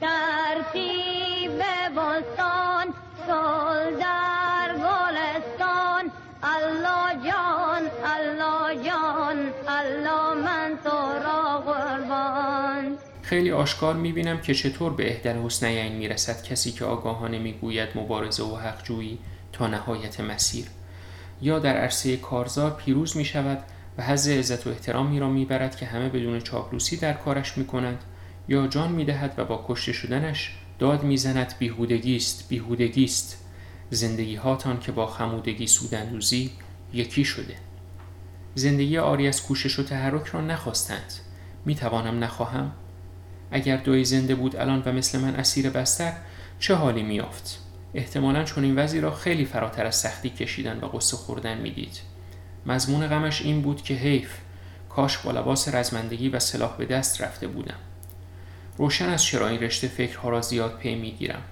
ترتیب 0.00 1.58
بستان 1.96 2.86
گل 3.28 4.00
در 4.00 4.74
گلستان. 4.74 6.10
الله 6.42 7.30
جان 7.30 7.82
الله 8.04 8.84
جان 8.84 9.52
الله 9.68 10.34
من 10.34 10.78
تو 10.84 11.24
را 11.24 11.58
قربان. 11.58 12.98
خیلی 13.22 13.52
آشکار 13.52 13.94
می‌بینم 13.94 14.40
که 14.40 14.54
چطور 14.54 14.92
به 14.92 15.10
اهدل 15.10 15.36
حسنیین 15.36 15.92
می‌رسد 15.92 16.42
کسی 16.42 16.72
که 16.72 16.84
آگاهانه 16.84 17.38
می‌گوید 17.38 17.88
مبارزه 17.94 18.42
و 18.42 18.56
حقجویی 18.56 19.18
تا 19.52 19.66
نهایت 19.66 20.20
مسیر. 20.20 20.66
یا 21.42 21.58
در 21.58 21.76
عرصه 21.76 22.16
کارزار 22.16 22.70
پیروز 22.70 23.16
می 23.16 23.24
شود 23.24 23.64
و 23.98 24.02
حز 24.02 24.28
عزت 24.28 24.66
و 24.66 24.70
احترامی 24.70 25.20
را 25.20 25.28
می‌برد 25.28 25.76
که 25.76 25.86
همه 25.86 26.08
بدون 26.08 26.40
چاپلوسی 26.40 26.96
در 26.96 27.12
کارش 27.12 27.58
می 27.58 27.66
کنند 27.66 28.04
یا 28.48 28.66
جان 28.66 28.92
می 28.92 29.04
دهد 29.04 29.34
و 29.36 29.44
با 29.44 29.64
کشته 29.68 29.92
شدنش 29.92 30.54
داد 30.78 31.02
می‌زند 31.02 31.54
بیهودگی 31.58 32.16
است 32.16 32.48
بیهودگی 32.48 33.04
است 33.04 33.44
زندگی 33.90 34.36
هاتان 34.36 34.80
که 34.80 34.92
با 34.92 35.06
خمودگی 35.06 35.66
سودندوزی 35.66 36.50
یکی 36.92 37.24
شده. 37.24 37.54
زندگی 38.54 38.98
آری 38.98 39.28
از 39.28 39.42
کوشش 39.42 39.78
و 39.78 39.82
تحرک 39.82 40.26
را 40.26 40.40
نخواستند. 40.40 41.12
می 41.64 41.74
توانم 41.74 42.24
نخواهم. 42.24 42.72
اگر 43.50 43.76
دوی 43.76 44.04
زنده 44.04 44.34
بود 44.34 44.56
الان 44.56 44.82
و 44.86 44.92
مثل 44.92 45.18
من 45.18 45.34
اسیر 45.34 45.70
بستر 45.70 46.12
چه 46.58 46.74
حالی 46.74 47.02
میافت 47.02 47.58
احتمالا 47.94 48.44
چون 48.44 48.64
این 48.64 48.78
وضعی 48.78 49.00
را 49.00 49.14
خیلی 49.14 49.44
فراتر 49.44 49.86
از 49.86 49.96
سختی 49.96 50.30
کشیدن 50.30 50.78
و 50.78 50.86
قصه 50.86 51.16
خوردن 51.16 51.58
می‌دید. 51.58 52.00
مضمون 52.66 53.06
غمش 53.06 53.42
این 53.42 53.62
بود 53.62 53.82
که 53.82 53.94
حیف 53.94 54.30
کاش 54.88 55.18
با 55.18 55.30
لباس 55.30 55.74
رزمندگی 55.74 56.28
و 56.28 56.38
سلاح 56.38 56.76
به 56.76 56.86
دست 56.86 57.22
رفته 57.22 57.46
بودم. 57.46 57.78
روشن 58.76 59.08
از 59.08 59.24
چرا 59.24 59.48
این 59.48 59.60
رشته 59.60 59.88
فکرها 59.88 60.28
را 60.28 60.40
زیاد 60.40 60.78
پی 60.78 60.94
می‌گیرم 60.94 61.42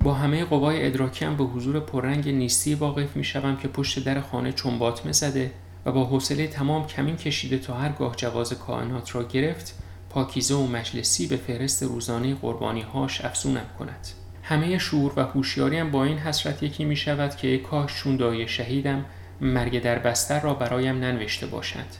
با 0.00 0.14
همه 0.14 0.44
قوای 0.44 0.86
ادراکیم 0.86 1.36
به 1.36 1.44
حضور 1.44 1.80
پررنگ 1.80 2.28
نیستی 2.28 2.74
واقف 2.74 3.16
می‌شوم 3.16 3.56
که 3.56 3.68
پشت 3.68 4.04
در 4.04 4.20
خانه 4.20 4.52
چنباتمه 4.52 5.12
زده 5.12 5.52
و 5.86 5.92
با 5.92 6.04
حوصله 6.04 6.46
تمام 6.46 6.86
کمین 6.86 7.16
کشیده 7.16 7.58
تا 7.58 7.74
هرگاه 7.74 8.16
جواز 8.16 8.52
کائنات 8.52 9.14
را 9.14 9.22
گرفت 9.22 9.74
پاکیزه 10.10 10.54
و 10.54 10.66
مجلسی 10.66 11.26
به 11.26 11.36
فهرست 11.36 11.82
روزانه 11.82 12.34
قربانی 12.34 12.80
هاش 12.80 13.24
افزونم 13.24 13.66
کند. 13.78 14.08
همه 14.42 14.78
شعور 14.78 15.12
و 15.16 15.22
هوشیاریم 15.22 15.90
با 15.90 16.04
این 16.04 16.18
حسرت 16.18 16.62
یکی 16.62 16.84
می 16.84 16.96
شود 16.96 17.36
که 17.36 17.58
کاش 17.58 17.94
چون 17.94 18.16
دای 18.16 18.48
شهیدم 18.48 19.04
مرگ 19.40 19.82
در 19.82 19.98
بستر 19.98 20.40
را 20.40 20.54
برایم 20.54 20.98
ننوشته 20.98 21.46
باشند 21.46 21.96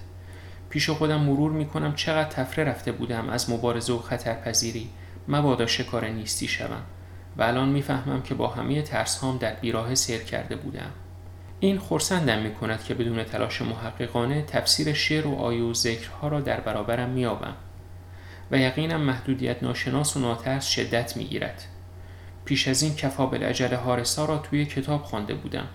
پیش 0.71 0.91
خودم 0.91 1.21
مرور 1.21 1.51
می 1.51 1.67
کنم 1.67 1.95
چقدر 1.95 2.29
تفره 2.29 2.65
رفته 2.65 2.93
بودم 2.93 3.29
از 3.29 3.51
مبارزه 3.51 3.93
و 3.93 3.99
خطرپذیری. 3.99 4.89
مبادا 5.29 5.67
شکار 5.67 6.09
نیستی 6.09 6.49
شوم. 6.49 6.83
و 7.37 7.43
الان 7.43 7.69
می‌فهمم 7.69 8.23
که 8.23 8.35
با 8.35 8.49
همه 8.49 8.83
ترس 8.83 9.19
هام 9.19 9.39
در 9.39 9.55
بیراه 9.55 9.95
سیر 9.95 10.23
کرده 10.23 10.57
بودم. 10.57 10.91
این 11.61 11.79
خورسندم 11.79 12.39
می 12.39 12.55
کند 12.55 12.85
که 12.85 12.95
بدون 12.95 13.25
تلاش 13.25 13.63
محققانه 13.63 14.43
تفسیر 14.43 14.93
شعر 14.93 15.27
و 15.27 15.35
آیه 15.35 15.63
و 15.63 15.75
ذکرها 15.75 16.29
را 16.29 16.41
در 16.41 16.61
برابرم 16.61 17.11
میابم 17.11 17.55
و 18.51 18.59
یقینم 18.59 19.01
محدودیت 19.01 19.63
ناشناس 19.63 20.17
و 20.17 20.21
ناترس 20.21 20.67
شدت 20.67 21.17
می‌گیرد. 21.17 21.65
پیش 22.45 22.69
از 22.69 22.83
این 22.83 22.95
کفا 22.95 23.27
بالعجل 23.27 23.75
هارسا 23.75 24.25
را 24.25 24.39
توی 24.39 24.65
کتاب 24.65 25.03
خوانده 25.03 25.35
بودم. 25.35 25.67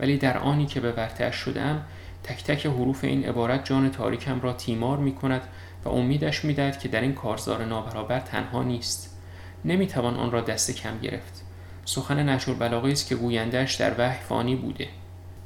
ولی 0.00 0.18
در 0.18 0.38
آنی 0.38 0.66
که 0.66 0.80
به 0.80 0.92
ورتش 0.92 1.34
شدم 1.34 1.84
تک 2.22 2.44
تک 2.44 2.66
حروف 2.66 3.04
این 3.04 3.24
عبارت 3.24 3.64
جان 3.64 3.90
تاریکم 3.90 4.40
را 4.40 4.52
تیمار 4.52 4.98
می 4.98 5.14
کند 5.14 5.42
و 5.84 5.88
امیدش 5.88 6.44
می 6.44 6.54
که 6.54 6.88
در 6.88 7.00
این 7.00 7.14
کارزار 7.14 7.64
نابرابر 7.64 8.20
تنها 8.20 8.62
نیست. 8.62 9.16
نمی‌توان 9.64 10.16
آن 10.16 10.30
را 10.30 10.40
دست 10.40 10.70
کم 10.70 10.98
گرفت. 10.98 11.44
سخن 11.84 12.28
نشور 12.28 12.54
بلاغی 12.54 12.92
است 12.92 13.08
که 13.08 13.14
گویندهش 13.14 13.74
در 13.74 13.94
وحی 13.98 14.20
فانی 14.20 14.56
بوده. 14.56 14.88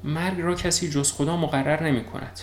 مرگ 0.05 0.40
را 0.40 0.55
کسی 0.55 0.90
جز 0.90 1.12
خدا 1.12 1.36
مقرر 1.36 1.82
نمی 1.82 2.05
کند 2.05 2.40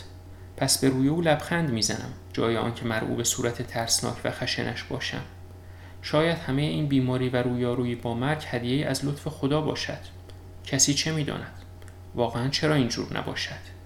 پس 0.57 0.81
به 0.81 0.89
روی 0.89 1.07
او 1.07 1.21
لبخند 1.21 1.69
می‌زنم 1.69 2.13
جای 2.33 2.57
آنکه 2.57 2.85
مرعوب 2.85 3.23
صورت 3.23 3.61
ترسناک 3.61 4.15
و 4.23 4.31
خشنش 4.31 4.83
باشم. 4.83 5.21
شاید 6.01 6.37
همه 6.37 6.61
این 6.61 6.87
بیماری 6.87 7.29
و 7.29 7.43
رویارویی 7.43 7.95
با 7.95 8.13
مرگ 8.13 8.43
هدیه 8.47 8.87
از 8.87 9.05
لطف 9.05 9.27
خدا 9.27 9.61
باشد. 9.61 9.99
کسی 10.65 10.93
چه 10.93 11.11
می‌داند؟ 11.11 11.60
واقعا 12.15 12.49
چرا 12.49 12.75
اینجور 12.75 13.17
نباشد؟ 13.17 13.81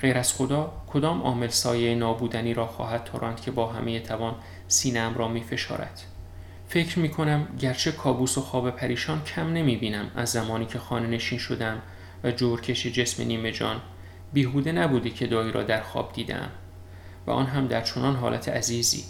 غیر 0.00 0.18
از 0.18 0.32
خدا 0.32 0.72
کدام 0.86 1.22
عامل 1.22 1.48
سایه 1.48 1.94
نابودنی 1.94 2.54
را 2.54 2.66
خواهد 2.66 3.04
تراند 3.04 3.40
که 3.40 3.50
با 3.50 3.66
همه 3.72 4.00
توان 4.00 4.34
سینم 4.68 5.14
را 5.14 5.28
می 5.28 5.40
فشارد 5.40 6.00
فکر 6.68 6.98
می 6.98 7.08
کنم 7.08 7.48
گرچه 7.58 7.92
کابوس 7.92 8.38
و 8.38 8.40
خواب 8.40 8.70
پریشان 8.70 9.22
کم 9.24 9.52
نمی 9.52 9.76
بینم 9.76 10.10
از 10.16 10.28
زمانی 10.28 10.66
که 10.66 10.78
خانه 10.78 11.06
نشین 11.06 11.38
شدم 11.38 11.82
و 12.24 12.30
جورکش 12.30 12.86
جسم 12.86 13.22
نیمه 13.22 13.52
جان 13.52 13.80
بیهوده 14.32 14.72
نبوده 14.72 15.10
که 15.10 15.26
دایی 15.26 15.52
را 15.52 15.62
در 15.62 15.82
خواب 15.82 16.12
دیدم 16.12 16.50
و 17.26 17.30
آن 17.30 17.46
هم 17.46 17.66
در 17.66 17.80
چنان 17.80 18.16
حالت 18.16 18.48
عزیزی 18.48 19.04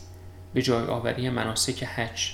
به 0.54 0.62
جای 0.62 0.86
آوری 0.86 1.30
مناسک 1.30 1.84
حج. 1.84 2.32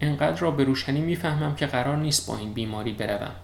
انقدر 0.00 0.40
را 0.40 0.50
به 0.50 0.64
روشنی 0.64 1.00
می‌فهمم 1.00 1.54
که 1.54 1.66
قرار 1.66 1.96
نیست 1.96 2.26
با 2.26 2.36
این 2.36 2.52
بیماری 2.52 2.92
بروم. 2.92 3.34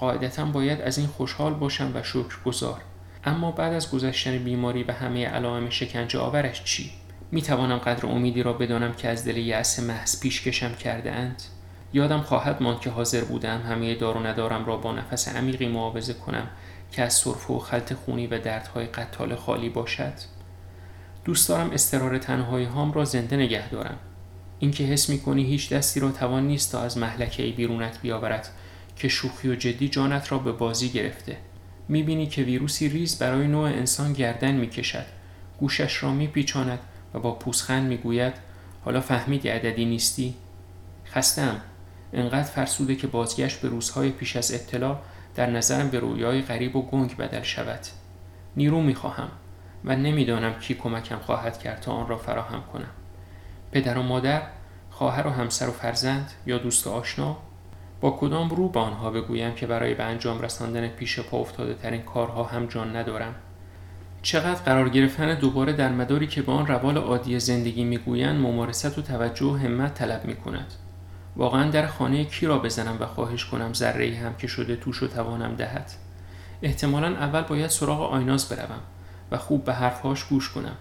قاعدتا 0.00 0.44
باید 0.44 0.80
از 0.80 0.98
این 0.98 1.06
خوشحال 1.06 1.54
باشم 1.54 1.90
و 1.94 2.02
شکر 2.02 2.42
گذار 2.44 2.80
اما 3.24 3.50
بعد 3.50 3.72
از 3.72 3.90
گذشتن 3.90 4.38
بیماری 4.38 4.82
و 4.82 4.92
همه 4.92 5.26
علائم 5.26 5.70
شکنجه 5.70 6.18
آورش 6.18 6.64
چی؟ 6.64 6.90
می 7.30 7.42
توانم 7.42 7.78
قدر 7.78 8.06
امیدی 8.06 8.42
را 8.42 8.52
بدانم 8.52 8.92
که 8.92 9.08
از 9.08 9.24
دل 9.24 9.36
یأس 9.36 9.80
محض 9.80 10.20
پیش 10.20 10.42
کشم 10.42 10.74
کرده 10.74 11.12
اند؟ 11.12 11.42
یادم 11.92 12.20
خواهد 12.20 12.62
ماند 12.62 12.80
که 12.80 12.90
حاضر 12.90 13.24
بودم 13.24 13.62
همه 13.62 13.94
دار 13.94 14.16
و 14.16 14.26
ندارم 14.26 14.66
را 14.66 14.76
با 14.76 14.92
نفس 14.92 15.28
عمیقی 15.28 15.68
معاوضه 15.68 16.14
کنم 16.14 16.48
که 16.92 17.02
از 17.02 17.14
صرف 17.14 17.50
و 17.50 17.58
خلط 17.58 17.92
خونی 17.92 18.26
و 18.26 18.38
دردهای 18.38 18.86
قتال 18.86 19.34
خالی 19.34 19.68
باشد 19.68 20.12
دوست 21.24 21.48
دارم 21.48 21.70
استرار 21.70 22.18
تنهایی 22.18 22.66
هام 22.66 22.92
را 22.92 23.04
زنده 23.04 23.36
نگه 23.36 23.68
دارم 23.68 23.98
اینکه 24.58 24.84
حس 24.84 25.08
می 25.08 25.20
کنی 25.20 25.44
هیچ 25.44 25.72
دستی 25.72 26.00
را 26.00 26.10
توان 26.10 26.46
نیست 26.46 26.72
تا 26.72 26.80
از 26.80 26.98
محلکه 26.98 27.42
بیرونت 27.42 28.00
بیاورد 28.00 28.48
که 28.98 29.08
شوخی 29.08 29.48
و 29.48 29.54
جدی 29.54 29.88
جانت 29.88 30.32
را 30.32 30.38
به 30.38 30.52
بازی 30.52 30.88
گرفته. 30.88 31.36
می‌بینی 31.88 32.26
که 32.26 32.42
ویروسی 32.42 32.88
ریز 32.88 33.18
برای 33.18 33.46
نوع 33.46 33.68
انسان 33.68 34.12
گردن 34.12 34.52
می‌کشد. 34.52 35.04
گوشش 35.60 36.02
را 36.02 36.12
میپیچاند 36.12 36.78
و 37.14 37.18
با 37.18 37.34
پوسخند 37.34 37.88
می‌گوید 37.88 38.34
حالا 38.84 39.00
فهمیدی 39.00 39.48
عددی 39.48 39.84
نیستی؟ 39.84 40.34
خستم 41.06 41.60
انقدر 42.12 42.42
فرسوده 42.42 42.96
که 42.96 43.06
بازگشت 43.06 43.60
به 43.60 43.68
روزهای 43.68 44.10
پیش 44.10 44.36
از 44.36 44.52
اطلاع 44.52 44.98
در 45.34 45.50
نظرم 45.50 45.90
به 45.90 45.98
رویای 45.98 46.42
غریب 46.42 46.76
و 46.76 46.82
گنگ 46.82 47.16
بدل 47.16 47.42
شود. 47.42 47.80
نیرو 48.56 48.80
می‌خواهم 48.80 49.28
و 49.84 49.96
نمی‌دانم 49.96 50.54
کی 50.54 50.74
کمکم 50.74 51.18
خواهد 51.18 51.58
کرد 51.58 51.80
تا 51.80 51.92
آن 51.92 52.08
را 52.08 52.18
فراهم 52.18 52.62
کنم. 52.72 52.90
پدر 53.72 53.98
و 53.98 54.02
مادر 54.02 54.42
خواهر 54.90 55.26
و 55.26 55.30
همسر 55.30 55.68
و 55.68 55.72
فرزند 55.72 56.30
یا 56.46 56.58
دوست 56.58 56.86
و 56.86 56.90
آشنا؟ 56.90 57.36
با 58.00 58.10
کدام 58.10 58.48
رو 58.48 58.68
به 58.68 58.80
آنها 58.80 59.10
بگویم 59.10 59.54
که 59.54 59.66
برای 59.66 59.94
به 59.94 60.02
انجام 60.02 60.40
رساندن 60.40 60.88
پیش 60.88 61.20
پا 61.20 61.38
افتاده 61.38 61.74
ترین 61.74 62.02
کارها 62.02 62.44
هم 62.44 62.66
جان 62.66 62.96
ندارم؟ 62.96 63.34
چقدر 64.22 64.62
قرار 64.62 64.88
گرفتن 64.88 65.34
دوباره 65.34 65.72
در 65.72 65.92
مداری 65.92 66.26
که 66.26 66.42
به 66.42 66.52
آن 66.52 66.66
روال 66.66 66.96
عادی 66.96 67.40
زندگی 67.40 67.84
می‌گویند 67.84 68.40
ممارست 68.40 68.98
و 68.98 69.02
توجه 69.02 69.46
و 69.46 69.56
همت 69.56 69.94
طلب 69.94 70.24
می 70.24 70.36
کند 70.36 70.74
واقعا 71.36 71.70
در 71.70 71.86
خانه 71.86 72.24
کی 72.24 72.46
را 72.46 72.58
بزنم 72.58 72.96
و 73.00 73.06
خواهش 73.06 73.44
کنم 73.44 73.72
ذره 73.72 74.16
هم 74.16 74.34
که 74.34 74.46
شده 74.46 74.76
توش 74.76 75.02
و 75.02 75.06
توانم 75.08 75.54
دهد؟ 75.54 75.90
احتمالا 76.62 77.06
اول 77.06 77.42
باید 77.42 77.70
سراغ 77.70 78.12
آیناز 78.12 78.48
بروم 78.48 78.80
و 79.30 79.38
خوب 79.38 79.64
به 79.64 79.74
حرفهاش 79.74 80.24
گوش 80.24 80.50
کنم. 80.50 80.76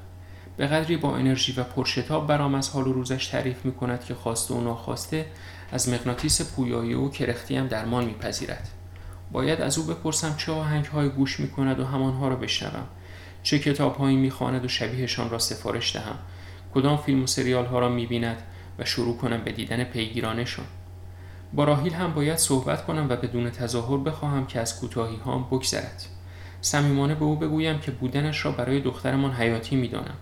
به 0.57 0.67
قدری 0.67 0.97
با 0.97 1.15
انرژی 1.15 1.53
و 1.57 1.63
پرشتاب 1.63 2.27
برام 2.27 2.55
از 2.55 2.69
حال 2.69 2.87
و 2.87 2.93
روزش 2.93 3.27
تعریف 3.27 3.65
می 3.65 3.71
کند 3.71 4.03
که 4.03 4.13
خواسته 4.13 4.53
و 4.53 4.61
ناخواسته 4.61 5.25
از 5.71 5.89
مغناطیس 5.89 6.41
پویایی 6.55 6.93
و 6.93 7.09
کرختی 7.09 7.55
هم 7.55 7.67
درمان 7.67 8.05
میپذیرد. 8.05 8.69
باید 9.31 9.61
از 9.61 9.77
او 9.77 9.83
بپرسم 9.83 10.35
چه 10.37 10.51
آهنگ 10.51 10.85
های 10.85 11.09
گوش 11.09 11.39
می 11.39 11.49
کند 11.49 11.79
و 11.79 11.85
همانها 11.85 12.27
را 12.27 12.35
بشنوم. 12.35 12.87
چه 13.43 13.59
کتاب 13.59 13.95
هایی 13.95 14.15
می 14.15 14.33
و 14.63 14.67
شبیهشان 14.67 15.29
را 15.29 15.39
سفارش 15.39 15.95
دهم. 15.95 16.17
کدام 16.73 16.97
فیلم 16.97 17.23
و 17.23 17.27
سریال 17.27 17.65
ها 17.65 17.79
را 17.79 17.89
می 17.89 18.05
بیند 18.05 18.41
و 18.79 18.85
شروع 18.85 19.17
کنم 19.17 19.43
به 19.43 19.51
دیدن 19.51 19.83
پیگیرانشان. 19.83 20.65
با 21.53 21.63
راهیل 21.63 21.93
هم 21.93 22.13
باید 22.13 22.37
صحبت 22.37 22.85
کنم 22.85 23.05
و 23.09 23.15
بدون 23.15 23.49
تظاهر 23.49 23.97
بخواهم 23.97 24.45
که 24.45 24.59
از 24.59 24.79
کوتاهی 24.79 25.15
هام 25.15 25.43
بگذرد. 25.43 26.05
صمیمانه 26.61 27.15
به 27.15 27.25
او 27.25 27.35
بگویم 27.35 27.79
که 27.79 27.91
بودنش 27.91 28.45
را 28.45 28.51
برای 28.51 28.81
دخترمان 28.81 29.31
حیاتی 29.31 29.75
می‌دانم 29.75 30.17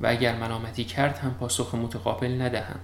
و 0.00 0.06
اگر 0.06 0.36
ملامتی 0.36 0.84
کرد 0.84 1.18
هم 1.18 1.34
پاسخ 1.34 1.74
متقابل 1.74 2.42
ندهم. 2.42 2.80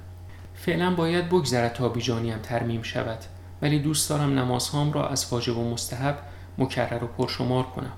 فعلا 0.55 0.95
باید 0.95 1.29
بگذرد 1.29 1.73
تا 1.73 1.89
بیجانیم 1.89 2.39
ترمیم 2.39 2.83
شود. 2.83 3.19
ولی 3.63 3.79
دوست 3.79 4.11
دارم 4.11 4.39
نمازهام 4.39 4.93
را 4.93 5.09
از 5.09 5.27
واجب 5.31 5.57
و 5.57 5.73
مستحب 5.73 6.19
مکرر 6.59 7.05
و 7.05 7.07
پرشمار 7.07 7.65
کنم. 7.65 7.93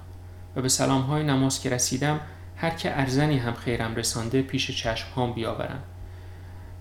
و 0.57 0.63
به 0.63 0.69
سلامهای 0.69 1.23
نماز 1.23 1.61
که 1.61 1.71
رسیدم 1.71 2.21
هر 2.57 2.71
که 2.71 3.01
ارزنی 3.01 3.39
هم 3.39 3.55
خیرم 3.55 3.95
رسانده 3.95 4.43
پیش 4.43 4.71
چشم 4.71 5.07
هام 5.17 5.33
بیاورم. 5.33 5.83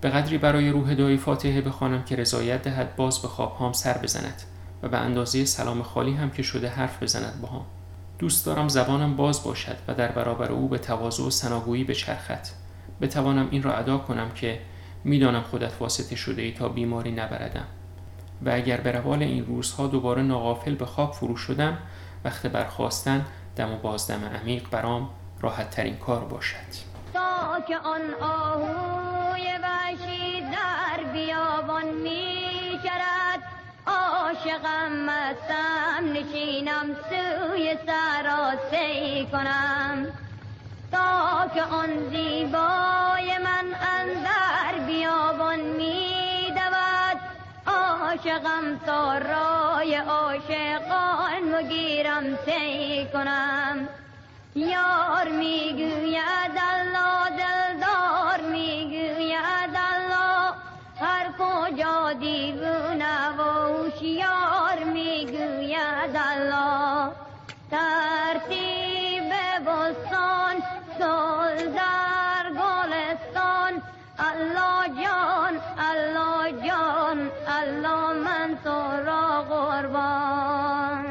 به 0.00 0.10
قدری 0.10 0.38
برای 0.38 0.70
روح 0.70 0.94
دایی 0.94 1.16
فاتحه 1.16 1.60
بخوانم 1.60 2.02
که 2.02 2.16
رضایت 2.16 2.62
دهد 2.62 2.96
باز 2.96 3.18
به 3.18 3.28
خواب 3.28 3.56
هام 3.56 3.72
سر 3.72 3.98
بزند. 3.98 4.42
و 4.82 4.88
به 4.88 4.98
اندازه 4.98 5.44
سلام 5.44 5.82
خالی 5.82 6.12
هم 6.12 6.30
که 6.30 6.42
شده 6.42 6.68
حرف 6.68 7.02
بزند 7.02 7.40
با 7.40 7.48
هم. 7.48 7.64
دوست 8.18 8.46
دارم 8.46 8.68
زبانم 8.68 9.16
باز 9.16 9.44
باشد 9.44 9.76
و 9.88 9.94
در 9.94 10.12
برابر 10.12 10.52
او 10.52 10.68
به 10.68 10.78
تواضع 10.78 11.22
و 11.22 11.30
سناگویی 11.30 11.84
بچرخد. 11.84 12.46
بتوانم 13.00 13.48
این 13.50 13.62
را 13.62 13.76
ادا 13.76 13.98
کنم 13.98 14.30
که 14.34 14.60
می‌دانم 15.06 15.42
خودت 15.42 15.72
واسطه 15.80 16.16
شده 16.16 16.42
ای 16.42 16.52
تا 16.52 16.68
بیماری 16.68 17.12
نبردم. 17.12 17.66
و 18.42 18.50
اگر 18.50 18.76
به 18.76 18.92
روال 18.92 19.22
این 19.22 19.46
روزها 19.46 19.86
دوباره 19.86 20.22
ناغافل 20.22 20.74
به 20.74 20.86
خواب 20.86 21.12
فرو 21.12 21.36
شدم 21.36 21.78
وقت 22.24 22.46
برخواستن 22.46 23.24
دم 23.56 23.72
و 23.72 23.76
بازدم 23.76 24.24
عمیق 24.24 24.70
برام 24.70 25.10
راحت 25.40 25.70
ترین 25.70 25.96
کار 25.96 26.24
باشد. 26.24 26.56
تا 27.14 27.60
که 27.68 27.76
آن 27.76 28.00
آهوی 28.20 29.42
وحشی 29.62 30.40
در 30.40 31.12
بیابان 31.12 31.84
می 32.02 32.78
شرد 32.82 33.42
عاشقم 33.86 34.92
مستم 34.92 36.12
نشینم 36.12 36.86
سوی 37.10 37.76
سرا 37.86 38.52
سی 38.70 39.26
کنم. 39.32 40.06
تا 40.92 41.48
که 41.54 41.62
آن 41.62 42.08
زیبای 42.10 43.38
من 43.38 43.66
اندر 43.98 44.86
بیابان 44.86 45.60
می 45.60 46.52
دود 46.56 47.20
عاشقم 47.66 48.78
تا 48.86 49.18
رای 49.18 49.94
عاشقان 49.94 51.42
مگیرم 51.54 52.38
سی 52.44 53.08
کنم. 53.12 53.88
یار 54.54 55.28
می‌گوید 55.28 56.56
الله 56.72 57.30
دلدار 57.30 58.40
می‌گوید 58.50 59.76
الله. 59.94 60.52
هر 61.00 61.26
کجا 61.38 62.12
دیوونه 62.12 63.28
و 63.38 63.42
هوشیار 63.42 64.84
می‌گوید 64.84 66.16
الله. 66.16 67.12
ترتیب 67.70 68.65
گل 71.06 71.58
در 71.78 72.44
گلستان 72.62 73.72
الله 74.28 74.88
جان 75.02 75.54
الله 75.90 76.52
جان 76.66 77.18
الله 77.58 78.12
من 78.26 78.58
تو 78.64 78.78
را 79.06 79.42
قربان 79.42 81.05